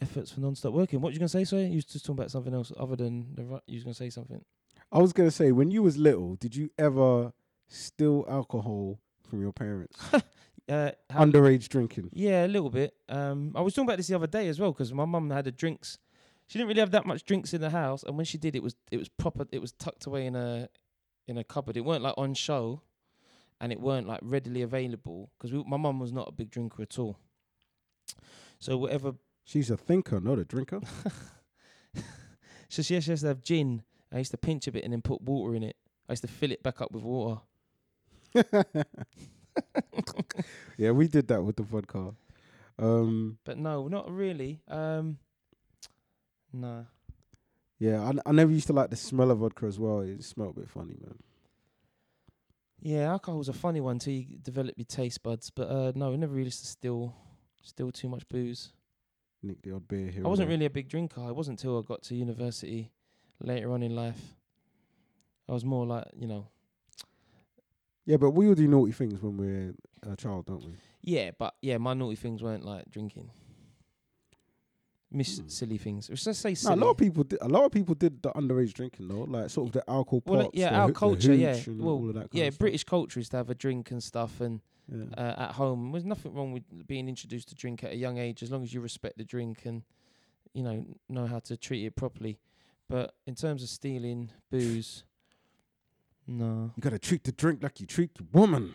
[0.00, 1.00] efforts for non-stop working.
[1.00, 1.44] What you gonna say?
[1.44, 3.44] Sorry, you was just talking about something else other than the.
[3.44, 4.44] ru- You was gonna say something.
[4.90, 7.32] I was gonna say, when you was little, did you ever
[7.68, 8.98] steal alcohol
[9.28, 9.98] from your parents?
[10.68, 12.10] Uh, how, Underage drinking.
[12.12, 12.94] Yeah, a little bit.
[13.08, 15.46] Um, I was talking about this the other day as well because my mum had
[15.46, 15.98] a drinks.
[16.46, 18.62] She didn't really have that much drinks in the house, and when she did, it
[18.62, 19.46] was it was proper.
[19.52, 20.68] It was tucked away in a
[21.26, 21.76] in a cupboard.
[21.76, 22.82] It weren't like on show,
[23.60, 26.98] and it weren't like readily available because my mum was not a big drinker at
[26.98, 27.18] all.
[28.58, 29.14] So whatever.
[29.44, 30.80] She's a thinker, not a drinker.
[32.72, 33.82] So she used to have gin.
[34.10, 35.76] I used to pinch a bit and then put water in it.
[36.08, 37.42] I used to fill it back up with water.
[40.78, 42.14] yeah, we did that with the vodka.
[42.78, 44.60] Um, But no, not really.
[44.68, 45.18] Um,
[46.52, 46.82] nah.
[47.78, 50.00] yeah, I, I never used to like the smell of vodka as well.
[50.00, 51.18] It smelled a bit funny, man.
[52.80, 55.50] Yeah, alcohol's a funny one till you develop your taste buds.
[55.50, 57.14] But uh, no, we never really used to steal,
[57.62, 58.72] steal too much booze.
[59.42, 60.24] Nick the odd beer here.
[60.24, 60.56] I wasn't there.
[60.56, 61.20] really a big drinker.
[61.20, 62.90] I wasn't till I got to university
[63.40, 64.34] later on in life.
[65.48, 66.46] I was more like, you know,
[68.04, 69.74] Yeah, but we all do naughty things when we're
[70.10, 70.72] a child, don't we?
[71.02, 73.30] yeah, but yeah, my naughty things weren't like drinking.
[75.14, 75.48] Miss Hmm.
[75.48, 76.08] silly things.
[76.08, 76.74] Let's just say No, silly.
[76.74, 77.38] a lot of people did.
[77.42, 80.50] A lot of people did the underage drinking though, like sort of the alcohol Well,
[80.54, 81.54] yeah, the our hoo- the culture, yeah.
[81.54, 82.60] hooch and Well, all of that kind yeah, of stuff.
[82.60, 85.04] British culture is to have a drink and stuff, and Yeah.
[85.18, 85.92] uh, at home.
[85.92, 88.72] There's nothing wrong with being introduced to drink at a young age as long as
[88.72, 89.82] you respect the drink and
[90.54, 92.38] you know, know how to treat it properly.
[92.88, 95.04] But in terms of stealing booze,
[96.26, 96.72] no.
[96.76, 98.74] You gotta treat the drink like you treat your woman.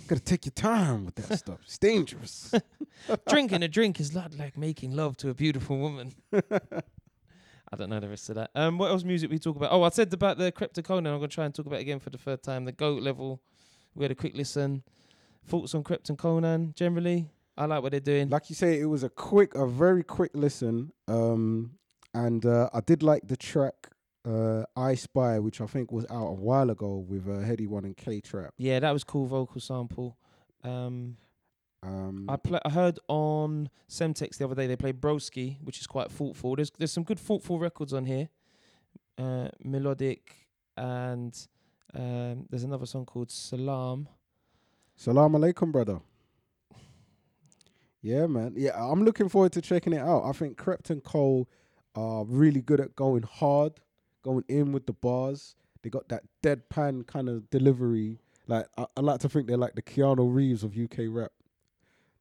[0.00, 1.60] You gotta take your time with that stuff.
[1.64, 2.52] It's dangerous.
[3.28, 6.12] Drinking a drink is not like making love to a beautiful woman.
[6.32, 8.50] I don't know the rest of that.
[8.54, 9.72] Um, what else music we talk about?
[9.72, 11.06] Oh, I said about the Krept and Konan.
[11.06, 12.64] I'm gonna try and talk about it again for the third time.
[12.64, 13.40] The goat level.
[13.94, 14.82] We had a quick listen.
[15.46, 17.30] Thoughts on Krept and Konan generally?
[17.56, 18.30] I like what they're doing.
[18.30, 20.92] like you say, it was a quick, a very quick listen.
[21.08, 21.72] Um,
[22.14, 23.88] and uh, I did like the track
[24.24, 27.84] uh, "I Spy," which I think was out a while ago with uh, Headie One
[27.84, 28.54] and K Trap.
[28.58, 30.16] yeah, that was cool vocal sample.
[30.64, 31.16] Um,
[31.84, 35.86] Um, I pla I heard on Semtex the other day they played Broski, which is
[35.88, 36.54] quite thoughtful.
[36.54, 38.28] There's there's some good thoughtful records on here,
[39.18, 40.46] uh, melodic,
[40.76, 41.34] and
[41.92, 44.06] um, there's another song called Salam.
[44.96, 45.98] Salam alaikum, brother.
[48.00, 48.54] Yeah, man.
[48.56, 50.22] Yeah, I'm looking forward to checking it out.
[50.24, 51.48] I think Krypton Cole
[51.94, 53.72] are really good at going hard,
[54.22, 55.54] going in with the bars.
[55.82, 58.18] They got that deadpan kind of delivery.
[58.46, 61.32] Like I, I like to think they're like the Keanu Reeves of UK rap.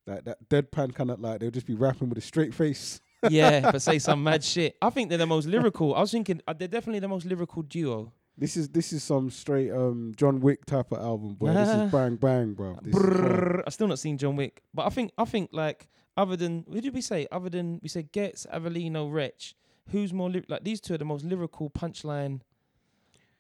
[0.08, 3.02] Like that deadpan kind of like they'll just be rapping with a straight face.
[3.30, 4.76] yeah, but say some mad shit.
[4.82, 5.94] I think they're the most lyrical.
[5.94, 8.12] I was thinking uh, they're definitely the most lyrical duo.
[8.38, 11.54] This is this is some straight um John Wick type of album, boy.
[11.54, 12.80] this is bang bang, bro.
[12.82, 13.14] This is hard.
[13.14, 15.88] Brrr, I still not seen John Wick, but I think I think like
[16.18, 17.28] other than who did we say?
[17.32, 19.56] Other than we said Ghetts, Avellino, Wretch.
[19.90, 22.42] Who's more ly- like these two are the most lyrical punchline.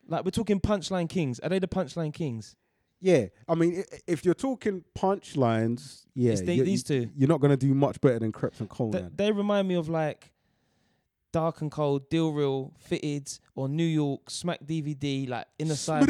[0.08, 1.40] Like we're talking punchline kings.
[1.40, 2.56] Are they the punchline kings?
[3.00, 7.10] Yeah, I mean, i- if you're talking punchlines, yeah, It's they- you- these two.
[7.16, 9.12] you're not gonna do much better than Kreps and Th- Coleman.
[9.16, 10.32] they remind me of like
[11.32, 16.04] Dark and Cold, Deal Real, Fitted, or New York, Smack DVD, like in the side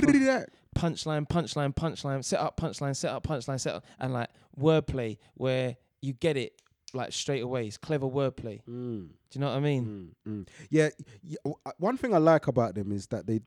[0.76, 4.30] punchline, punchline, punchline, set up, punchline, set up, punchline, set up, and like
[4.60, 6.60] wordplay where you get it
[6.94, 7.68] like straight away.
[7.68, 8.62] It's clever wordplay.
[8.70, 10.14] Mm, Do you know what I mean?
[10.26, 10.48] mm, mm.
[10.70, 10.90] Yeah,
[11.24, 13.42] y- w- uh, one thing I like about them is that they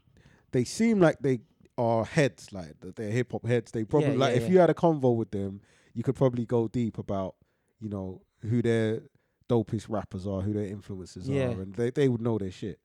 [0.52, 1.40] they seem like they
[1.76, 3.72] are heads, like they're hip hop heads.
[3.72, 4.48] They probably Yeah, like yeah, if yeah.
[4.50, 5.60] you had a convo with them,
[5.94, 7.34] you could probably go deep about
[7.80, 9.02] you know who their
[9.48, 11.48] dopest rappers are, who their influences Yeah.
[11.48, 12.78] are, and they they would know their shit.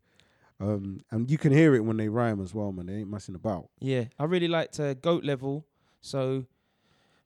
[0.61, 2.87] Um, and you can hear it when they rhyme as well, man.
[2.87, 3.69] They ain't messing about.
[3.79, 5.65] Yeah, I really liked uh, Goat Level.
[6.01, 6.45] So,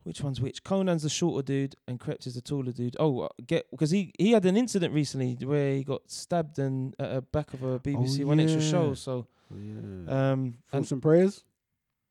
[0.04, 0.64] which one's which?
[0.64, 2.96] Konan's the shorter dude, and Krept is the taller dude.
[3.00, 6.96] Oh, uh, get because he he had an incident recently where he got stabbed and
[7.00, 8.94] at the back of a BBC One Extra show.
[8.94, 10.32] So, Yeah.
[10.32, 11.44] um, Thoughts and prayers.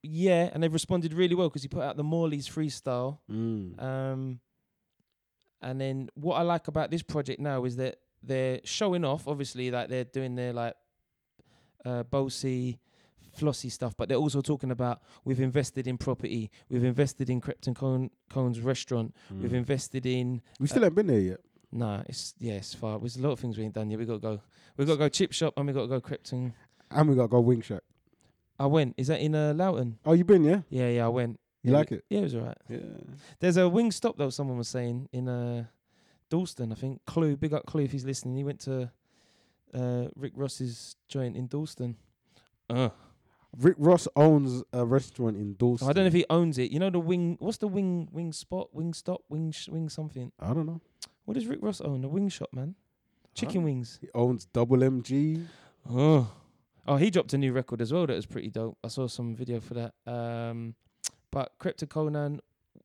[0.02, 3.18] yeah, and they've responded really well because he put out the Morley's freestyle.
[3.30, 3.80] Mm.
[3.82, 4.40] Um,
[5.60, 9.28] and then what I like about this project now is that they're showing off.
[9.28, 10.74] Obviously, like they're doing their like
[11.84, 12.78] uh, Bosey,
[13.34, 17.74] Flossy stuff, but they're also talking about we've invested in property, we've invested in Krypton
[17.74, 19.54] Cone, Cone's restaurant, we've Mm.
[19.56, 20.42] invested in.
[20.60, 21.40] We still haven't been there yet.
[21.72, 22.98] Nah, it's yeah, it's far.
[22.98, 23.98] There's a lot of things we ain't done yet.
[23.98, 24.40] We got to go.
[24.76, 26.52] We got to go chip shop and we got to go Krypton.
[26.90, 27.82] And we got to go Wing Shack.
[28.58, 28.94] I went.
[28.98, 29.98] Is that in uh, Loughton?
[30.04, 30.60] Oh, you been, yeah?
[30.68, 31.40] Yeah, yeah, I went.
[31.62, 32.04] You Yeah, like it?
[32.10, 32.58] Yeah, it was alright.
[32.68, 32.78] Yeah.
[33.40, 34.28] There's a wing stop though.
[34.30, 35.64] Someone was saying in uh,
[36.28, 37.00] Dalston, I think.
[37.06, 38.36] Clue, big up Clue if he's listening.
[38.36, 38.90] He went to
[39.72, 41.96] uh, Rick Ross's joint in Dalston.
[42.68, 42.90] Uh,
[43.58, 45.88] Rick Ross owns a restaurant in Dalston.
[45.88, 46.70] I don't know if he owns it.
[46.70, 47.36] You know the wing.
[47.38, 48.08] What's the wing?
[48.10, 48.68] Wing spot?
[48.72, 49.22] Wing stop?
[49.28, 50.32] Wing sh- wing something?
[50.40, 50.80] I don't know.
[51.26, 52.00] What does Rick Ross own?
[52.00, 52.74] The wing shop, man.
[53.34, 53.98] Chicken wings.
[54.00, 55.46] He owns Double MG.
[55.90, 56.30] Oh.
[56.86, 58.06] Oh, he dropped a new record as well.
[58.06, 58.76] That was pretty dope.
[58.82, 59.94] I saw some video for that.
[60.06, 60.74] Um,
[61.30, 62.40] but Krept and Konan.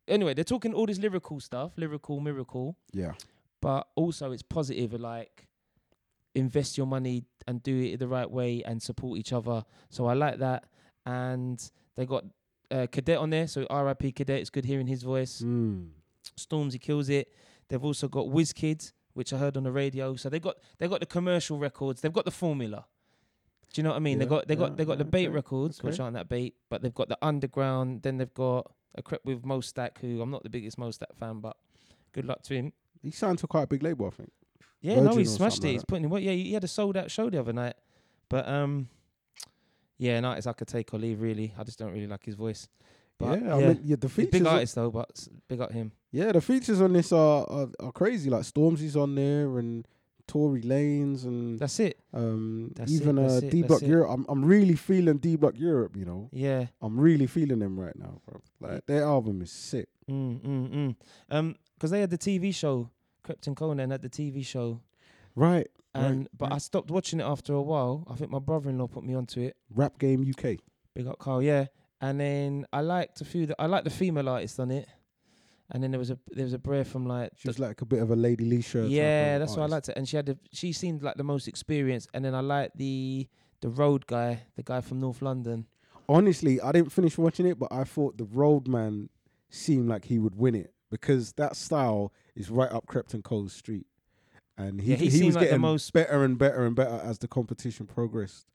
[0.08, 2.78] Anyway, they're talking all this lyrical stuff, lyrical miracle.
[2.94, 3.14] Yeah.
[3.60, 5.47] but also it's positive like
[6.38, 9.64] invest your money and do it the right way and support each other.
[9.90, 10.66] So i like that.
[11.06, 11.60] And
[11.96, 12.26] they got
[12.70, 14.40] uh, cadet on there so rip cadet.
[14.42, 15.42] It's good hearing his voice.
[15.42, 15.90] Mm.
[16.38, 17.34] stormzy kills it.
[17.70, 20.16] They've also got Wizkid, which i heard on the radio.
[20.16, 22.02] So they got they got the commercial records.
[22.02, 22.86] They've got the formula.
[23.74, 24.20] Do you know what i mean?
[24.20, 26.14] They Yeah, got they got yeah, they got the yeah, bait okay, records which aren't
[26.16, 28.02] that bait but they've got the underground.
[28.04, 31.56] Then they've got a crep with MoStack, who i'm not the biggest MoStack fan but
[32.14, 32.74] good luck to him.
[33.02, 34.32] He signed to quite a big label, I think.
[34.82, 35.64] Yeah, no, Virgin he smashed it.
[35.64, 36.22] like He's putting in work.
[36.22, 37.76] Yeah, he had a sold out show the other night.
[38.30, 38.90] But um,
[39.98, 41.22] yeah, an artist I could take or leave.
[41.22, 42.68] Really, I just don't really like his voice.
[43.18, 43.68] But yeah, I yeah.
[43.70, 44.32] mean, yeah, the He's features.
[44.32, 45.92] big on- artist though, but big up him.
[46.12, 48.30] yeah, the features on this are, are are crazy.
[48.30, 49.88] Like Stormzy's on there and
[50.28, 51.98] Tory Lanez and That's it.
[52.14, 53.82] um that's even uh that's it, D Block.
[53.82, 54.10] Europe.
[54.12, 55.96] I'm I'm really feeling D Block Europe.
[55.96, 56.68] You know, Yeah.
[56.82, 58.42] I'm really feeling them right now, bro.
[58.60, 59.88] Like their album is sick.
[60.12, 60.96] Mm, mm, mm.
[61.32, 62.90] Um, because they had the TV show,
[63.28, 64.82] Krept and Konan at the TV show,
[65.36, 65.68] Right.
[65.94, 68.06] and Right, but I stopped watching it after a while.
[68.10, 69.56] I think my brother-in-law put me onto it.
[69.74, 70.60] Rap Game UK.
[70.94, 71.66] Big up Carl, yeah.
[72.02, 73.46] And then I liked a few.
[73.48, 74.88] That I liked the female artists on it.
[75.72, 77.86] and then there was a there was a Brer from like She was like a
[77.86, 78.90] bit of a Lady Leshurr.
[78.90, 79.98] yeah, that's why I liked it.
[79.98, 82.08] And she had the, she seemed like the most experienced.
[82.14, 83.28] And then I liked the
[83.62, 85.66] the road guy, the guy from North London.
[86.08, 89.10] Honestly, I didn't finish watching it, but I thought the road man
[89.50, 93.88] seemed like he would win it because that style is right up Crepton Cole's street,
[94.58, 97.00] and he Yeah, he he, was like the getting most- better and better and better
[97.04, 98.46] as the competition progressed.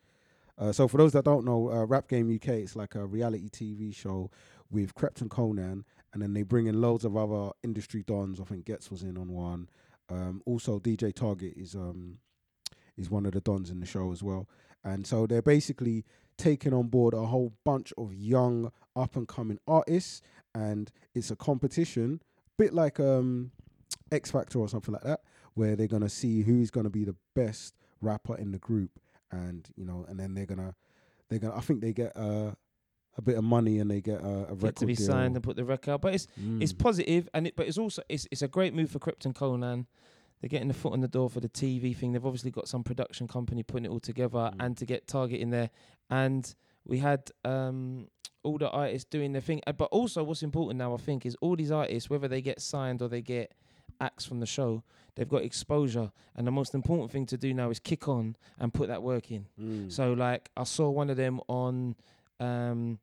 [0.59, 3.49] Uh, so for those that don't know, uh, Rap Game UK it's like a reality
[3.49, 4.31] TV show
[4.71, 8.41] with Krept and Konan, and then they bring in loads of other industry dons.
[8.41, 9.69] I think Ghetts was in on one.
[10.09, 12.19] Um, also, DJ Target is um,
[12.97, 14.49] is one of the dons in the show as well.
[14.85, 16.05] And so they're basically
[16.37, 20.21] taking on board a whole bunch of young up and coming artists,
[20.55, 22.21] and it's a competition,
[22.59, 23.51] bit like um,
[24.11, 25.21] X Factor or something like that,
[25.55, 28.91] where they're gonna see who's gonna be the best rapper in the group,
[29.31, 30.75] and you know, and then they're gonna
[31.29, 31.57] they're gonna.
[31.57, 32.57] I think they get a
[33.19, 35.07] a bit of money and they get uh, a record Get to be deal.
[35.07, 36.01] signed and put the record.
[36.01, 36.27] But it's
[36.61, 36.79] it's Mm.
[36.79, 39.87] positive and it but it's also it's it's a great move for Krept and Konan.
[40.41, 42.13] They're getting the foot on the door for the TV thing.
[42.13, 44.57] They've obviously got some production company putting it all together Mm.
[44.61, 45.71] and to get Target in there.
[46.11, 46.53] And
[46.85, 48.09] we had um
[48.45, 49.61] all the artists doing their thing.
[49.67, 52.61] Uh, But also what's important now I think is all these artists, whether they get
[52.61, 53.53] signed or they get
[54.01, 54.83] acts from the show,
[55.15, 56.11] they've got exposure.
[56.35, 59.31] And the most important thing to do now is kick on and put that work
[59.31, 59.47] in.
[59.61, 59.93] Mm.
[59.93, 61.95] So like I saw one of them on
[62.41, 62.99] um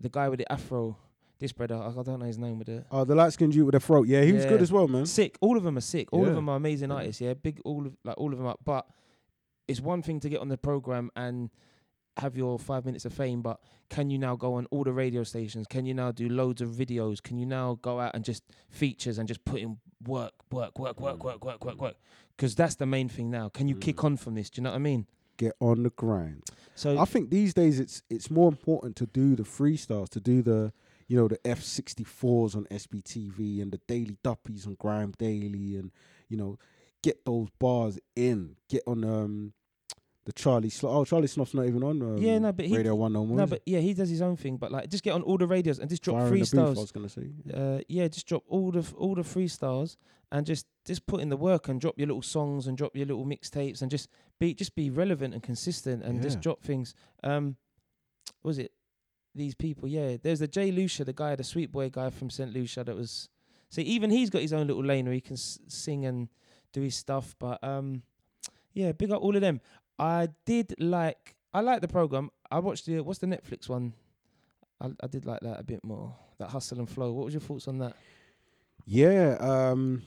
[0.00, 0.96] the guy with the afro,
[1.38, 3.66] this brother, I I don't know his name with the Oh, the light skinned dude
[3.66, 4.06] with the throat.
[4.08, 5.06] Yeah, he was good as well, man.
[5.06, 5.36] sick.
[5.40, 6.08] All of them are sick.
[6.12, 6.28] All Yeah.
[6.30, 6.96] of them are amazing Yeah.
[6.96, 7.20] artists.
[7.20, 7.60] Yeah, big.
[7.64, 8.56] All of like all of them are.
[8.64, 8.86] But
[9.66, 11.50] it's one thing to get on the program and
[12.18, 13.60] have your five minutes of fame, but
[13.90, 15.66] can you now go on all the radio stations?
[15.66, 17.22] Can you now do loads of videos?
[17.22, 21.00] Can you now go out and just features and just put in work, work, work,
[21.00, 21.24] work, Mm.
[21.24, 21.96] work, work, work, work?
[22.36, 23.48] Because that's the main thing now.
[23.48, 23.80] Can you Mm.
[23.80, 24.50] kick on from this?
[24.50, 25.06] Do you know what I mean?
[25.36, 26.42] Get on the grind.
[26.74, 30.42] So I think these days it's it's more important to do the freestyles, to do
[30.42, 30.72] the
[31.06, 35.76] you know the F sixty fours on SBTV and the Daily Duppies on Grime Daily,
[35.76, 35.92] and
[36.28, 36.58] you know
[37.02, 38.56] get those bars in.
[38.68, 39.52] Get on um
[40.28, 40.94] the Charlie Sloth.
[40.94, 42.02] Oh, Charlie Sloth's not even on.
[42.02, 43.38] Um, Yeah, no, but he- Radio One no more.
[43.38, 44.58] no, but yeah, he does his own thing.
[44.58, 46.92] But like, just get on all the radios and just drop Fire Booth, I was
[46.92, 47.30] gonna say.
[47.54, 49.96] uh, yeah, just drop all the f- all the freestyles
[50.30, 53.06] and just just put in the work and drop your little songs and drop your
[53.06, 54.08] little mixtapes and just
[54.38, 56.94] be just be relevant and consistent and just drop things.
[57.24, 57.56] Um,
[58.42, 58.72] what was it
[59.34, 59.88] these people?
[59.88, 62.84] Yeah, there's the Jay Lucia, the guy, the Sweet Boy guy from Saint Lucia.
[62.84, 63.30] That was
[63.70, 66.28] see, even he's got his own little lane where he can s- sing and
[66.74, 67.34] do his stuff.
[67.38, 68.02] But um,
[68.74, 69.60] yeah, big up all of them.
[69.98, 72.30] I did like I like the program.
[72.50, 73.94] I watched the what's the Netflix one.
[74.80, 76.14] I, I did like that a bit more.
[76.38, 77.12] That hustle and flow.
[77.12, 77.96] What was your thoughts on that?
[78.86, 80.02] Yeah, um,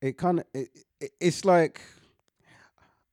[0.00, 0.68] it kind of it,
[1.00, 1.80] it, it's like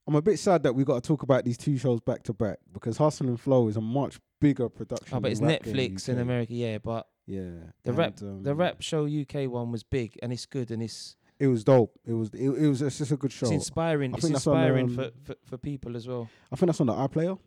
[0.07, 2.33] I'm a bit sad that we got to talk about these two shows back to
[2.33, 5.17] back because Hustle and Flow is a much bigger production.
[5.17, 6.21] Oh, but it's Rap Netflix in UK.
[6.21, 6.77] America, yeah.
[6.79, 7.51] But Yeah,
[7.83, 10.81] The rap- and, the um, rap show UK one was big and it's good and
[10.81, 11.97] it's It was dope.
[12.05, 13.45] It was it, it was it's just a good show.
[13.45, 14.13] it's inspiring.
[14.13, 16.29] I It's inspiring for, um, for for people as well.
[16.51, 17.39] I think that's on the iPlayer.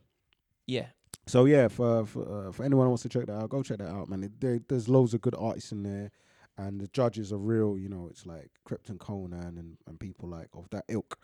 [0.66, 0.86] Yeah,
[1.26, 3.78] So yeah, for for, uh, for anyone who wants to check that out, go check
[3.78, 4.24] that out, man.
[4.24, 6.10] It, there, there's loads of good artists in there,
[6.56, 7.76] and the judges are real.
[7.76, 11.18] You know, it's like Krept and Konan and, and people like of that ilk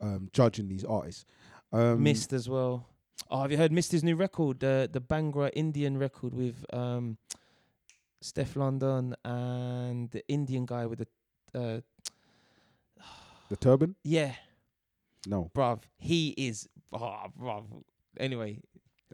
[0.00, 1.24] um, judging these artists.
[1.72, 2.88] Um, Mist as well.
[3.30, 7.18] Oh, have you heard Mister's new record, the the Bhangra Indian record with um,
[8.22, 11.06] Steflon Don and the Indian guy with the
[11.54, 11.80] uh,
[13.52, 13.94] the turban.
[14.02, 14.34] yeah,
[15.26, 15.82] No, bruv.
[15.98, 17.64] He is oh, bruv.
[18.18, 18.58] Anyway,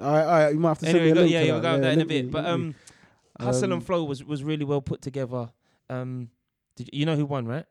[0.01, 1.61] I, I you might have to send anyway, me a go, link yeah, to you'll
[1.61, 2.31] go over that in a link me, bit.
[2.31, 2.67] But link me.
[2.69, 2.75] um,
[3.47, 5.51] Hustle Um, and Flow was was really well put together.
[5.91, 6.31] Um,
[6.77, 7.67] did you, you know who won, right?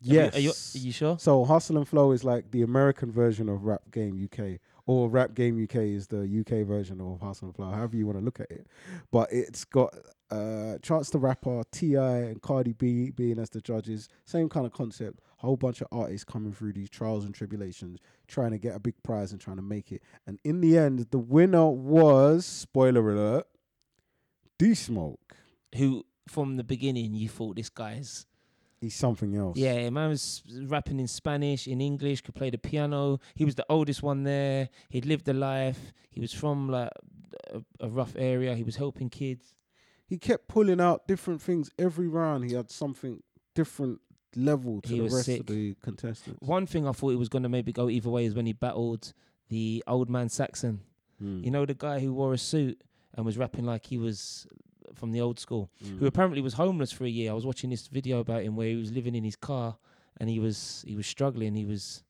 [0.00, 0.36] You- yes.
[0.36, 1.18] Are you, are you sure?
[1.18, 5.34] So Hustle and Flow is like the American version of Rap Game UK, or Rap
[5.34, 8.38] Game UK is the UK version of Hustle and Flow, however you want to look
[8.40, 8.66] at it.
[9.10, 9.94] But it's got
[10.30, 14.08] uh, Chance the Rapper, Ti, and Cardi B being as the judges.
[14.24, 15.20] Same kind of concept.
[15.38, 19.00] Whole bunch of artists coming through these trials and tribulations, trying to get a big
[19.02, 20.02] prize and trying to make it.
[20.26, 23.46] And in the end, the winner was spoiler alert,
[24.58, 25.36] D Smoke.
[25.76, 28.26] Who from the beginning you thought this guy's
[28.80, 29.56] He's something else.
[29.56, 33.18] Yeah, man was rapping in Spanish, in English, could play the piano.
[33.34, 34.68] He was the oldest one there.
[34.88, 35.92] He'd lived a life.
[36.10, 36.90] He was from like
[37.52, 38.54] a, a rough area.
[38.54, 39.54] He was helping kids.
[40.08, 42.44] He kept pulling out different things every round.
[42.48, 43.22] He had something
[43.54, 44.00] different
[44.34, 45.40] level to He the rest sick.
[45.40, 46.40] of the contestants.
[46.40, 49.12] One thing I thought he was gonna maybe go either way is when he battled
[49.48, 50.80] the old man Saxon.
[51.22, 51.44] Mm.
[51.44, 52.80] You know the guy who wore a suit
[53.14, 54.46] and was rapping like he was
[54.94, 55.70] from the old school.
[55.84, 55.98] Mm.
[55.98, 57.30] Who apparently was homeless for a year.
[57.30, 59.76] I was watching this video about him where he was living in his car
[60.18, 61.54] and he was he was struggling.
[61.54, 62.02] He was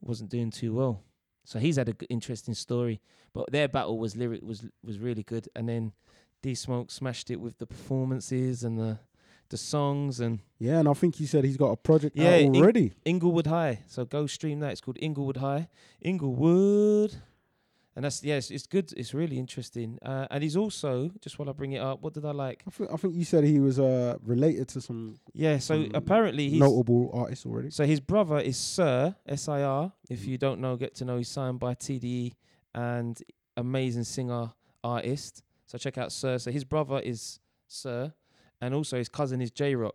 [0.00, 1.02] wasn't doing too well.
[1.44, 3.00] So he's had an interesting story.
[3.32, 5.48] But their battle was lyric was was really good.
[5.54, 5.92] And then
[6.42, 8.98] D Smoke smashed it with the performances and the
[9.48, 12.54] the songs and Yeah, and I think he said he's got a project Yeah, out
[12.56, 12.94] already.
[13.04, 13.80] Inglewood High.
[13.86, 14.72] So go stream that.
[14.72, 15.68] It's called Inglewood High.
[16.00, 17.14] Inglewood.
[17.94, 18.92] And that's yes, it's good.
[18.96, 19.98] It's really interesting.
[20.02, 22.62] Uh, and he's also just while I bring it up, what did I like?
[22.66, 25.92] I think I think you said he was uh related to some Yeah, so Some
[25.94, 27.70] apparently he's notable artists already.
[27.70, 29.92] so his brother is Sir S I R.
[30.10, 31.16] If you don't know, get to know.
[31.16, 32.32] He's signed by TDE
[32.74, 33.16] and
[33.56, 34.52] amazing singer
[34.84, 35.42] artist.
[35.66, 36.38] So check out Sir.
[36.38, 37.38] So his brother is
[37.68, 38.12] Sir,
[38.60, 39.94] and also his cousin is Jay Rock.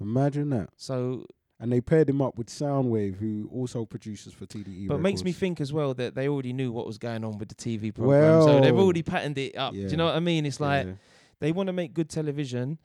[0.00, 0.70] Imagine that.
[0.76, 1.26] So
[1.60, 4.86] And they paired him up with Soundwave, who also produces for TDE.
[4.88, 7.36] But it makes me think as well that they already knew what was going on
[7.38, 8.20] with the TV program.
[8.20, 9.72] well, so they've already patterned it up.
[9.72, 10.46] Do you know what I mean?
[10.46, 10.92] It's like Yeah.
[11.40, 12.78] they want to make good television.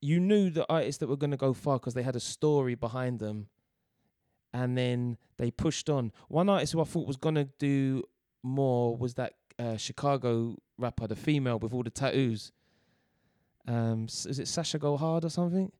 [0.00, 2.74] You knew the artists that were going to go far because they had a story
[2.74, 3.48] behind them.
[4.52, 6.10] And then they pushed on.
[6.28, 8.02] One artist who I thought was going to do
[8.42, 12.52] more was that uh, Chicago rapper, the female with all the tattoos.
[13.66, 15.70] Um, is it Sasha Go Hard or something?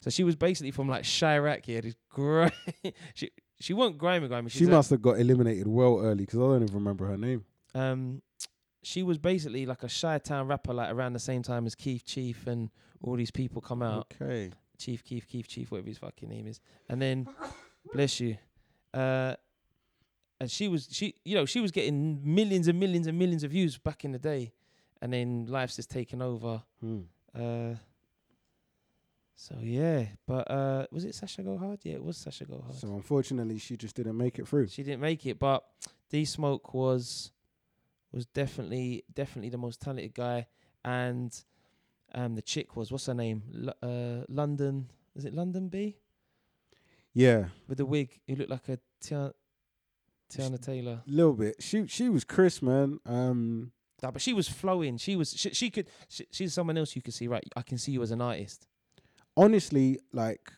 [0.00, 1.62] So she was basically from like Chiraq.
[1.66, 2.52] Yeah, this great.
[3.14, 3.30] she
[3.60, 4.50] she wasn't grimy grimy.
[4.50, 7.44] she must have got eliminated well early because I don't even remember her name.
[7.74, 8.22] um,
[8.82, 12.04] she was basically like a shy town rapper, like around the same time as Keith
[12.06, 12.70] Chief and
[13.02, 14.12] all these people come out.
[14.22, 14.50] Okay.
[14.78, 16.60] Chief, Keith, Keith, Chief, whatever his fucking name is.
[16.88, 17.26] And then,
[17.92, 18.36] bless you,
[18.94, 19.34] uh,
[20.40, 23.50] and she was she, you know, she was getting millions and millions and millions of
[23.50, 24.52] views back in the day,
[25.02, 26.62] and then life's just taken over.
[26.80, 27.00] Hmm.
[27.34, 27.74] Uh,
[29.34, 31.80] so yeah, but uh, was it Sasha Go Hard?
[31.84, 32.76] Yeah, it was Sasha Go Hard.
[32.76, 34.66] So unfortunately, she just didn't make it through.
[34.68, 35.64] She didn't make it, but
[36.10, 37.30] D Smoke was
[38.12, 40.46] was definitely definitely the most talented guy,
[40.84, 41.32] and
[42.14, 43.42] um the chick was what's her name?
[43.54, 45.96] L- uh, London is it Londynn B
[47.12, 48.18] Yeah, with the wig?
[48.26, 49.32] Who looked like a Teyana,
[50.30, 51.02] Teyana Taylor.
[51.06, 51.56] a little bit.
[51.60, 53.00] She she was Chris, man.
[53.06, 53.72] Um,
[54.02, 54.96] Nah, but she was flowing.
[54.96, 57.42] She was she, she could she, she's someone else you could see right.
[57.56, 58.66] I can see you as an artist.
[59.36, 60.52] honestly, like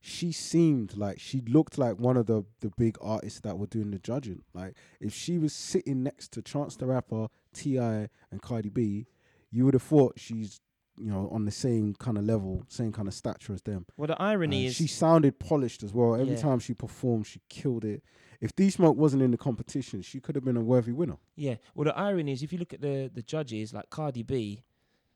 [0.00, 3.90] she seemed like she looked like one of the the big artists that were doing
[3.90, 4.42] the judging.
[4.54, 9.06] Like if she was sitting next to Chance the Rapper, T.I., and Cardi B,
[9.50, 10.60] you would have thought she's
[10.96, 13.86] you know on the same kind of level, same kind of stature as them.
[13.96, 16.14] Well, the Uh, irony is she sounded polished as well.
[16.14, 16.40] Every Yeah.
[16.40, 18.02] time she performed, she killed it.
[18.40, 21.16] If D Smoke wasn't in the competition, she could have been a worthy winner.
[21.36, 21.56] Yeah.
[21.74, 24.62] Well, the irony is, if you look at the the judges, like Cardi B,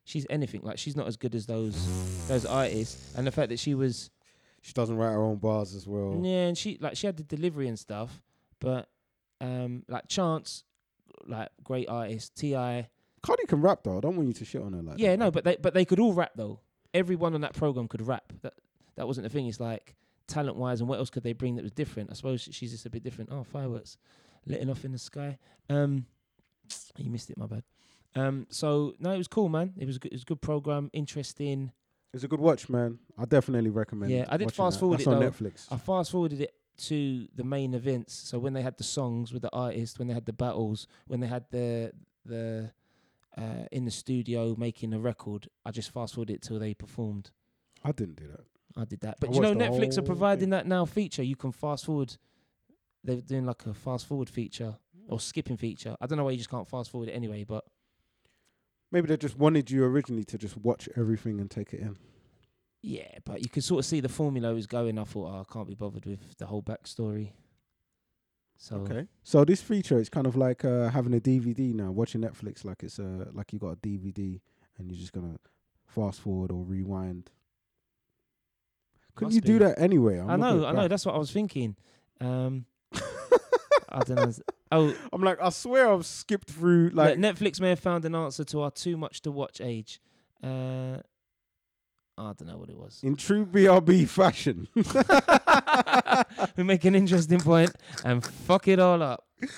[0.05, 0.63] she's anything.
[0.63, 1.77] Like she's not as good as those
[2.29, 3.15] those artists.
[3.17, 4.11] And the fact that she was,
[4.61, 6.21] She doesn't write her own bars as well.
[6.25, 8.21] yeah, and she like she had the delivery and stuff,
[8.59, 8.89] but
[9.41, 10.65] um, like Chance,
[11.27, 12.35] like great artist.
[12.37, 12.89] T.I.,
[13.23, 13.99] Cardi can rap though.
[13.99, 15.19] I don't want you to shit on her like yeah, that.
[15.19, 16.59] no, but they but they could all rap though.
[16.93, 18.33] Everyone on that program could rap.
[18.43, 18.55] That
[18.97, 19.47] that wasn't the thing.
[19.47, 19.95] It's like
[20.33, 22.11] talent wise, and what else could they bring that was different?
[22.11, 23.31] I suppose she's just a bit different.
[23.33, 23.99] Oh, fireworks,
[24.47, 25.39] letting off in the sky.
[25.69, 26.07] Um,
[26.97, 27.65] you missed it, my bad.
[28.15, 29.73] Um, so no, it was cool, man.
[29.79, 31.73] It was good, it was a good program, interesting.
[32.15, 32.99] It's a good watch, man.
[33.19, 34.13] I definitely recommend.
[34.13, 34.81] Yeah, I did fast that.
[34.81, 35.31] forward That's it, on though.
[35.31, 35.67] Netflix.
[35.71, 36.55] I fast forwarded it
[36.89, 38.13] to the main events.
[38.15, 41.21] So when they had the songs with the artist, when they had the battles, when
[41.21, 41.93] they had the
[42.27, 42.71] the
[43.37, 47.31] uh, in the studio making a record, I just fast forwarded it till they performed.
[47.83, 48.45] I didn't do that.
[48.77, 49.15] I did that.
[49.15, 50.51] I But you know, Netflix are providing thing.
[50.51, 51.23] that now feature.
[51.23, 52.17] You can fast forward.
[53.05, 54.77] They're doing like a fast forward feature
[55.09, 55.97] or skipping feature.
[56.01, 57.65] I don't know why you just can't fast forward it anyway, but
[58.91, 61.97] Maybe they just wanted you originally to just watch everything and take it in.
[62.83, 64.99] yeah, but you can sort of see the formula was going.
[64.99, 67.31] I thought, oh, I can't be bothered with the whole backstory.
[68.59, 69.07] So Okay.
[69.25, 72.83] So this feature is kind of like uh, having a DVD now, watching Netflix like
[72.83, 74.41] it's uh, like you got a DVD
[74.79, 75.37] and you're just gonna
[75.87, 77.31] fast forward or rewind.
[79.15, 79.65] Couldn't Must you do be.
[79.67, 80.19] that anyway?
[80.19, 80.81] I'm I looking know, I know.
[80.83, 80.91] back.
[80.91, 81.77] That's what I was thinking.
[82.21, 84.33] Um, I don't know.
[84.71, 88.15] Oh, I'm like, I swear I've skipped through like like Netflix may have found an
[88.15, 90.01] answer to our too much to watch age.
[90.43, 90.97] Uh,
[92.19, 93.01] I don't know what it was.
[93.03, 94.69] in true BRB fashion.
[96.57, 97.71] we make an interesting point
[98.05, 99.25] and fuck it all up.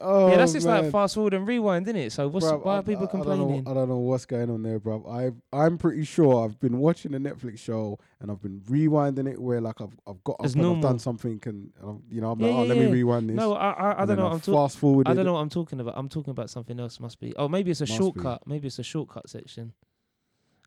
[0.00, 0.84] oh, yeah, that's just man.
[0.84, 2.12] like fast forward and rewind, isn't it?
[2.12, 3.68] So what's Bruv, why I- are people I- I don't know- complaining?
[3.68, 5.04] I don't, know, what's going on there, bro.
[5.08, 9.40] I I'm pretty sure I've been watching a Netflix show and I've been rewinding it
[9.40, 11.70] where like I've I've got I've, done something and
[12.10, 13.36] you know I'm Yeah, like oh yeah, let me rewind this.
[13.36, 14.24] no, I I, I don't know.
[14.24, 14.54] What I'm talking.
[14.54, 15.10] fast forwarded.
[15.10, 15.94] I don't know what I'm talking about.
[15.96, 17.00] I'm talking about something else.
[17.00, 17.34] Must be.
[17.36, 17.96] Oh, maybe it's a Must be.
[17.96, 18.42] shortcut.
[18.46, 19.72] Maybe it's a shortcut section.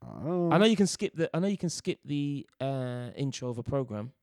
[0.01, 1.29] I don't I know you can skip the.
[1.35, 4.13] I know you can skip the uh, intro of a program.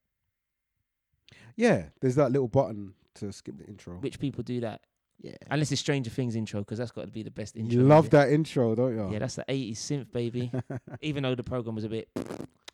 [1.56, 3.94] Yeah, there's that little button to skip the intro.
[3.94, 4.82] Which people do that
[5.20, 7.74] Yeah, unless it's Stranger Things intro because that's got to be the best intro.
[7.74, 9.12] you love that intro, don't you?
[9.12, 10.52] Yeah, that's the 80s synth baby.
[11.00, 12.08] Even though the program was a bit.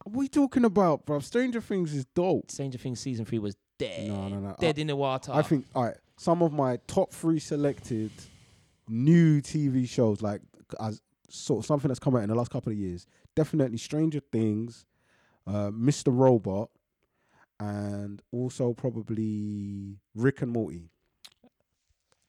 [0.05, 1.20] what are you talking about, bro?
[1.20, 2.51] Stranger Things is dope.
[2.51, 4.09] Stranger Things season three was dead.
[4.09, 4.57] No, no, no.
[4.59, 5.32] Dead I, in the water.
[5.32, 5.97] I think all right.
[6.18, 8.11] Some of my top three selected
[8.88, 10.40] new TV shows, like
[10.80, 13.07] as sort of something that's come out in the last couple of years.
[13.34, 14.84] Definitely Stranger Things,
[15.47, 16.09] uh, Mr.
[16.09, 16.70] Robot,
[17.59, 20.90] and also probably Rick and Morty.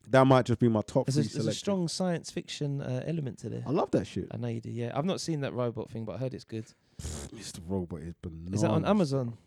[0.10, 3.04] That might just be my top There's three a, there's a strong science fiction uh,
[3.06, 3.64] element to this.
[3.66, 4.28] I love that shit.
[4.32, 4.70] I know you do.
[4.70, 6.66] Yeah, I've not seen that robot thing, but I heard it's good.
[7.01, 7.60] Mr.
[7.66, 8.56] Robot is bananas.
[8.56, 9.38] Is that on Amazon?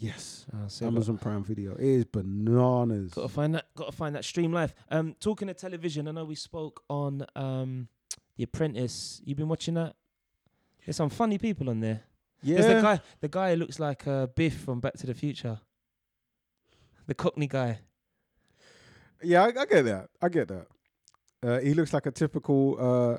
[0.00, 0.46] Yes.
[0.54, 1.74] Oh, so Amazon Prime Video.
[1.74, 3.12] It is bananas.
[3.12, 3.66] Got to find that.
[3.76, 4.74] Got to find that stream live.
[4.90, 7.88] Um, talking of television, I know we spoke on um,
[8.38, 9.20] The Apprentice.
[9.24, 9.94] You've been watching that?
[10.86, 12.00] There's some funny people on there.
[12.42, 12.62] Yeah.
[12.62, 13.00] There's the guy.
[13.20, 15.60] The guy who looks like uh, Biff from Back to the Future.
[17.06, 17.80] The Cockney guy.
[19.22, 20.08] Yeah, I, I get that.
[20.22, 20.66] I get that.
[21.42, 23.18] Uh, he looks like a typical uh,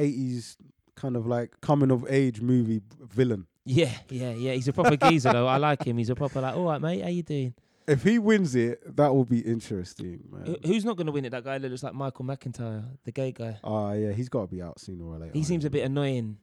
[0.00, 0.56] 80s
[0.94, 3.46] kind of like coming of age movie villain.
[3.64, 4.52] Yeah, yeah, yeah.
[4.52, 5.46] He's a proper geezer though.
[5.46, 5.98] I like him.
[5.98, 7.02] He's a proper like, all right, mate.
[7.02, 7.54] How you doing?
[7.86, 10.56] If he wins it, that will be interesting, man.
[10.64, 11.30] Who's not going to win it?
[11.30, 13.58] That guy that looks like Michael McIntyre, the gay guy.
[13.64, 15.32] Ah, yeah, he's got to be out sooner or later.
[15.32, 16.38] He seems a bit annoying.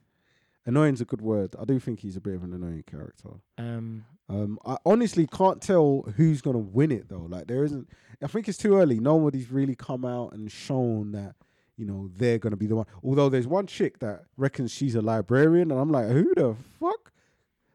[0.66, 1.54] Annoying's a good word.
[1.58, 3.30] I do think he's a bit of an annoying character.
[3.58, 7.26] Um, Um, I honestly can't tell who's gonna win it though.
[7.28, 7.88] Like there isn't.
[8.22, 9.00] I think it's too early.
[9.00, 11.34] Nobody's really come out and shown that
[11.76, 12.86] you know they're gonna be the one.
[13.02, 17.10] Although there's one chick that reckons she's a librarian, and I'm like, who the fuck?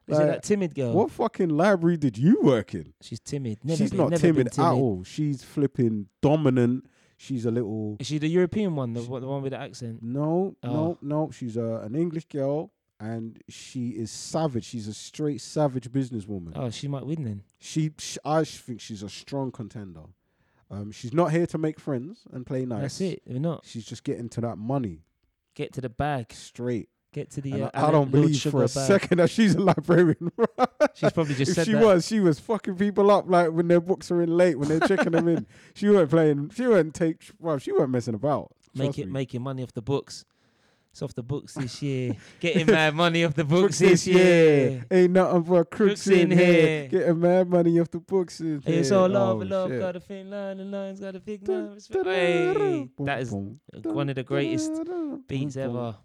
[0.07, 0.93] is it that timid girl?
[0.93, 2.93] What fucking library did you work in?
[3.01, 3.57] She's timid.
[3.63, 5.03] Never she's been, not timid, timid at all.
[5.03, 6.85] She's flipping dominant.
[7.17, 7.97] She's a little.
[7.99, 10.03] Is she the European one, the, She- one- the one with the accent?
[10.03, 10.69] No, Oh.
[10.71, 11.31] no, no.
[11.31, 12.71] She's a, an English girl,
[13.13, 14.65] and she is savage.
[14.65, 16.53] She's a straight savage businesswoman.
[16.55, 17.43] Oh, she might win then.
[17.59, 20.01] She, sh I sh- think she's a strong contender.
[20.71, 22.81] Um, she's not here to make friends and play nice.
[22.81, 23.21] That's it.
[23.27, 23.63] We're not.
[23.65, 25.03] She's just getting to that money
[25.53, 26.33] Get to the bag.
[26.33, 26.89] straight.
[27.13, 27.51] Get to the.
[27.53, 28.87] And Uh, I, I Alan don't Lord believe Sugar for a bag.
[28.87, 30.31] second that she's a librarian.
[30.95, 31.83] She's probably just if said she that.
[31.85, 34.79] was, she was fucking people up like when their books are in late when they're
[34.81, 35.45] checking them in.
[35.75, 36.49] She weren't playing.
[36.49, 37.21] She weren't take.
[37.39, 38.51] Well, she weren't messing about.
[38.73, 39.11] Make it me.
[39.13, 40.25] making money off the books.
[40.95, 42.15] It's off the books this year.
[42.39, 44.69] Getting mad money off the books, this year.
[44.69, 44.85] year.
[44.89, 46.53] Ain't nothing but crooks, Crooks in, in here.
[46.53, 46.87] here.
[46.87, 48.79] Getting mad money off the books in Hey, here.
[48.79, 49.81] it's all love, Oh, love shit.
[49.81, 53.33] got a thin line, and line's got a big Dun, Hey, that is
[53.83, 54.71] one of the greatest
[55.27, 55.97] beats ever.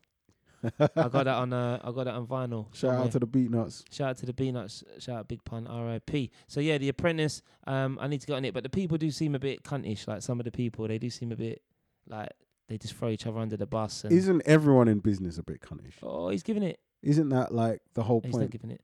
[0.81, 1.53] I got that on.
[1.53, 2.67] Uh, I got that on vinyl.
[2.75, 2.99] Shout somewhere.
[3.05, 3.85] out to the Beatnuts.
[3.93, 4.83] Shout out to the Beatnuts.
[5.01, 5.69] Shout out Big Pun.
[5.69, 6.33] R.I.P.
[6.49, 7.43] So yeah, The Apprentice.
[7.65, 10.09] Um, I need to get on it, but the people do seem a bit cuntish.
[10.09, 11.63] Like some of the people, they do seem a bit
[12.09, 12.31] like
[12.71, 14.05] they just throw each other under the bus.
[14.05, 15.97] And Isn't everyone in business a bit cunnish?
[16.05, 16.79] oh, he's giving it.
[17.03, 18.27] Isn't that like the whole point?
[18.27, 18.51] He's not point?
[18.53, 18.81] giving it.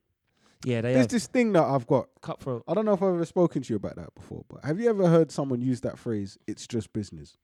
[0.64, 0.92] Yeah, they are.
[0.94, 2.08] There's have this thing that I've got.
[2.20, 2.64] cutthroat.
[2.66, 4.90] I don't know if I've ever spoken to you about that before, but have you
[4.90, 6.36] ever heard someone use that phrase?
[6.48, 7.36] It's just business.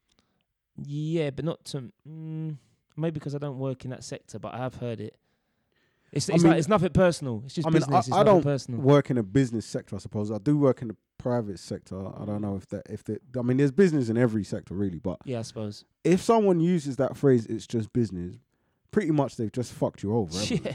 [0.85, 2.57] Yeah, but not to mm,
[2.97, 5.17] maybe because I don't work in that sector, but I have heard it.
[6.13, 7.43] It's, I it's mean- like it's nothing personal.
[7.45, 8.07] It's just I mean, business.
[8.13, 8.81] I nothing don't personal.
[8.81, 9.97] work in a business sector.
[9.97, 11.97] I suppose I do work in the private sector.
[11.99, 13.23] I don't know if that if that.
[13.39, 15.85] I mean, there's business in every sector really, but yeah, I suppose.
[16.05, 18.37] if someone uses that phrase, it's just business.
[18.91, 20.39] Pretty much, they've just fucked you over.
[20.45, 20.75] Yeah.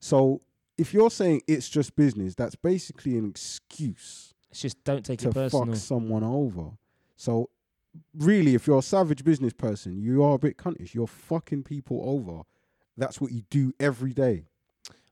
[0.00, 0.40] So
[0.78, 5.28] if you're saying it's just business, that's basically an excuse It's just don't take to
[5.28, 5.66] it personal.
[5.66, 6.70] fuck someone over.
[7.16, 7.50] So
[8.14, 10.94] really, if you're a savage business person, you are a bit cuntish.
[10.94, 12.42] You're fucking people over.
[12.98, 14.44] That's what you do every day.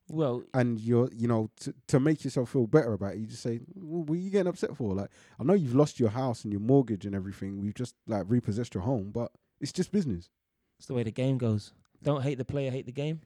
[0.08, 3.42] Well, And you're, you know, to, to make yourself feel better about it, you just
[3.42, 5.10] say, well, "What are you getting upset for?" Like,
[5.40, 7.60] I know you've lost your house and your mortgage and everything.
[7.60, 10.30] We've just like repossessed your home, but it's just business.
[10.78, 11.72] it's the way the game goes.
[12.04, 13.20] Don't hate the player, hate the game.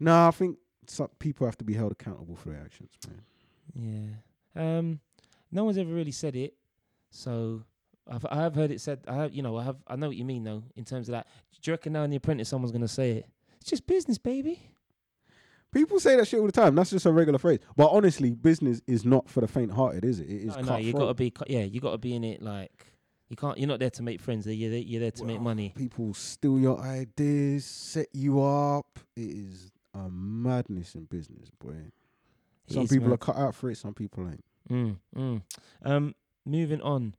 [0.00, 3.22] No, I think some people have to be held accountable for their actions, man.
[4.54, 4.78] Yeah.
[4.78, 5.00] Um,
[5.50, 6.54] no one's ever really said it,
[7.10, 7.62] so
[8.10, 9.00] I've I have heard it said.
[9.08, 9.76] I have, you know, I have.
[9.86, 10.62] I know what you mean though.
[10.76, 11.26] In terms of that,
[11.62, 13.26] do you reckon now in the Apprentice someone's gonna say it?
[13.62, 14.60] It's just business, baby.
[15.72, 16.74] People say that shit all the time.
[16.74, 17.60] That's just a regular phrase.
[17.76, 20.24] But honestly, business is not for the faint-hearted, is it?
[20.28, 21.30] It is No, no, you gotta be.
[21.30, 22.42] cu- Yeah, you gotta be in it.
[22.42, 22.72] Like
[23.28, 23.56] you can't.
[23.58, 24.48] You're not there to make friends.
[24.48, 25.72] You're there, you're there to make money.
[25.76, 28.98] People steal your ideas, set you up.
[29.14, 31.70] It is a madness in business, boy.
[32.66, 33.14] It Some is, people man.
[33.14, 33.76] are cut out for it.
[33.76, 34.44] Some people ain't.
[34.68, 35.42] Mm, mm.
[35.84, 37.14] Um, moving on,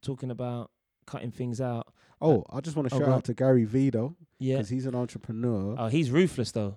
[0.00, 0.70] talking about
[1.06, 1.92] cutting things out.
[2.20, 4.56] Oh, I just want to oh, shout out to Gary Vee though, Yeah.
[4.56, 5.76] because he's an entrepreneur.
[5.78, 6.76] Oh, he's ruthless though.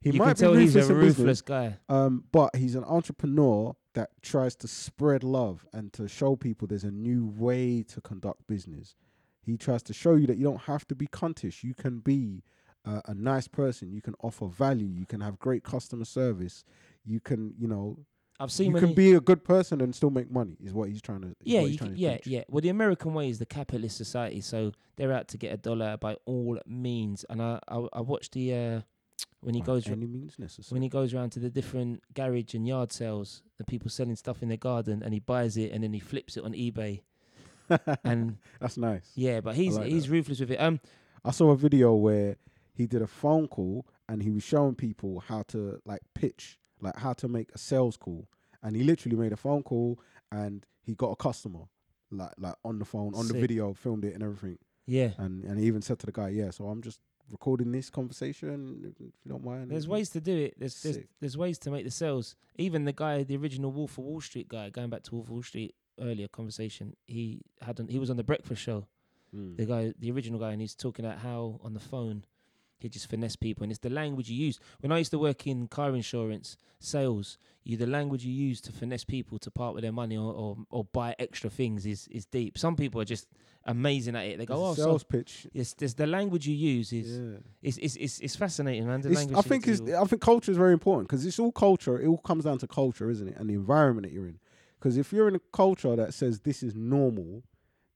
[0.00, 1.78] he you might can be tell he's ruthless a in business, ruthless guy.
[1.88, 6.84] Um, but he's an entrepreneur that tries to spread love and to show people there's
[6.84, 8.94] a new way to conduct business.
[9.40, 11.62] He tries to show you that you don't have to be cuntish.
[11.64, 12.42] You can be
[12.84, 13.92] uh, a nice person.
[13.92, 14.86] You can offer value.
[14.86, 16.64] You can have great customer service.
[17.04, 17.98] You can, you know,
[18.38, 20.56] I've seen you can he- be a good person and still make money.
[20.62, 21.34] Is what he's trying to.
[21.42, 22.26] Yeah, he's trying c- to yeah, preach.
[22.26, 22.44] yeah.
[22.48, 25.96] Well, the American way is the capitalist society, so they're out to get a dollar
[25.96, 27.24] by all means.
[27.30, 28.80] And I, I, I watched the uh,
[29.40, 30.74] when he By goes any means necessary.
[30.74, 34.42] when he goes around to the different garage and yard sales, the people selling stuff
[34.42, 37.00] in their garden, and he buys it and then he flips it on eBay.
[38.04, 39.10] and That's nice.
[39.14, 40.60] yeah, but he's like he's ruthless with it.
[40.60, 40.80] Um,
[41.24, 42.36] I saw a video where
[42.74, 46.96] he did a phone call and he was showing people how to like pitch, like
[46.96, 48.28] how to make a sales call.
[48.62, 50.00] And he literally made a phone call
[50.32, 51.64] and he got a customer,
[52.10, 54.58] like like on the phone, on the video, filmed it and everything.
[54.86, 57.00] yeah, And and he even said to the guy, "Yeah, so I'm just
[57.30, 60.54] recording this conversation if you don't mind." There's ways to do it.
[60.58, 62.34] There's there's, there's ways to make the sales.
[62.56, 65.30] Even the guy, the original Wolf of Wall Street guy, going back to Wolf of
[65.32, 68.86] Wall Street earlier conversation, he had on, he was on the Breakfast Show.
[69.34, 69.56] Mm.
[69.56, 72.24] The guy, the original guy, and he's talking about how on the phone
[72.78, 74.58] he just finesse people, and it's the language you use.
[74.80, 78.72] When I used to work in car insurance sales, you the language you use to
[78.72, 82.26] finesse people to part with their money or or, or buy extra things is is
[82.26, 82.58] deep.
[82.58, 83.26] Some people are just
[83.64, 84.38] amazing at it.
[84.38, 85.46] They go, oh, It's oh, sales so pitch.
[85.52, 87.38] yes, there's the language you use is Yeah.
[87.62, 89.00] it's, it's it's it's fascinating, man.
[89.00, 89.80] The It's, language I think use.
[89.80, 91.98] I think culture is very important because it's all culture.
[92.00, 94.38] It all comes down to culture, isn't it, and the environment that you're in.
[94.78, 97.42] Because if you're in a culture that says this is normal,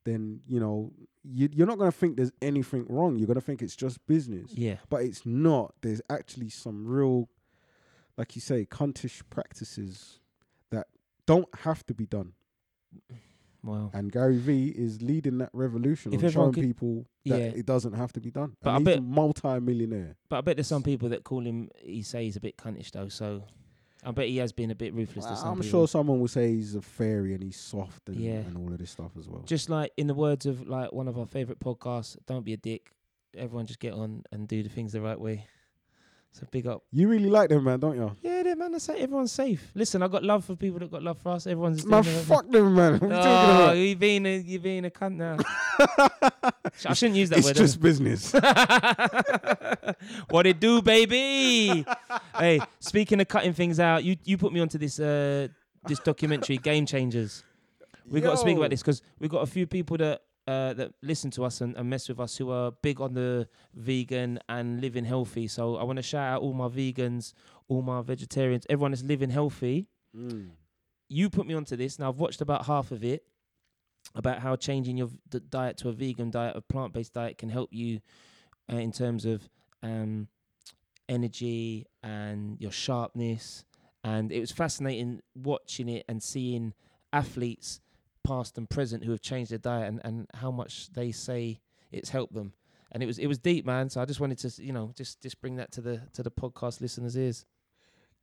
[0.03, 0.91] then you know
[1.23, 3.17] you, you're not going to think there's anything wrong.
[3.17, 4.77] You're going to think it's just business, yeah.
[4.89, 5.73] but it's not.
[5.81, 7.29] There's actually some real,
[8.17, 10.19] like you say, cuntish practices
[10.71, 10.87] that
[11.27, 12.33] don't have to be done.
[13.63, 13.91] Wow.
[13.93, 17.45] And Gary Vee is leading that revolution If on showing could- people that Yeah.
[17.59, 18.55] it doesn't have to be done.
[18.61, 20.15] But and I he's bet- a multi-millionaire.
[20.29, 21.69] But I bet there's some people that call him.
[21.77, 23.09] He say he's a bit cuntish though.
[23.09, 23.43] So
[24.03, 25.69] I bet he has been a bit ruthless to some I'm people.
[25.69, 28.39] sure someone will say he's a fairy and he's soft and, Yeah.
[28.39, 29.43] and all of this stuff as well.
[29.43, 32.57] Just like in the words of like one of our favorite podcasts, "Don't be a
[32.57, 32.91] dick."
[33.37, 35.45] Everyone just get on and do the things the right way.
[36.33, 36.81] So big up.
[36.93, 38.15] You really like them, man, don't you?
[38.21, 38.73] Yeah, they man.
[38.73, 39.69] I say everyone's safe.
[39.75, 41.45] Listen, I got love for people that got love for us.
[41.45, 42.99] Everyone's Man, doing fuck them, man.
[42.99, 45.37] What are you Oh, talking you being a you being a cunt now.
[46.85, 47.55] I shouldn't use that it's word.
[47.57, 48.31] just business.
[50.29, 51.85] what it do, baby?
[52.37, 55.47] hey, speaking of cutting things out, you you put me onto this uh
[55.85, 57.43] this documentary, Game Changers.
[58.09, 60.93] We got to speak about this because we got a few people that uh that
[61.01, 64.81] listen to us and, and mess with us who are big on the vegan and
[64.81, 65.47] living healthy.
[65.47, 67.33] So I want to shout out all my vegans,
[67.67, 69.87] all my vegetarians, everyone that's living healthy.
[70.15, 70.51] Mm.
[71.09, 71.99] You put me onto this.
[71.99, 73.23] Now I've watched about half of it
[74.15, 77.69] about how changing your v- diet to a vegan diet, a plant-based diet, can help
[77.71, 78.01] you
[78.71, 79.47] uh, in terms of
[79.83, 80.27] um,
[81.07, 83.65] energy and your sharpness.
[84.03, 86.73] And it was fascinating watching it and seeing
[87.13, 87.79] athletes,
[88.23, 91.59] past and present, who have changed their diet and, and how much they say
[91.91, 92.53] it's helped them.
[92.91, 93.89] And it was it was deep, man.
[93.89, 96.31] So I just wanted to, you know, just just bring that to the to the
[96.31, 97.45] podcast listeners' ears.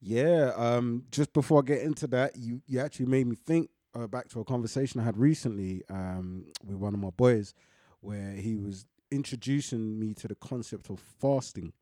[0.00, 0.52] Yeah.
[0.56, 1.04] Um.
[1.10, 4.40] Just before I get into that, you you actually made me think uh, back to
[4.40, 7.54] a conversation I had recently um with one of my boys,
[8.00, 11.72] where he was introducing me to the concept of fasting.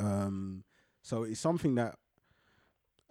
[0.00, 0.64] Um.
[1.02, 1.96] So it's something that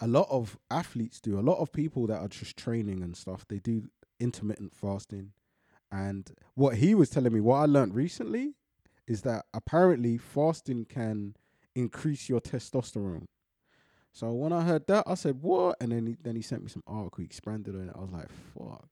[0.01, 1.39] a lot of athletes do.
[1.39, 3.83] A lot of people that are just training and stuff, they do
[4.19, 5.31] intermittent fasting.
[5.91, 8.55] And what he was telling me, what I learned recently,
[9.07, 11.35] is that apparently fasting can
[11.75, 13.27] increase your testosterone.
[14.13, 16.69] So when I heard that, I said, "What?" And then he, then he sent me
[16.69, 17.95] some article, he expanded on it.
[17.95, 18.89] I was like, "Fuck!"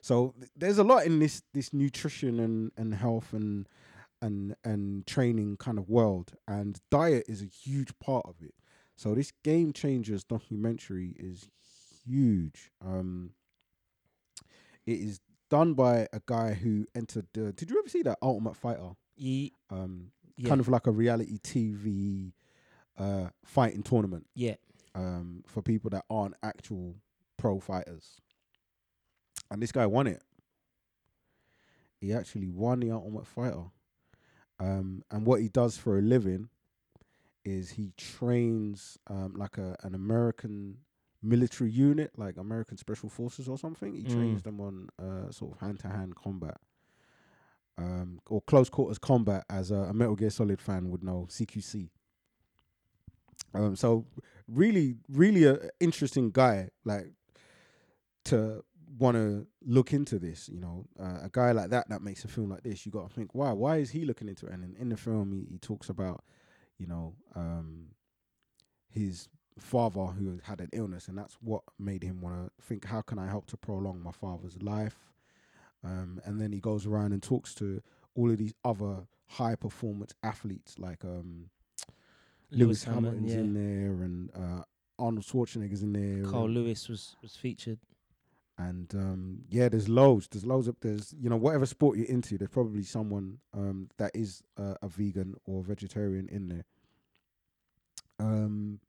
[0.00, 3.68] So there's a lot in this this nutrition and and health and
[4.20, 8.54] and and training kind of world, and diet is a huge part of it.
[8.98, 11.48] So this Game Changers documentary is
[12.04, 12.72] huge.
[12.84, 13.30] Um,
[14.86, 15.20] it is
[15.50, 17.28] done by a guy who entered.
[17.32, 18.96] The, did you ever see that Ultimate Fighter?
[19.16, 22.32] Ye- Um, yeah, kind of like a reality TV
[22.98, 24.54] uh, fighting tournament yeah.
[24.96, 26.96] um, for people that aren't actual
[27.36, 28.20] pro fighters.
[29.48, 30.22] And this guy won it.
[32.00, 33.64] He actually won the Ultimate Fighter.
[34.58, 36.48] Um, and what he does for a living
[37.44, 40.78] is he trains um, like a an American
[41.22, 43.94] military unit, like American Special Forces or something.
[43.94, 44.14] He Mm.
[44.14, 46.58] trains them on uh, sort of hand to hand combat.
[47.76, 51.90] Um, or close quarters combat, as a, a Metal Gear Solid fan would know, CQC.
[53.54, 54.04] Um, so
[54.48, 57.12] really, really a interesting guy, like
[58.24, 58.64] to
[58.98, 60.48] want to look into this.
[60.48, 63.08] You know, uh, a guy like that that makes a film like this, you got
[63.08, 63.52] to think, why?
[63.52, 64.52] Why is he looking into it?
[64.52, 66.24] And in, in the film, he, he talks about,
[66.78, 67.88] you know, um,
[68.90, 69.28] his
[69.58, 73.18] father who had an illness, and that's what made him want to think, how can
[73.18, 74.96] I help to prolong my father's life?
[75.84, 77.82] Um, and then he goes around and talks to
[78.14, 81.50] all of these other high performance athletes, like um,
[82.50, 83.40] Lewis, Hamilton, Hamilton's yeah.
[83.40, 84.62] in there, and uh,
[84.98, 86.30] Arnold Schwarzenegger's in there.
[86.30, 87.78] Carl Lewis was was featured.
[88.58, 90.26] And um, yeah, there's loads.
[90.28, 94.10] There's loads of there's you know whatever sport you're into, there's probably someone um, that
[94.14, 96.64] is uh, a vegan or vegetarian in there.
[98.18, 98.80] Um,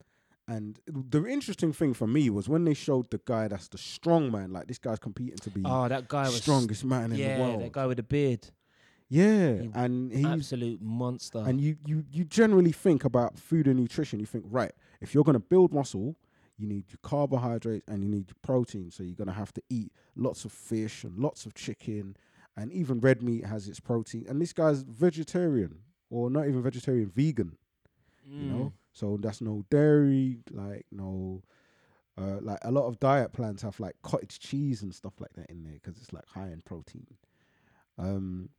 [0.48, 4.32] And the interesting thing for me was when they showed the guy that's the strong
[4.32, 7.40] man, like this guy's competing to be Oh, that guy was strongest man in the
[7.40, 7.62] world.
[7.62, 8.48] that guy with the beard,
[9.10, 11.44] yeah, He- and he's absolute monster.
[11.46, 14.20] and you you you generally think about food and nutrition.
[14.20, 14.72] You think right,
[15.02, 16.16] if you're gonna build muscle,
[16.60, 18.92] you need your carbohydrates and you need your protein.
[18.92, 22.16] So you're gonna have to eat lots of fish and lots of chicken,
[22.58, 24.26] and even red meat has its protein.
[24.28, 25.80] And this guy's vegetarian
[26.10, 27.58] or not even vegetarian, vegan.
[28.32, 28.74] You know, Mm.
[28.94, 31.42] so that's no dairy, like no.
[32.18, 35.50] Uh, like a lot of diet plans have like cottage cheese and stuff like that
[35.50, 37.08] in there because it's like high in protein.
[37.98, 38.50] Um,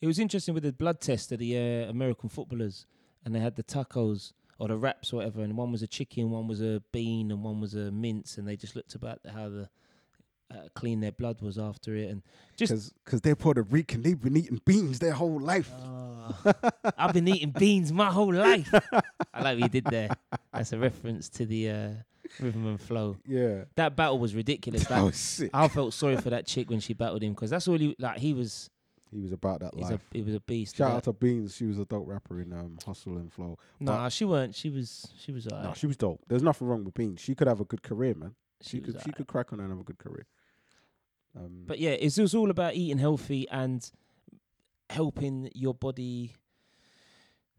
[0.00, 2.86] It was interesting with the blood test of the uh, American footballers,
[3.24, 6.30] and they had the tacos or the wraps or whatever, and one was a chicken,
[6.30, 9.48] one was a bean, and one was a mince, and they just looked about how
[9.48, 9.68] the
[10.52, 12.22] uh, clean their blood was after it, and
[12.56, 15.70] just because they're Puerto Rican, they've been eating beans their whole life.
[15.82, 16.52] Oh,
[16.96, 18.72] I've been eating beans my whole life.
[19.32, 20.10] I like what you did there.
[20.52, 21.88] That's a reference to the uh,
[22.38, 23.16] rhythm and flow.
[23.26, 24.84] Yeah, That battle was ridiculous.
[24.86, 25.50] that Like, was sick.
[25.52, 28.18] I felt sorry for that chick when she battled him because that's all he like.
[28.18, 28.70] He was
[29.14, 30.08] He was about that he's a life.
[30.12, 30.76] he was a beast.
[30.76, 31.54] Shout out to Beans.
[31.54, 33.56] She was a dope rapper in um, Hustle and Flow.
[33.78, 34.54] Nah, she weren't.
[34.56, 35.46] She was she was.
[35.46, 36.20] No, she was dope.
[36.26, 37.20] There's nothing wrong with Beans.
[37.20, 38.34] She could have a good career, man.
[38.60, 40.26] She, was could she could crack on and have a good career.
[41.36, 43.88] Um, But yeah, it's just all about eating healthy and
[44.90, 46.32] helping your body.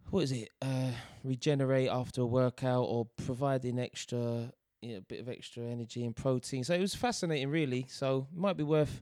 [0.10, 0.50] What is it?
[0.62, 0.92] Uh,
[1.24, 4.52] regenerate after a workout or providing extra,
[4.82, 6.64] you know, bit of extra energy and protein.
[6.64, 7.86] So it was fascinating, really.
[7.90, 9.02] So might be worth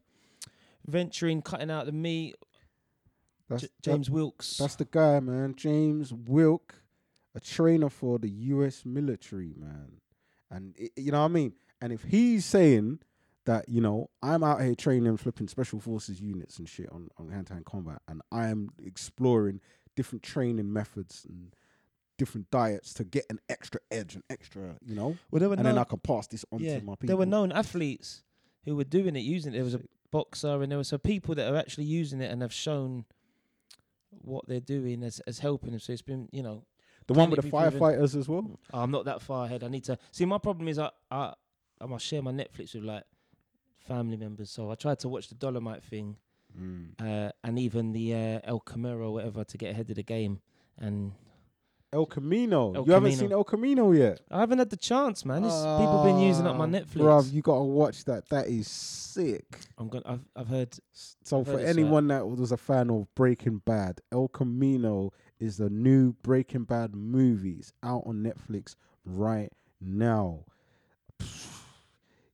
[0.85, 2.35] venturing, cutting out the meat.
[3.49, 4.57] that's J- that- James Wilks.
[4.57, 5.55] that's the guy, man.
[5.55, 6.75] James Wilks,
[7.35, 8.85] a trainer for the U.S.
[8.85, 9.99] military, man.
[10.49, 11.53] And i you know what I mean.
[11.81, 12.99] And if he's saying
[13.45, 17.29] that, you know, I'm out here training flipping special forces units and shit on on
[17.29, 19.59] hand to hand combat, and I am exploring
[19.95, 21.53] different training methods and
[22.17, 25.65] different diets to get an extra edge, an extra, you know, well, there were and
[25.65, 27.07] then I can pass this on yeah, to my people.
[27.07, 28.23] there were known athletes
[28.65, 29.55] who were doing it, using it.
[29.55, 29.81] There was a
[30.13, 33.05] boxer, and there were some people that are actually using it and have shown
[34.21, 35.79] what they're doing as as helping them.
[35.79, 36.63] So it's been, you know,
[37.07, 38.45] the one with the firefighters as well.
[38.73, 39.63] Oh, I'm not that far ahead.
[39.63, 40.25] I need to see.
[40.25, 41.33] My problem is I I
[41.81, 43.03] I must share my Netflix with like
[43.79, 44.49] family members.
[44.51, 46.17] So I tried to watch the Dolomite thing
[47.01, 50.39] uh, and even the uh, El Camero, whatever, to get ahead of the game.
[50.77, 51.13] And
[51.93, 52.73] El Camino.
[52.73, 53.19] El you haven't Camino.
[53.19, 54.19] seen El Camino yet.
[54.31, 55.43] I haven't had the chance, man.
[55.45, 56.95] It's, people been using up my Ah, Netflix.
[56.95, 58.27] Bruv, you gotta watch that.
[58.29, 59.59] That is sick.
[59.77, 60.03] I'm going.
[60.05, 60.75] I've I've heard.
[60.91, 65.57] So I've for heard anyone that was a fan of Breaking Bad, El Camino is
[65.57, 68.75] the new Breaking Bad movies out on Netflix
[69.05, 70.45] right now.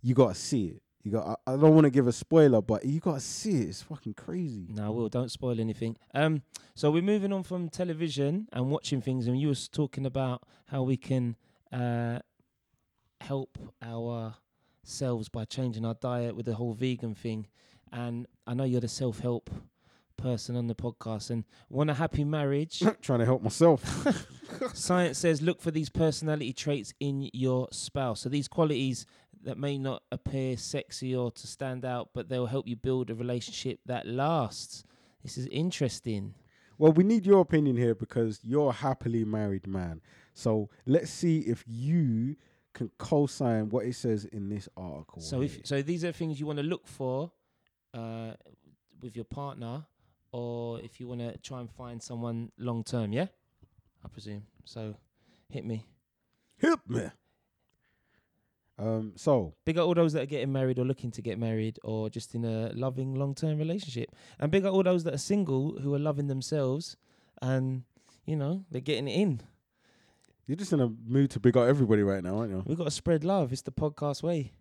[0.01, 0.81] You gotta see it.
[1.03, 1.39] You got.
[1.47, 3.69] I, I don't want to give a spoiler, but you gotta see it.
[3.69, 4.67] It's fucking crazy.
[4.69, 5.95] No, Will, don't spoil anything.
[6.13, 6.41] Um,
[6.75, 10.83] so we're moving on from television and watching things, and you was talking about how
[10.83, 11.35] we can
[11.71, 12.19] uh
[13.21, 17.47] help ourselves by changing our diet with the whole vegan thing.
[17.91, 19.49] And I know you're the self help
[20.17, 22.83] person on the podcast and want a happy marriage.
[23.01, 23.83] Trying to help myself.
[24.73, 28.21] Science says look for these personality traits in your spouse.
[28.21, 29.05] So these qualities
[29.43, 33.15] that may not appear sexy or to stand out, but they'll help you build a
[33.15, 34.83] relationship that lasts.
[35.23, 36.33] This is interesting.
[36.77, 40.01] Well, we need your opinion here because you're a happily married man.
[40.33, 42.37] So let's see if you
[42.73, 45.21] can co-sign what it says in this article.
[45.21, 47.31] So if so, these are things you want to look for
[47.93, 48.33] uh,
[49.01, 49.85] with your partner,
[50.31, 53.11] or if you want to try and find someone long term.
[53.11, 53.27] Yeah,
[54.03, 54.43] I presume.
[54.63, 54.95] So
[55.49, 55.85] hit me.
[56.57, 57.09] hit me.
[58.79, 59.11] Um.
[59.15, 62.09] So Big up all those that are getting married or looking to get married or
[62.09, 64.15] just in a loving long term relationship.
[64.39, 66.95] And big up all those that are single who are loving themselves
[67.41, 67.83] and,
[68.25, 69.41] you know, they're getting it in.
[70.47, 72.63] you're just in a mood to big up everybody right now, aren't you?
[72.65, 73.51] We've got to spread love.
[73.51, 74.51] It's the podcast way.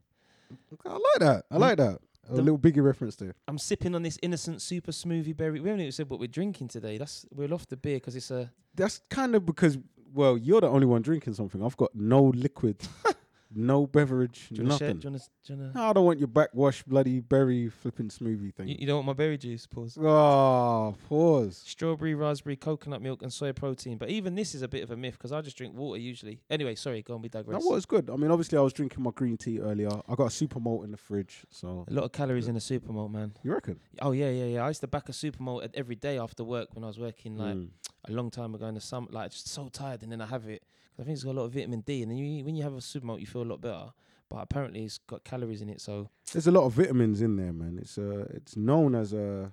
[0.84, 1.44] I like that.
[1.50, 2.00] I like that.
[2.28, 3.34] A The- little biggie reference there.
[3.46, 5.60] I'm sipping on this innocent super smoothie berry.
[5.60, 6.98] We haven't even said what we're drinking today.
[6.98, 8.50] That's We're off the beer because it's a.
[8.74, 9.78] That's kind of because
[10.12, 11.62] well, you're the only one drinking something.
[11.62, 12.76] I've got no liquid,
[13.54, 14.88] no beverage, Do want share?
[14.88, 15.00] nothing.
[15.00, 15.28] Do you want to.
[15.46, 18.68] Do you, wanna, No, I don't want your backwash bloody berry flipping smoothie thing.
[18.68, 19.66] you, you don't want my berry juice?
[19.66, 19.98] Pause.
[20.02, 21.62] oh, pause.
[21.66, 23.96] Strawberry, raspberry, coconut milk, and soy protein.
[23.98, 26.40] But even this is a bit of a myth because I just drink water usually.
[26.50, 27.64] Anyway, sorry, go on, we That digress.
[27.64, 28.10] was good.
[28.10, 29.90] I mean, obviously, I was drinking my green tea earlier.
[30.08, 32.60] I got a super malt in the fridge, so A lot of calories in a
[32.60, 33.32] supermalt, man.
[33.42, 33.80] you reckon?
[34.02, 34.64] Oh yeah, yeah, yeah.
[34.64, 37.36] I used to back a supermalt e- every day after work when I was working
[37.36, 37.68] like Mm.
[38.08, 39.08] a long time ago in the summer.
[39.10, 40.62] Like just so tired, and then I have it
[40.98, 42.74] I think it's got a lot of vitamin D, and then you, when you have
[42.74, 43.92] a supermalt, you feel a lot better.
[44.28, 47.52] But apparently, it's got calories in it, so There's a lot of vitamins in there,
[47.52, 47.78] man.
[47.80, 49.50] It's uh, it's known as a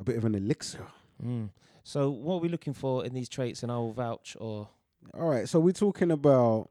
[0.00, 0.86] a bit of an elixir.
[1.24, 1.50] mm.
[1.82, 3.62] So what are we looking for in these traits?
[3.62, 4.68] And I will vouch or
[5.14, 6.70] All right, so we're talking about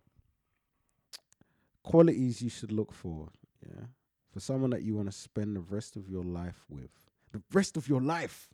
[1.84, 3.30] qualities you should look for.
[3.66, 3.86] Yeah,
[4.32, 6.92] for someone that you want to spend the rest of your life with,
[7.32, 8.50] the rest of your life.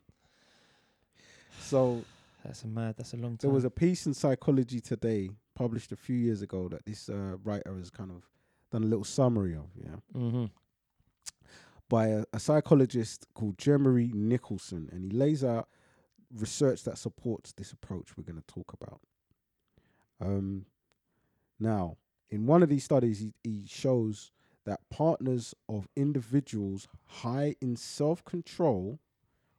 [1.60, 2.04] So
[2.44, 2.94] That's a mad.
[2.96, 3.38] That's a long time.
[3.40, 7.36] there was a piece in Psychology Today published a few years ago that this uh,
[7.42, 8.22] writer has kind of
[8.70, 9.66] done a little summary of.
[9.76, 10.44] Yeah, Mm-hmm.
[11.88, 15.68] by a, a psychologist called Jeremy Nicholson, and he lays out
[16.34, 19.00] research that supports this approach we're going to talk about.
[20.20, 20.66] Um,
[21.58, 21.96] now,
[22.30, 24.30] in one of these studies, he, he shows
[24.64, 28.98] that partners of individuals high in self control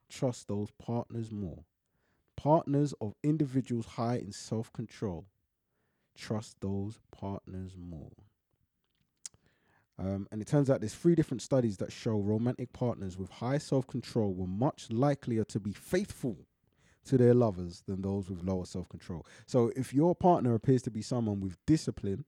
[0.10, 1.64] trust those partners more.
[2.36, 5.26] Partners of individuals high in self control
[6.18, 8.12] trust those partners more.
[10.00, 13.58] Um, and it turns out there's three different studies that show romantic partners with high
[13.58, 16.38] self control were much likelier to be faithful
[17.06, 19.26] to their lovers than those with lower self control.
[19.48, 22.26] So if your partner appears to be someone with discipline,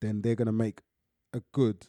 [0.00, 0.80] then they're going to make
[1.34, 1.86] a good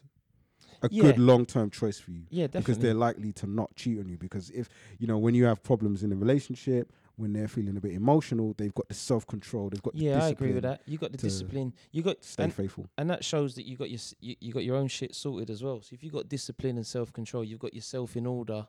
[0.81, 1.03] a Yeah.
[1.03, 2.61] good long term choice for you Yeah, definitely.
[2.61, 5.63] because they're likely to not cheat on you because if you know when you have
[5.63, 9.69] problems in a relationship when they're feeling a bit emotional they've got the self control
[9.69, 10.81] they've got the yeah, I agree with that.
[10.87, 11.73] You got the discipline.
[11.91, 14.51] You got stay and, faithful and that shows that you got your s- you, you
[14.53, 15.81] got your own shit sorted as well.
[15.81, 18.67] So if you got discipline and self control, you've got yourself in order.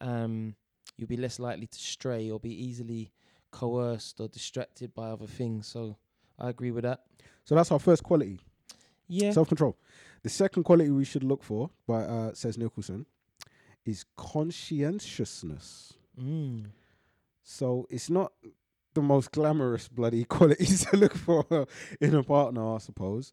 [0.00, 0.56] Um,
[0.96, 3.12] you'll be less likely to stray or be easily
[3.52, 5.66] coerced or distracted by other things.
[5.66, 5.96] So
[6.38, 7.00] I agree with that.
[7.44, 8.40] so that's our first quality
[9.08, 9.32] Yeah.
[9.32, 9.76] self control
[10.22, 13.06] the second quality we should look for by uh, says nicholson
[13.84, 16.64] is conscientiousness mm.
[17.50, 18.32] So it's not
[18.94, 21.66] the most glamorous bloody qualities to look for
[22.00, 23.32] in a partner i suppose.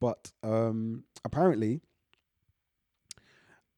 [0.00, 1.80] But um apparently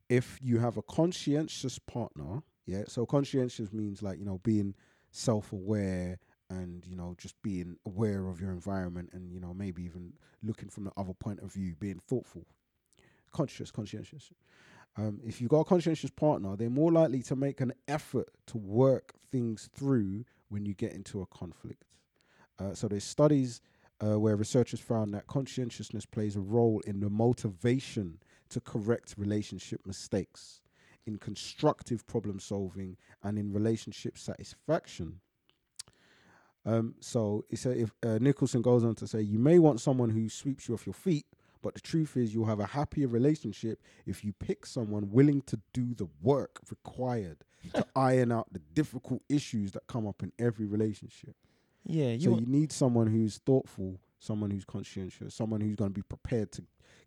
[0.08, 4.74] if you have a conscientious partner yeah so conscientious means like you know being
[5.10, 6.18] self-aware
[6.50, 10.12] and you know just being aware of your environment and you know maybe even
[10.42, 12.46] looking from the other point of view being thoughtful.
[13.32, 14.30] Conscious conscientious
[15.00, 18.58] um, if you've got a conscientious partner they're more likely to make an effort to
[18.58, 21.84] work things through when you get into a conflict.
[22.58, 23.60] Uh, so there's studies
[24.04, 28.18] uh, where researchers found that conscientiousness plays a role in the motivation
[28.48, 30.60] to correct relationship mistakes
[31.06, 35.20] in constructive problem solving and in relationship satisfaction.
[36.66, 40.10] Um, so it's a, if uh, Nicholson goes on to say, you may want someone
[40.10, 41.26] who sweeps you off your feet,
[41.62, 45.60] but the truth is you'll have a happier relationship if you pick someone willing to
[45.72, 47.38] do the work required
[47.74, 51.34] to iron out the difficult issues that come up in every relationship.
[51.84, 52.10] Yeah.
[52.12, 56.02] You so you need someone who's thoughtful, someone who's conscientious, someone who's going to be
[56.02, 56.64] prepared to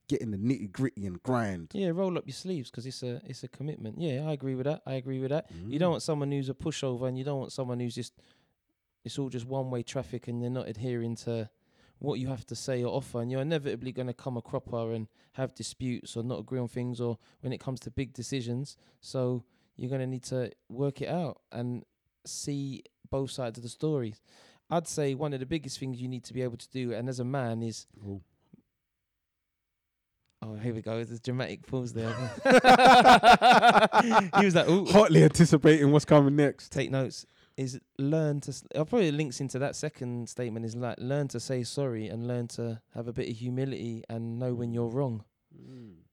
[0.09, 1.69] get in the nitty gritty and grind.
[1.73, 1.89] yeah.
[1.93, 3.99] Roll up your sleeves because it's a it's a commitment.
[3.99, 4.81] Yeah, I agree with that.
[4.85, 5.49] I agree with that.
[5.67, 5.79] You Mm.
[5.79, 8.13] don't want someone who's a pushover, and you don't want someone who's just
[9.05, 11.49] it's all just one way traffic, and they're not adhering to
[12.03, 14.91] what you have to say or offer, and you're inevitably going to come a cropper
[14.91, 18.75] and have disputes or not agree on things, or when it comes to big decisions.
[18.99, 19.45] So
[19.77, 21.85] you're going to need to work it out and
[22.25, 24.15] see both sides of the story.
[24.69, 27.07] I'd say one of the biggest things you need to be able to do, and
[27.07, 28.21] as a man, is Ooh.
[30.41, 32.09] oh here we go, there's a dramatic pause there.
[34.39, 36.73] he was like, ooh, Hotly anticipating what's coming next.
[36.73, 37.25] take notes
[37.57, 41.39] is learn to s- uh, probably links into that second statement is like learn to
[41.39, 45.23] say sorry and learn to have a bit of humility and know when you're wrong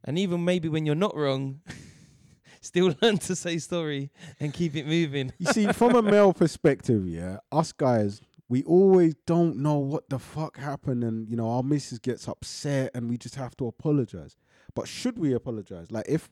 [0.05, 1.61] and even maybe when you're not wrong
[2.61, 7.07] still learn to say sorry and keep it moving You see, from a male perspective,
[7.09, 11.63] yeah, us guys, we always don't know what the fuck happened, and you know, our
[11.63, 14.37] missus gets upset, and we just have to apologize.
[14.75, 15.91] But should we apologize?
[15.91, 16.29] Like, if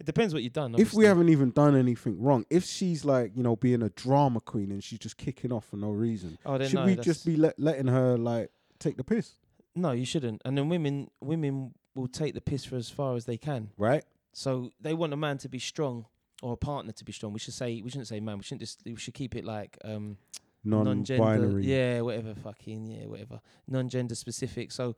[0.00, 3.32] it depends what you've done if we haven't even done anything wrong, if she's like,
[3.34, 6.56] you know, being a drama queen and she's just kicking off for no reason, oh,
[6.58, 9.32] then should no, we just be let, letting her like take the piss,
[9.74, 10.40] no you shouldn't.
[10.44, 13.70] And then women women will take the piss for as far as they can.
[13.76, 14.04] Right?
[14.32, 16.06] so they want a man to be strong
[16.42, 17.32] or a partner to be strong.
[17.32, 19.76] We should say we shouldn't say man we shouldn't just we should keep it like
[19.84, 20.16] um
[20.64, 21.64] Non-binary.
[21.64, 24.70] yeah, whatever, fucking yeah, whatever, non-gender specific.
[24.72, 24.96] So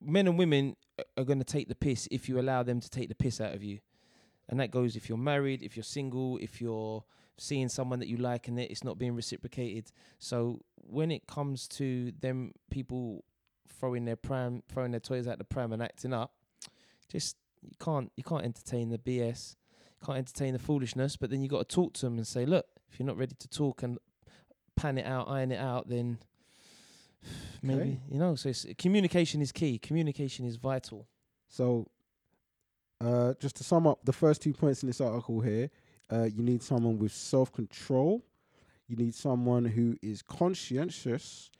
[0.00, 0.76] men and women
[1.16, 3.54] are going to take the piss if you allow them to take the piss out
[3.54, 3.78] of you,
[4.48, 7.04] and that goes if you're married, if you're single, if you're
[7.36, 9.90] seeing someone that you like and it- it's not being reciprocated.
[10.18, 13.24] So when it comes to them people
[13.68, 16.32] throwing their pram, throwing their toys at the pram and acting up,
[17.08, 19.56] just you can't you can't entertain the BS,
[20.00, 21.16] you can't entertain the foolishness.
[21.16, 23.34] But then you got to talk to them and say, look, if you're not ready
[23.34, 23.98] to talk and
[24.76, 26.18] pan it out, iron it out, then
[27.62, 28.00] maybe Okay.
[28.10, 28.34] you know.
[28.34, 29.78] So it's, communication is key.
[29.78, 31.08] Communication is vital.
[31.48, 31.88] So,
[33.00, 35.70] uh, just to sum up the first two points in this article here,
[36.12, 38.24] uh, you need someone with self control,
[38.88, 41.50] you need someone who is conscientious,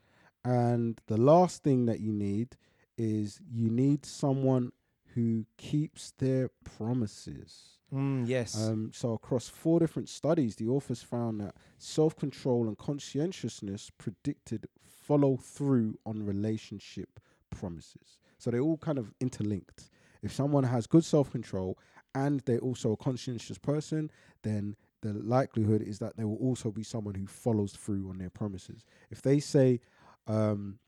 [0.45, 2.57] and the last thing that you need
[2.97, 4.73] is you need someone
[5.15, 7.79] who keeps their promises.
[7.93, 8.67] Mm, yes.
[8.67, 14.67] Um, so, across four different studies, the authors found that self control and conscientiousness predicted
[14.83, 17.21] follow through on relationship
[17.51, 18.19] promises.
[18.39, 19.91] So, they're all kind of interlinked.
[20.25, 21.79] If someone has good self control
[22.15, 24.11] and they're also a conscientious person,
[24.43, 28.31] then the likelihood is that there will also be someone who follows through on their
[28.31, 28.85] promises.
[29.11, 29.81] If they say,
[30.27, 30.79] um,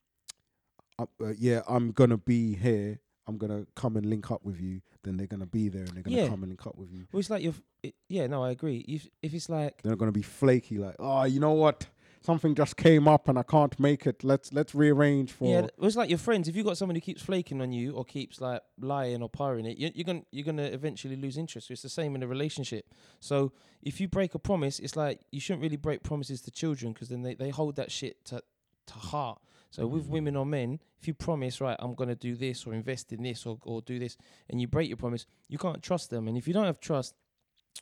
[0.98, 4.42] uh, uh, yeah, I'm going to be here, I'm going to come and link up
[4.44, 6.28] with you, then they're going to be there and they're going to Yeah.
[6.30, 7.06] come and link up with you.
[7.12, 7.52] well, it's like you're.
[7.52, 8.78] f- It, yeah, no, I agree.
[8.88, 11.86] If if it's like They're not to be flaky like, oh, you know what?
[12.20, 14.24] Something just came up and I can't make it.
[14.24, 15.48] Let's let's rearrange for.
[15.48, 16.48] Yeah, it's like your friends.
[16.48, 19.66] If you've got someone who keeps flaking on you or keeps like lying or purring
[19.66, 21.68] it, you, you're gonna you're gonna eventually lose interest.
[21.68, 22.92] So it's the same in a relationship.
[23.20, 23.52] So
[23.82, 27.08] if you break a promise, it's like you shouldn't really break promises to children because
[27.08, 28.42] then they, they hold that shit to
[28.86, 29.40] to heart.
[29.70, 30.10] So with mm.
[30.10, 33.46] women or men, if you promise, right, I'm gonna do this or invest in this
[33.46, 34.16] or or do this,
[34.50, 36.28] and you break your promise, you can't trust them.
[36.28, 37.14] And if you don't have trust,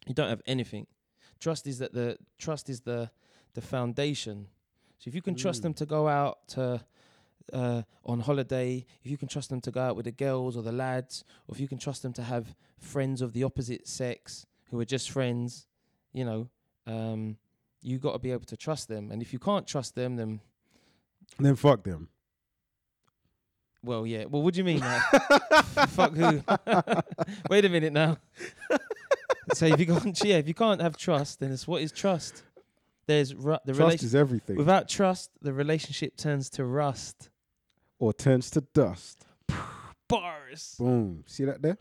[0.06, 0.86] you don't have anything.
[1.40, 3.10] Trust is that the trust is the
[3.54, 4.48] the foundation.
[4.98, 5.62] So if you can trust Mm.
[5.64, 6.84] them to go out to
[7.52, 10.62] uh, on holiday, if you can trust them to go out with the girls or
[10.62, 14.46] the lads, or if you can trust them to have friends of the opposite sex
[14.70, 15.66] who are just friends,
[16.14, 16.48] you know,
[16.86, 17.36] um,
[17.82, 19.10] you got to be able to trust them.
[19.10, 20.40] And if you can't trust them, then
[21.38, 22.08] Then fuck them.
[23.82, 24.24] well, yeah.
[24.24, 24.80] Well, what do you mean?
[25.88, 26.42] Fuck who?
[27.50, 28.16] Wait a minute now.
[29.52, 32.42] so if you can't, yeah, if you can't have trust, then it's what is trust?
[33.06, 34.06] There's ru- the Trust relation.
[34.06, 34.56] is everything.
[34.56, 37.30] Without trust, the relationship turns to rust.
[37.98, 39.24] or turns to dust.
[40.08, 40.74] Bars.
[40.78, 41.24] Boom.
[41.26, 41.78] See that there?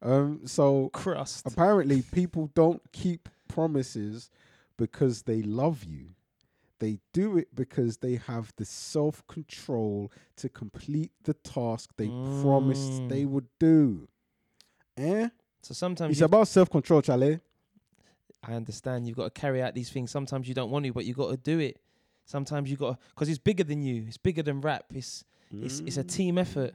[0.00, 0.40] Um.
[0.46, 1.46] So Crust.
[1.46, 4.30] apparently, people don't keep promises
[4.76, 6.08] because they love you.
[6.80, 13.02] They do it because they have the self control to complete the task they promised
[13.02, 13.08] Mm.
[13.08, 14.08] they would do.
[14.96, 15.28] Eh?
[15.62, 17.38] So sometimes It's about self control, Charlie.
[18.42, 20.10] I understand you've got to carry out these things.
[20.10, 21.80] Sometimes you don't want to, but you got to do it.
[22.24, 24.04] Sometimes you got to, because it's bigger than you.
[24.08, 24.86] It's bigger than rap.
[24.94, 26.12] It's it's it's a Mm.
[26.12, 26.74] team effort.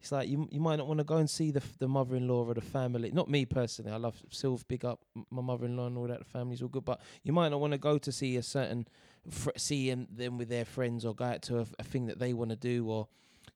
[0.00, 2.44] It's like you you might not want to go and see the f- the mother-in-law
[2.46, 3.10] or the family.
[3.12, 3.92] Not me personally.
[3.92, 6.18] I love Sylv, big up my mother-in-law and all that.
[6.18, 8.86] The family's all good, but you might not want to go to see a certain
[9.28, 12.18] fr- see 'em- them with their friends or go out to a, a thing that
[12.18, 12.86] they want to do.
[12.88, 13.08] Or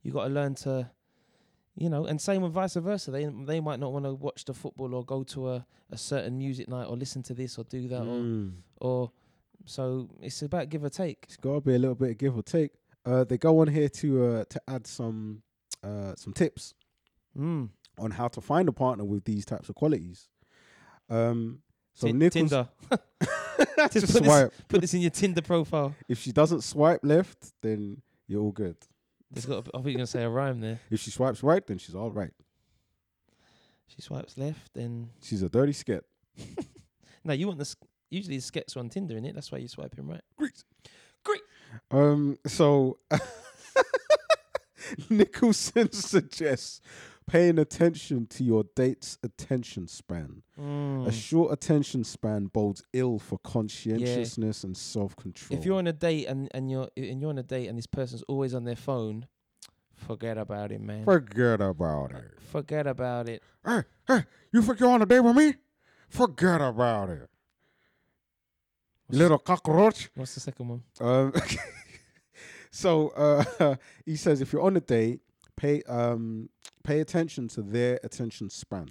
[0.02, 0.90] you got to learn to,
[1.80, 3.10] you know, and same with vice versa.
[3.10, 6.38] They they might not want to watch the football or go to a, a certain
[6.38, 8.52] music night or listen to this or do that or Mm.
[8.80, 9.10] or
[9.66, 11.24] so it's about give or take.
[11.24, 12.72] It's got to be a little bit of give or take.
[13.04, 15.42] Uh, they go on here to uh, to add some
[15.82, 16.74] uh, some tips
[17.38, 17.70] Mm.
[17.98, 20.28] on how to find a partner with these types of qualities.
[21.08, 21.60] Um,
[21.94, 22.68] so Tin- Nichols, Tinder.
[23.76, 25.94] just Just put this- Put this in your Tinder profile.
[26.08, 28.76] If she doesn't swipe left, then you're all good.
[29.30, 29.58] There's got.
[29.58, 30.80] I thought you were gonna say a rhyme there.
[30.90, 32.32] If she swipes right, then she's all right.
[33.86, 36.02] She swipes left, then She's a dirty sket.
[37.24, 37.32] no.
[37.32, 39.34] You want the sk- usually the skets on Tinder, in it.
[39.34, 40.22] That's why you swipe him right.
[40.36, 40.64] Great.
[41.24, 41.40] Great.
[41.90, 42.98] Um, so
[45.10, 46.80] Nicholson suggests
[47.30, 50.42] paying attention to your date's attention span.
[50.60, 51.06] Mm.
[51.06, 55.58] A short attention span bodes ill for conscientiousness and self control.
[55.58, 57.86] If you're on a date and and you're and you're on a date and this
[57.86, 59.26] person's always on their phone,
[59.94, 61.04] forget about it, man.
[61.04, 62.32] forget about it.
[62.40, 63.42] forget about it.
[63.64, 65.54] Hey, hey, you think you're on a date with me?
[66.08, 67.28] Forget about it.
[69.06, 70.10] What's, Little cockroach.
[70.16, 70.82] what's the second one?
[71.00, 71.32] Um,
[72.72, 75.20] so uh, he says if you're on a date,
[75.60, 76.48] pay um,
[76.82, 78.90] pay attention to their attention span.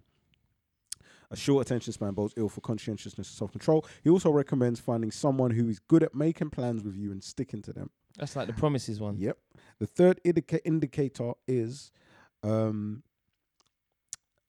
[1.32, 3.86] A short attention span bodes ill for conscientiousness and self control.
[4.04, 7.62] He also recommends finding someone who is good at making plans with you and sticking
[7.64, 7.90] to them.
[8.18, 9.18] That's like the promises one.
[9.18, 9.38] Yep.
[9.80, 11.92] The third indica- indicator is,
[12.44, 13.04] um,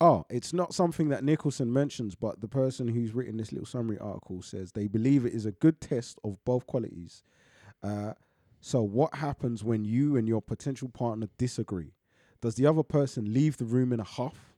[0.00, 3.98] oh, it's not something that Nicholson mentions, but the person who's written this little summary
[3.98, 7.22] article says they believe it is a good test of both qualities.
[7.82, 8.14] Uh,
[8.60, 11.92] so, what happens when you and your potential partner disagree?
[12.40, 14.54] Does the other person leave the room in a huff?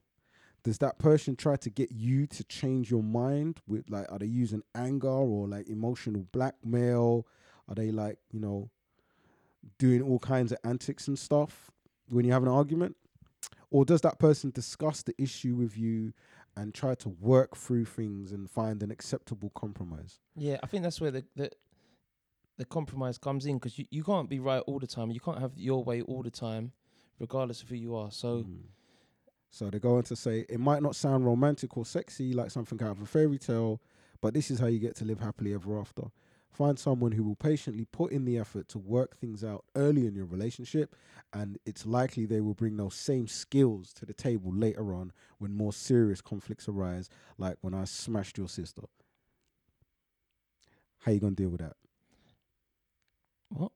[0.63, 3.59] Does that person try to get you to change your mind?
[3.67, 7.27] With like, are they using anger or like emotional blackmail?
[7.67, 8.69] Are they like, you know,
[9.77, 11.71] doing all kinds of antics and stuff
[12.09, 12.95] when you have an argument?
[13.69, 16.13] Or does that person discuss the issue with you
[16.55, 20.19] and try to work through things and find an acceptable compromise?
[20.35, 21.49] Yeah, I think that's where the the,
[22.57, 25.11] the compromise comes in because you, you can't be right all the time.
[25.11, 26.71] You can't have your way all the time,
[27.19, 28.11] regardless of who you are.
[28.11, 28.63] So Mm.
[29.49, 32.81] So they go on to say it might not sound romantic or sexy like something
[32.81, 33.79] out of a fairy tale,
[34.19, 36.05] but this is how you get to live happily ever after.
[36.51, 40.15] Find someone who will patiently put in the effort to work things out early in
[40.15, 40.95] your relationship,
[41.33, 45.55] and it's likely they will bring those same skills to the table later on when
[45.55, 47.07] more serious conflicts arise,
[47.37, 48.83] like when I smashed your sister.
[51.01, 51.75] How you gonna deal with that?
[53.49, 53.71] What?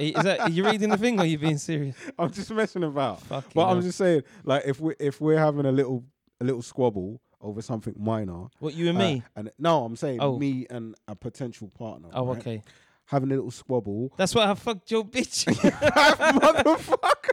[0.00, 1.96] Is that are you reading the thing or are you being serious?
[2.18, 3.20] I'm just messing about.
[3.22, 6.04] Fucking But I'm just saying, like, if we if we're having a little
[6.40, 9.22] a little squabble over something minor, what you and uh, me?
[9.36, 10.38] and no, I'm saying Oh.
[10.38, 12.08] me and a potential partner.
[12.12, 12.38] oh, right?
[12.38, 12.62] okay.
[13.06, 15.46] Having a little squabble, That's why I fucked your bitch.
[16.40, 17.30] motherfucker.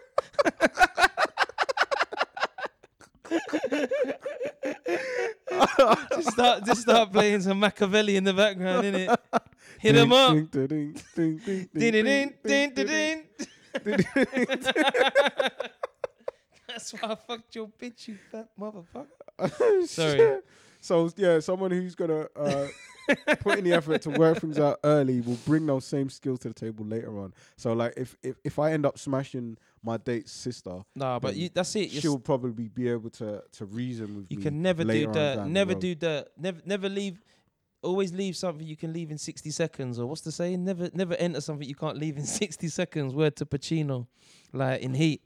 [6.16, 9.16] just start, just start playing some Makaveli in the background, innit?
[9.80, 10.36] Hit him up.
[16.68, 19.58] That's why I fucked your bitch, you fat motherfucker.
[19.58, 19.86] ding.
[19.88, 20.18] Sorry.
[20.18, 20.46] Shit.
[20.80, 22.68] So yeah, someone who's gonna uh,
[23.40, 26.50] put in the effort to work things out early will bring those same skills to
[26.50, 27.34] the table later on.
[27.56, 31.38] So like, if if, if I end up smashing my date's sister, Nah, but Then
[31.40, 31.90] you, that's it.
[31.92, 34.44] You're she'll probably be able to to reason with You me.
[34.44, 35.36] You can never do later on dirt.
[35.36, 35.82] down the Never road.
[35.82, 36.28] do dirt.
[36.38, 37.22] Never never leave.
[37.84, 40.00] Always leave something you can leave in sixty seconds.
[40.00, 40.64] Or what's the saying?
[40.64, 43.14] Never never enter something you can't leave in sixty seconds.
[43.14, 44.08] Word to Pacino,
[44.54, 45.22] like in Heat.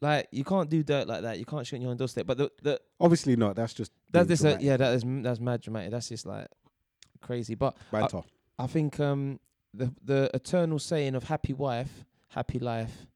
[0.00, 1.38] Like you can't do dirt like that.
[1.38, 2.26] You can't shoot on your own doorstep.
[2.26, 3.56] But the the Obviously not.
[3.56, 5.92] That's just that's just a, yeah that is m- that's mad dramatic.
[5.92, 6.48] That's just like
[7.20, 7.54] crazy.
[7.54, 8.22] But banter.
[8.58, 9.38] I think um
[9.72, 13.06] the the eternal saying of happy wife, happy life,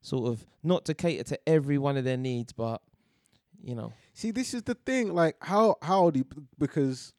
[0.00, 2.80] sort of not to cater to every one of their needs, but
[3.62, 5.14] you know See, this is the thing.
[5.14, 6.26] Like, how how do you,
[6.58, 7.14] because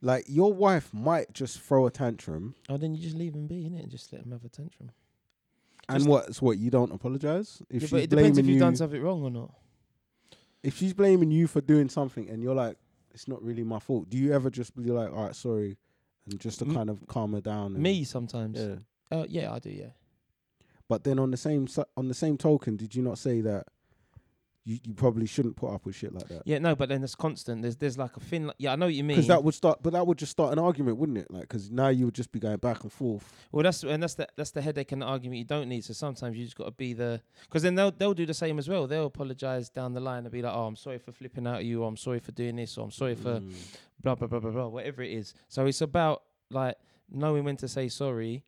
[0.00, 3.64] like your wife might just throw a tantrum, Oh, then you just leave them be,
[3.68, 3.82] innit?
[3.82, 4.90] And just let them have a tantrum.
[5.88, 6.36] and Just- what?
[6.36, 8.60] What you don't apologize if yeah, she's but it depends blaming if you've you.
[8.60, 9.54] done something wrong or not.
[10.62, 12.76] if she's blaming you for doing something, and you're like,
[13.14, 14.08] it's not really my fault.
[14.10, 15.76] Do you ever just be like, all right, sorry,
[16.30, 17.74] and just to M- kind of calm her down?
[17.74, 18.58] and- Me sometimes.
[18.58, 18.76] yeah.
[19.10, 19.70] Uh, yeah, I do.
[19.70, 19.90] Yeah.
[20.88, 23.66] But then on the same si- on the same token, did you not say that
[24.64, 26.42] you, you probably shouldn't put up with shit like that?
[26.44, 27.62] Yeah, no, but then it's constant.
[27.62, 28.52] There's there's like a thin.
[28.58, 29.16] Yeah, I know what you mean.
[29.16, 31.30] Because that would start, but that would just start an argument, wouldn't it?
[31.30, 33.32] Like, because now you would just be going back and forth.
[33.50, 35.84] well, that's and that's the that's the headache and the argument you don't need.
[35.84, 38.58] So sometimes you just got to be the because then they'll they'll do the same
[38.58, 38.86] as well.
[38.86, 41.64] They'll apologize down the line and be like, oh, I'm sorry for flipping out at
[41.64, 43.52] you, or I'm sorry for doing this, or I'm sorry for Mm.
[44.02, 45.32] blah blah blah blah blah, whatever it is.
[45.48, 46.76] So it's about like
[47.10, 48.44] knowing when to say sorry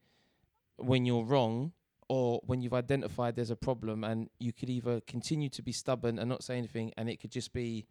[0.76, 1.72] when you're wrong
[2.10, 6.18] or when you've identified there's a problem and you could either continue to be stubborn
[6.18, 7.86] and not say anything and it could just be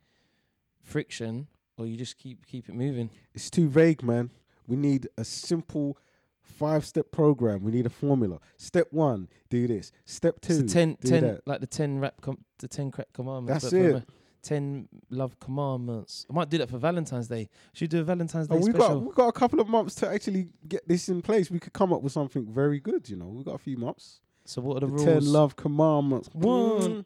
[0.84, 1.48] friction
[1.78, 3.10] or you just keep keep it moving.
[3.34, 4.30] It's too vague, man.
[4.68, 5.98] We need a simple
[6.42, 7.64] five-step program.
[7.64, 8.40] We need a formula.
[8.58, 9.94] Step one, do this.
[10.04, 11.48] Step two, It's the 10, do 10 that.
[11.48, 13.64] like the 10 rap com- the 10 crack commandments.
[13.64, 14.04] That's it.
[14.42, 16.26] 10 love commandments.
[16.30, 17.50] I might do that for Valentine's Day.
[17.74, 19.00] Should we do a Valentine's Day And we special?
[19.02, 21.50] got we got a couple of months to actually get this in place.
[21.52, 23.10] We could come up with something very good.
[23.10, 24.22] You know, We've got a few months.
[24.46, 26.30] so what are the, The ten love commandments.
[26.34, 27.04] One.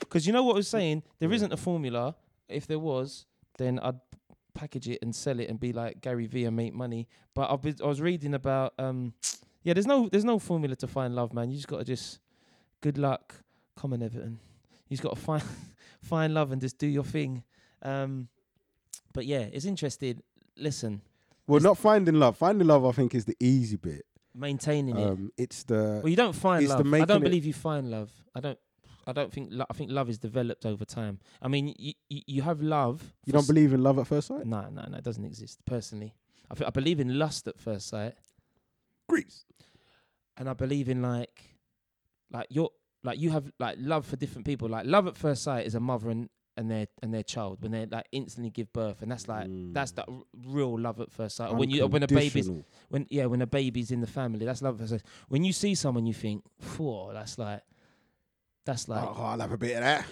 [0.00, 1.02] Because you know what I was saying?
[1.18, 2.14] There isn't a formula.
[2.48, 3.26] If there was,
[3.58, 3.98] then I'd
[4.54, 7.08] package it and sell it and be like Gary Vee and make money.
[7.34, 9.14] But I've been, I was reading about um
[9.62, 11.50] yeah, there's no there's no formula to find love, man.
[11.50, 12.20] You just gotta just
[12.80, 13.34] good luck.
[13.76, 14.38] Come on, Everton.
[14.88, 15.42] You just gotta find
[16.02, 17.42] find love and just do your thing.
[17.82, 18.28] Um
[19.12, 20.22] but yeah, it's interesting.
[20.56, 21.00] Listen,
[21.46, 22.36] Well, not finding love.
[22.36, 24.04] Finding love, I think, is the easy bit.
[24.34, 25.06] maintaining it.
[25.08, 27.02] Um, it's the Well, you don't find it's the love.
[27.02, 28.10] I don't believe you find love.
[28.34, 28.58] I don't.
[29.06, 29.48] I don't think.
[29.52, 31.18] Lo- I think love is developed over time.
[31.42, 33.12] I mean, you you, you have love.
[33.26, 34.46] you don't s- believe in love at first sight.
[34.46, 34.96] No, no, no.
[34.98, 35.58] It doesn't exist.
[35.66, 36.14] Personally,
[36.50, 38.14] I I believe in lust at first sight,
[39.08, 39.44] Greece.
[40.36, 41.42] and I believe in like,
[42.32, 42.70] like your
[43.04, 44.68] like you have like love for different people.
[44.68, 47.72] Like love at first sight is a mother and and their and their child when
[47.72, 49.96] they like instantly give birth, and that's like that's Mm.
[49.96, 51.50] that r- real love at first sight.
[51.50, 52.48] Or When you when a baby's
[52.88, 55.12] when yeah when a baby's in the family, that's love at first sight.
[55.28, 56.44] When you see someone, you think,
[56.76, 57.62] "Whoa, that's like."
[58.66, 60.06] That's like oh, I'll have a bit of that.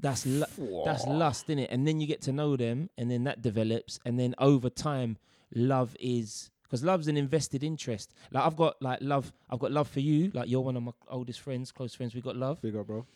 [0.00, 3.22] that's lu- that's lust in it and then you get to know them and then
[3.24, 5.16] that develops and then over time
[5.54, 9.86] love is because love's an invested interest like i've got like love i've got love
[9.88, 12.74] for you like you're one of my oldest friends close friends we got love Big
[12.76, 13.06] up, bro.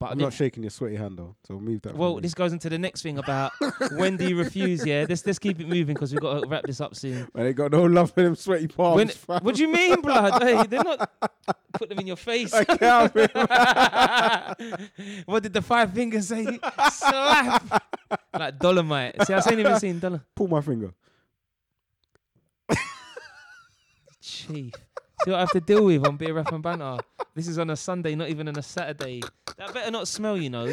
[0.00, 1.96] but I'm didn't- shaking your sweaty hand though, so move that.
[1.96, 3.52] well this goes into the next thing about
[3.96, 6.64] when do you refuse yeah let's let's keep it moving because we've got to wrap
[6.64, 7.28] this up soon.
[7.34, 8.96] Man, they got no love for them sweaty palms.
[8.96, 9.40] when, fam.
[9.44, 11.10] what do you mean blood hey they're not
[11.74, 13.28] put them in your face I can't, man.
[15.26, 16.44] what did the five fingers say
[16.92, 17.82] slap
[18.38, 20.92] like Dolemite see i ain't even seen dollar Pull my finger.
[24.46, 24.72] Chief.
[25.24, 26.98] See what I have to deal with on Beer Rap and Banter?
[27.34, 29.22] This is on a Sunday, not even on a Saturday.
[29.56, 30.66] That better not smell, you know.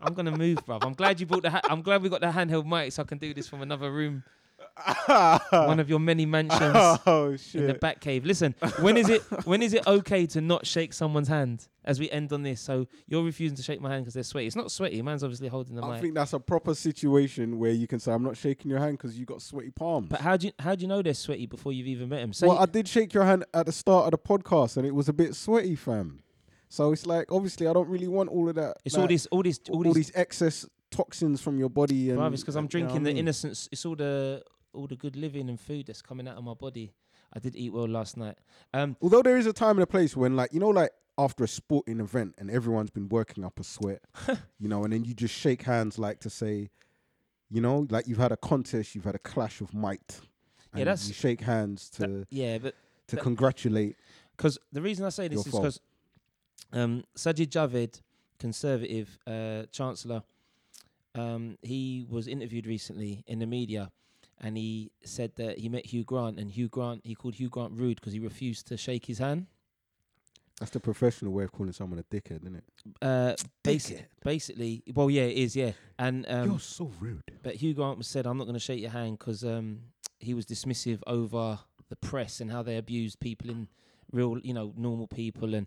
[0.00, 0.84] I'm gonna move, bruv.
[0.84, 1.50] I'm glad you brought the.
[1.50, 3.90] Ha- I'm glad we got the handheld mic, so I can do this from another
[3.90, 4.22] room,
[5.50, 6.60] one of your many mansions
[7.06, 8.24] oh in the back cave.
[8.24, 9.22] Listen, when is it?
[9.44, 11.68] When is it okay to not shake someone's hand?
[11.84, 14.46] As we end on this, so you're refusing to shake my hand because they're sweaty.
[14.46, 15.02] It's not sweaty.
[15.02, 15.90] Man's obviously holding the mic.
[15.90, 16.00] I mic.
[16.00, 19.18] think that's a proper situation where you can say, "I'm not shaking your hand because
[19.18, 21.72] you got sweaty palms." But how do you how do you know they're sweaty before
[21.72, 22.32] you've even met them?
[22.48, 25.08] Well, I did shake your hand at the start of the podcast, and it was
[25.10, 26.20] a bit sweaty, fam.
[26.68, 28.78] So it's like, obviously, I don't really want all of that.
[28.84, 32.18] it's like, all this all this all, all, these excess toxins from your body, and
[32.18, 33.18] Bruv, it's because I'm and, you know drinking I the mean?
[33.18, 33.68] innocence.
[33.70, 34.42] It's all the
[34.74, 36.92] all the good living and food that's coming out of my body.
[37.32, 38.36] I did eat well last night.
[38.72, 41.42] Um, Although there is a time and a place when, like, you know, like after
[41.44, 44.02] a sporting event and everyone's been working up a sweat,
[44.60, 46.70] you know, and then you just shake hands, like to say,
[47.50, 50.20] you know, like you've had a contest, you've had a clash of might.
[50.74, 52.74] Yeah, that's- you shake hands to that- yeah, but
[53.08, 53.96] to that- congratulate.
[54.36, 55.80] because the reason I say this is because
[56.72, 58.00] um, Sajid Javid,
[58.38, 60.22] Conservative uh, Chancellor,
[61.14, 63.92] um, he was interviewed recently in the media,
[64.40, 67.72] and he said that he met Hugh Grant, and Hugh Grant he called Hugh Grant
[67.74, 69.46] rude because he refused to shake his hand.
[70.60, 72.64] That's the professional way of calling someone a dickhead, isn't it?
[73.02, 73.34] Uh,
[73.64, 77.24] basi- basically, well, yeah, it is, yeah, and um, You're so rude.
[77.42, 79.80] But Hugh Grant was said, "I'm not going to shake your hand" because um,
[80.20, 81.58] he was dismissive over
[81.88, 83.68] the press and how they abused people in
[84.12, 85.54] real, you know, normal people.
[85.54, 85.66] And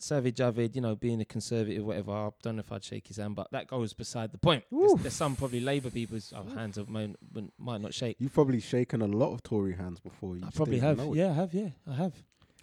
[0.00, 2.12] Sajid Javid, you know, being a conservative, whatever.
[2.12, 4.64] I don't know if I'd shake his hand, but that goes beside the point.
[4.70, 7.14] There's, there's some probably Labour people's uh, hands of might,
[7.58, 8.16] might not shake.
[8.18, 10.36] You've probably shaken a lot of Tory hands before.
[10.36, 10.98] You I probably have.
[10.98, 11.18] know it.
[11.18, 11.54] Yeah, I have.
[11.54, 12.12] Yeah, I have.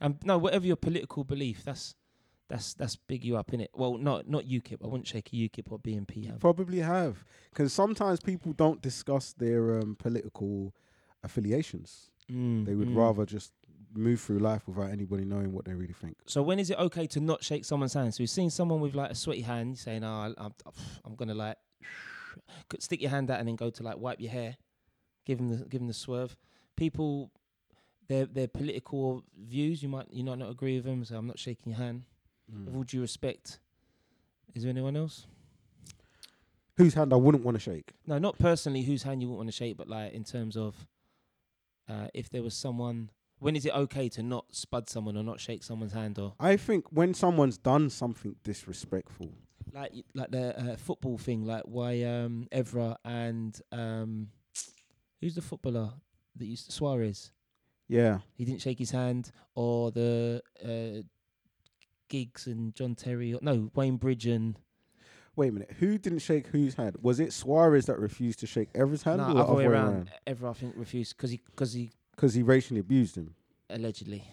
[0.02, 1.96] Um, no, whatever your political belief, that's
[2.50, 3.72] that's that's big you up in it.
[3.74, 4.84] Well, not not UKIP.
[4.84, 6.40] I wouldn't shake a UKIP or BNP You hand.
[6.42, 10.74] probably have, because sometimes people don't discuss their um, political
[11.24, 12.10] affiliations.
[12.32, 12.96] Mm, They would mm.
[12.96, 13.52] rather just
[13.94, 16.18] move through life without anybody knowing what they really think.
[16.26, 18.14] So when is it okay to not shake someone's hand?
[18.14, 20.54] So you've seen someone with like a sweaty hand saying, "Oh, I'm,
[21.06, 21.58] I'm gonna like
[22.80, 24.58] stick your hand out and then go to like wipe your hair,
[25.26, 26.36] give them the give them the swerve."
[26.76, 27.32] People,
[28.08, 31.04] their their political views, you might you might not agree with them.
[31.06, 32.04] So I'm not shaking your hand.
[32.66, 33.60] With all due respect,
[34.54, 35.26] is there anyone else?
[36.76, 37.94] Whose hand I wouldn't want to shake?
[38.06, 40.76] No, not personally whose hand you wouldn't want to shake, but like in terms of
[41.88, 43.10] uh, if there was someone.
[43.42, 46.58] When is it okay to not spud someone or not shake someone's hand or I
[46.58, 49.32] think when someone's done something disrespectful,
[49.74, 54.28] like like the uh, football thing, like why um Evra and um
[55.20, 55.92] who's the footballer
[56.36, 57.32] that used to, Suarez?
[57.88, 61.02] yeah, He didn't shake his hand, or the uh,
[62.10, 64.56] Giggs and John Terry, or, no Wayne Bridge and
[65.36, 65.72] Wait a minute.
[65.80, 66.98] Who didn't shake whose hand?
[67.02, 70.12] Was it Suarez that refused to shake Evra's hand, no, or the other way around.
[70.28, 73.36] Evra I think refused because he because he Because he racially abused him.
[73.70, 74.24] allegedly.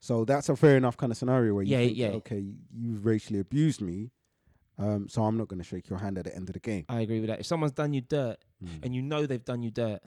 [0.00, 2.08] So that's a fair enough kind of scenario where you Yeah, think, yeah.
[2.08, 4.10] okay, you've racially abused me,
[4.78, 6.84] um, so I'm not going to shake your hand at the end of the game.
[6.88, 7.40] I agree with that.
[7.40, 8.84] If someone's done you dirt Mm.
[8.84, 10.00] and you know they've done you dirt,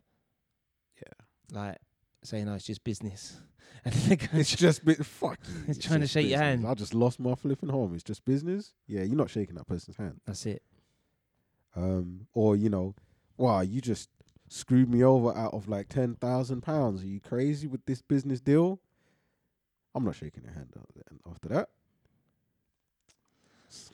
[0.96, 1.26] Yeah.
[1.52, 1.78] like
[2.24, 3.42] saying, "No, it's just business,"
[3.86, 5.64] and then they go and It's just bit fuck you.
[5.68, 6.62] It's trying to shake your business.
[6.62, 6.68] hand.
[6.68, 7.94] I just lost my flipping home.
[7.96, 8.74] It's just business.
[8.88, 10.22] Yeah, you're not shaking that person's hand.
[10.26, 10.62] that's it.
[11.76, 12.96] Um, or you know,
[13.38, 14.10] wow, you just
[14.54, 17.02] screwed me over out of like ten thousand pounds.
[17.04, 18.80] Are you crazy with this business deal?
[19.96, 20.74] I'm not shaking your hand
[21.30, 21.70] after- that.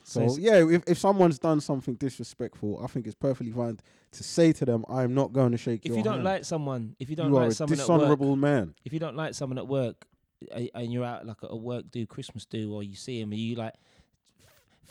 [0.04, 3.80] So it's- yeah, if if someone's done something disrespectful, I think it's perfectly fine
[4.12, 6.46] to say to them, "I'm not going to shake If your you don't hand." like
[6.46, 7.80] someone, if you don't you like someone
[8.12, 8.74] at work, man.
[8.86, 10.08] if you don't like someone at work
[10.52, 13.36] and you're out like at a work do Christmas do or you see him, are
[13.36, 13.74] you like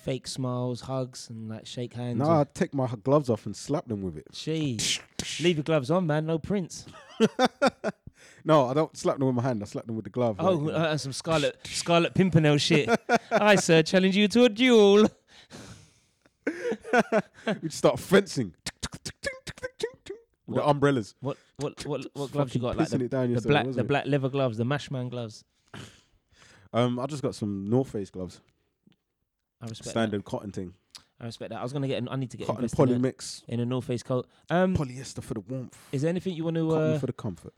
[0.07, 2.19] fake smiles, hugs, and like shake hands?
[2.19, 4.29] No, I'd take my gloves off and slap them with it.
[4.33, 4.79] Gee,
[5.41, 6.27] leave your gloves on, man.
[6.27, 6.87] No prints.
[8.45, 9.63] no, I don't slap them with my hand.
[9.65, 10.37] I slap them with the glove.
[10.39, 12.89] Oh, like, uh, some Scarlet Scarlet Pimpernel shit.
[13.33, 15.09] I sir challenge you to a duel.
[17.61, 18.55] we start fencing
[20.47, 21.17] with the umbrellas.
[21.21, 22.77] What what what what gloves you got?
[22.77, 23.89] Like the, the black the it?
[23.89, 25.45] black leather gloves, the Mashman gloves.
[26.73, 28.41] Um, I just got some North Face gloves,
[29.61, 30.75] I respect standard cotton thing.
[31.21, 31.59] I respect that.
[31.61, 31.99] I was gonna get.
[31.99, 34.27] An, I need to get cotton invested in, a- polymix, in a North Face coat.
[34.51, 37.13] Um, polyester for the warmth, is there anything you want to cotton uh, for the
[37.15, 37.55] comfort.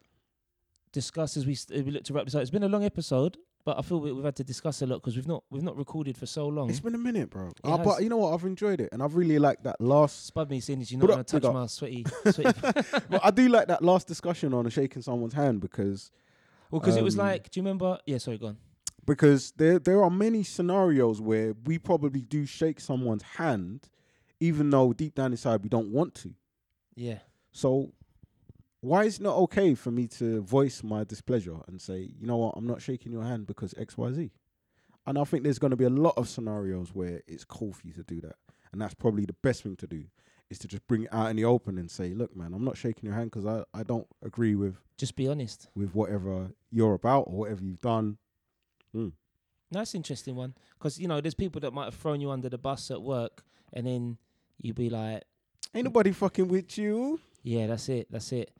[0.92, 2.42] discuss as we st- we look to wrap this up?
[2.42, 4.96] It's been a long episode, but I feel we, we've had to discuss a lot
[5.02, 6.70] because we've not we've not recorded for so long.
[6.70, 7.50] It's been a minute, bro.
[7.64, 8.32] Uh, but you know what?
[8.32, 10.26] I've enjoyed it, and I've really liked that last.
[10.26, 12.60] Spud me, seeing as you're not going to touch my sweaty, sweaty.
[13.10, 16.10] but I do like that last discussion on shaking someone's hand because
[16.70, 17.98] well, because it was Um, like, do you remember?
[18.06, 18.56] Yeah, sorry, go on.
[19.06, 23.88] Because there there are many scenarios where we probably do shake someone's hand,
[24.40, 26.34] even though deep down inside we don't want to.
[26.94, 27.18] Yeah,
[27.52, 27.92] So
[28.80, 32.36] why is it not okay for me to voice my displeasure and say, you know
[32.36, 34.30] what, I'm not shaking your hand because X, Y, Z?
[35.06, 37.86] And I think there's going to be a lot of scenarios where it's cool for
[37.86, 38.36] you to do that.
[38.72, 40.04] and that's probably the best thing to do
[40.50, 42.76] is to just bring it out in the open and say, look, man, I'm not
[42.76, 45.68] shaking your hand because I, I don't agree with Just be honest.
[45.74, 48.18] with whatever you're about or whatever you've done.
[48.94, 49.12] Mm.
[49.70, 52.48] That's an interesting one because you know there's people that might have thrown you under
[52.48, 53.42] the bus at work,
[53.72, 54.18] and then
[54.60, 55.24] you'd be like,
[55.74, 57.20] Ain't nobody fucking with you.
[57.42, 58.08] Yeah, that's it.
[58.10, 58.50] That's it.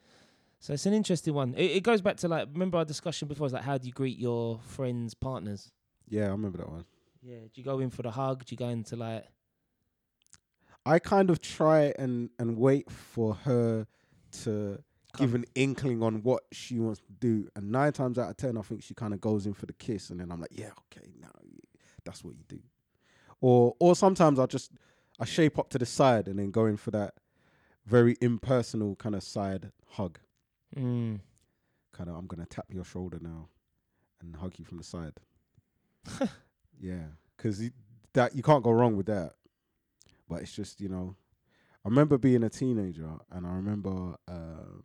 [0.60, 1.54] So it's an interesting one.
[1.54, 3.46] It, it goes back to like remember our discussion before.
[3.46, 5.70] It's like how do you greet your friends' partners?
[6.08, 6.84] Yeah, I remember that one.
[7.22, 7.38] Yeah.
[7.40, 8.44] Do you go in for the hug?
[8.44, 9.24] Do you go into like
[10.84, 13.86] I kind of try and and wait for her
[14.42, 14.78] to
[15.16, 18.56] give an inkling on what she wants to do, and nine times out of ten,
[18.58, 20.70] I think she kind of goes in for the kiss, and then I'm like, yeah,
[20.92, 21.30] okay, now
[22.04, 22.60] that's what you do.
[23.40, 24.72] Or or sometimes I just
[25.20, 27.14] I shape up to the side and then go in for that
[27.86, 30.18] very impersonal kind of side hug.
[30.76, 31.20] mm,
[31.92, 33.48] Kind of, I'm gonna tap your shoulder now
[34.20, 35.14] and hug you from the side.
[36.80, 37.04] yeah,
[37.36, 37.62] because
[38.12, 39.32] that you can't go wrong with that.
[40.28, 41.16] But it's just you know,
[41.88, 44.82] I remember being a teenager and I remember um,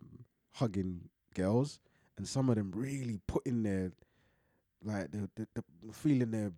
[0.54, 1.02] hugging
[1.34, 1.78] girls,
[2.16, 3.92] and some of them really putting their
[4.82, 5.62] like the the, the
[5.92, 6.52] feeling their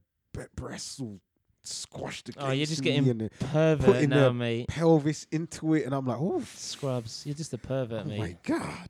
[0.55, 1.19] breasts all
[1.65, 4.69] squashed against Oh, you're just me getting and their pervert Putting now, their mate.
[4.69, 7.25] pelvis into it, and I'm like, oh, Scrubs.
[7.27, 8.21] You're just a pervert, mate.
[8.21, 8.39] oh mate.
[8.47, 8.89] my god.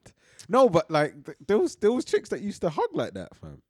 [0.50, 3.34] No, but like th- there was there was chicks that used to hug like that,
[3.34, 3.62] fam.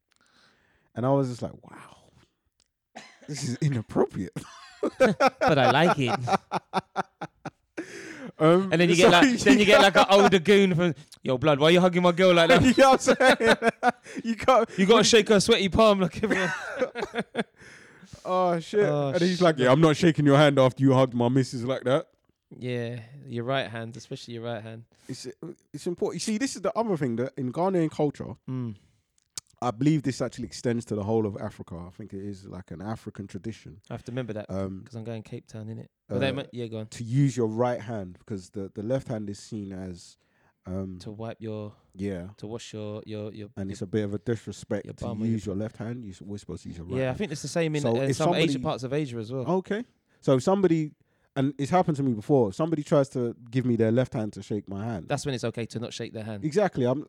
[0.97, 4.33] And I was just like, wow, this is inappropriate.
[4.99, 6.19] but I like it.
[8.39, 11.39] Um, And then you get like then you get like an older goon from Yo,
[11.39, 11.59] blood.
[11.59, 12.63] Why are you hugging my girl like that?
[12.65, 13.57] you know what I'm saying?
[14.25, 14.69] you can't.
[14.79, 16.53] You gotta shake her sweaty palm like everyone.
[18.25, 18.81] Oh shit!
[18.85, 21.65] Oh, and he's like, "Yeah, I'm not shaking your hand after you hugged my missus
[21.65, 22.07] like that."
[22.59, 24.85] yeah, your right hand, especially your right hand.
[25.09, 25.27] It's
[25.73, 26.17] it's important.
[26.17, 28.75] You see, this is the other thing that in Ghanaian culture, Mm.
[29.63, 31.77] I believe this actually extends to the whole of Africa.
[31.87, 33.81] I think it is like an African tradition.
[33.91, 35.85] I have to remember that Um, because I'm going Cape Town, innit?
[35.85, 36.87] uh, But they might, yeah, go on.
[36.89, 40.19] to use your right hand because the, the left hand is seen as
[40.67, 43.49] um To wipe your, yeah to wash your, your, your.
[43.57, 46.05] and your- it's a bit of a disrespect to or your use your left hand
[46.05, 47.83] you s- we're supposed to use your right yeah, I think it's the same in
[47.83, 49.47] So uh, if some Asian parts of Asia as well.
[49.59, 49.85] okay
[50.21, 50.91] so if somebody
[51.37, 54.33] and it's happened to me before if somebody tries to give me their left hand
[54.33, 56.45] to shake my hand That's when it's okay to not shake their hand.
[56.45, 57.07] exactly i'm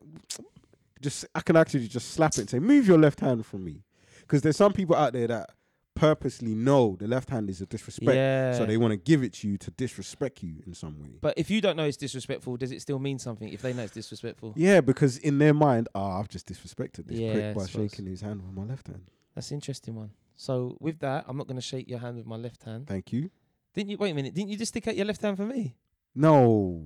[1.02, 3.84] just i can actually just slap it and say move your left hand from me
[4.22, 5.50] because there's some people out there that
[5.96, 8.54] purposely know the left hand is a disrespect Yeah.
[8.54, 11.34] so they want to give it to you to disrespect you in some way but
[11.38, 13.50] if you don't know it's disrespectful, does it still mean something?
[13.50, 17.18] If they know it's disrespectful, Yeah, because in their mind, ah, I've just disrespected this
[17.18, 19.10] Yeah, prick by shaking his hand with my left hand.
[19.34, 20.12] that's an interesting one.
[20.36, 22.86] So with that, I'm not going to shake your hand with my left hand.
[22.86, 23.32] Thank you.
[23.74, 23.98] Didn't you?
[23.98, 24.36] Wait a minute.
[24.36, 25.76] Didn't you just stick out your left hand for me?
[26.14, 26.84] No,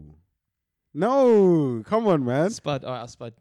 [0.93, 2.49] no, come on, man.
[2.49, 2.83] Spud.
[2.83, 3.33] All right, I'll spud.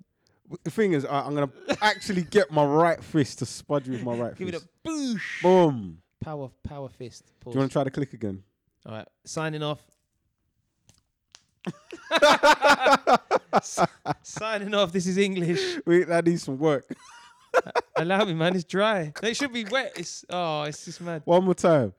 [0.64, 1.50] The thing is, I, I'm gonna
[1.80, 4.38] actually get my right fist to spud you with my right fist.
[4.38, 4.66] Give it fist.
[4.84, 5.42] a boosh.
[5.42, 5.98] Boom.
[6.20, 7.24] Power, power fist.
[7.40, 7.52] Pause.
[7.52, 8.42] Do you want to try to click again?
[8.84, 9.80] All right, signing off.
[13.52, 13.86] S-
[14.22, 14.92] signing off.
[14.92, 15.78] This is English.
[15.86, 16.84] Wait, that needs some work.
[17.96, 18.54] Allow me, man.
[18.54, 19.12] It's dry.
[19.22, 19.92] No, It should be wet.
[19.96, 21.22] It's oh, it's just mad.
[21.24, 21.92] One more time.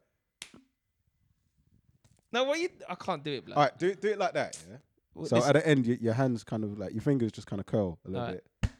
[2.31, 2.69] No, what you?
[2.89, 3.57] I can't do it, blood.
[3.57, 4.57] All right, do it, do it like that.
[4.69, 4.77] Yeah.
[5.13, 7.59] Well, So at the end, your, your hands kind of like your fingers just kind
[7.59, 8.41] of curl a little Alright.
[8.61, 8.71] bit,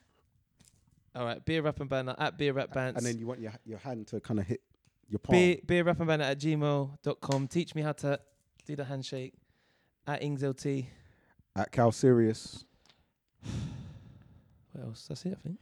[1.14, 2.98] all right, beer rap and banter at beer rap bands.
[2.98, 4.62] and then you want your your hand to kind of hit
[5.10, 5.34] your palm.
[5.36, 7.48] beer, beer rap and banter at gmail.com.
[7.50, 8.20] Teach me how to
[8.66, 9.34] do the handshake
[10.08, 10.86] at IngsLT.
[11.56, 12.64] At Cal Sirius.
[14.74, 15.06] What else?
[15.10, 15.60] That's it, I think.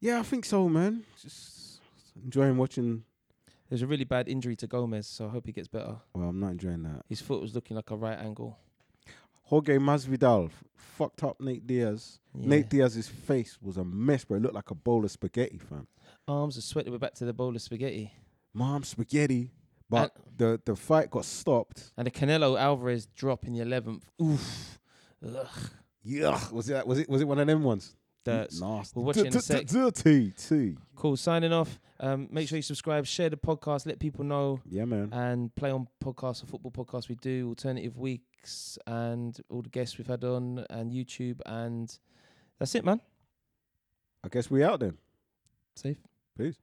[0.00, 1.04] Yeah, I think so, man.
[1.22, 1.80] Just
[2.24, 3.04] enjoying watching.
[3.68, 5.96] There's a really bad injury to Gomez, so I hope he gets better.
[6.14, 7.04] Well, I'm not enjoying that.
[7.08, 8.58] His foot was looking like a right angle.
[9.48, 12.18] Jorge Masvidal fucked up Nate Diaz.
[12.34, 12.48] Yeah.
[12.48, 14.36] Nate Diaz's face was a mess, bro.
[14.36, 15.86] It looked like a bowl of spaghetti, fam.
[16.26, 16.90] Arms are sweaty.
[16.90, 18.12] We're back to the bowl of spaghetti.
[18.52, 19.50] Mom, spaghetti.
[19.88, 21.92] But the, the fight got stopped.
[21.96, 24.02] And the Canelo Alvarez drop in the 11th.
[24.22, 24.78] Oof.
[25.26, 25.46] Ugh.
[26.02, 27.96] Yeah, was it was it was it one of them ones?
[28.24, 28.60] Dirts.
[28.60, 28.92] Nasty.
[28.96, 29.66] We'll watch it sec.
[29.66, 30.76] Dirty, tea.
[30.94, 31.16] Cool.
[31.16, 31.80] Signing off.
[32.00, 35.08] Um, make sure you subscribe, share the podcast, let people know, Yeah, man.
[35.12, 37.96] and play on podcasts or football podcasts we do, alternative
[38.38, 41.40] weeks, and all the guests we've had on, and YouTube.
[41.46, 41.96] And
[42.58, 43.00] that's it, man.
[44.24, 44.98] I guess we out then.
[45.76, 45.98] Safe.
[46.36, 46.56] Peace.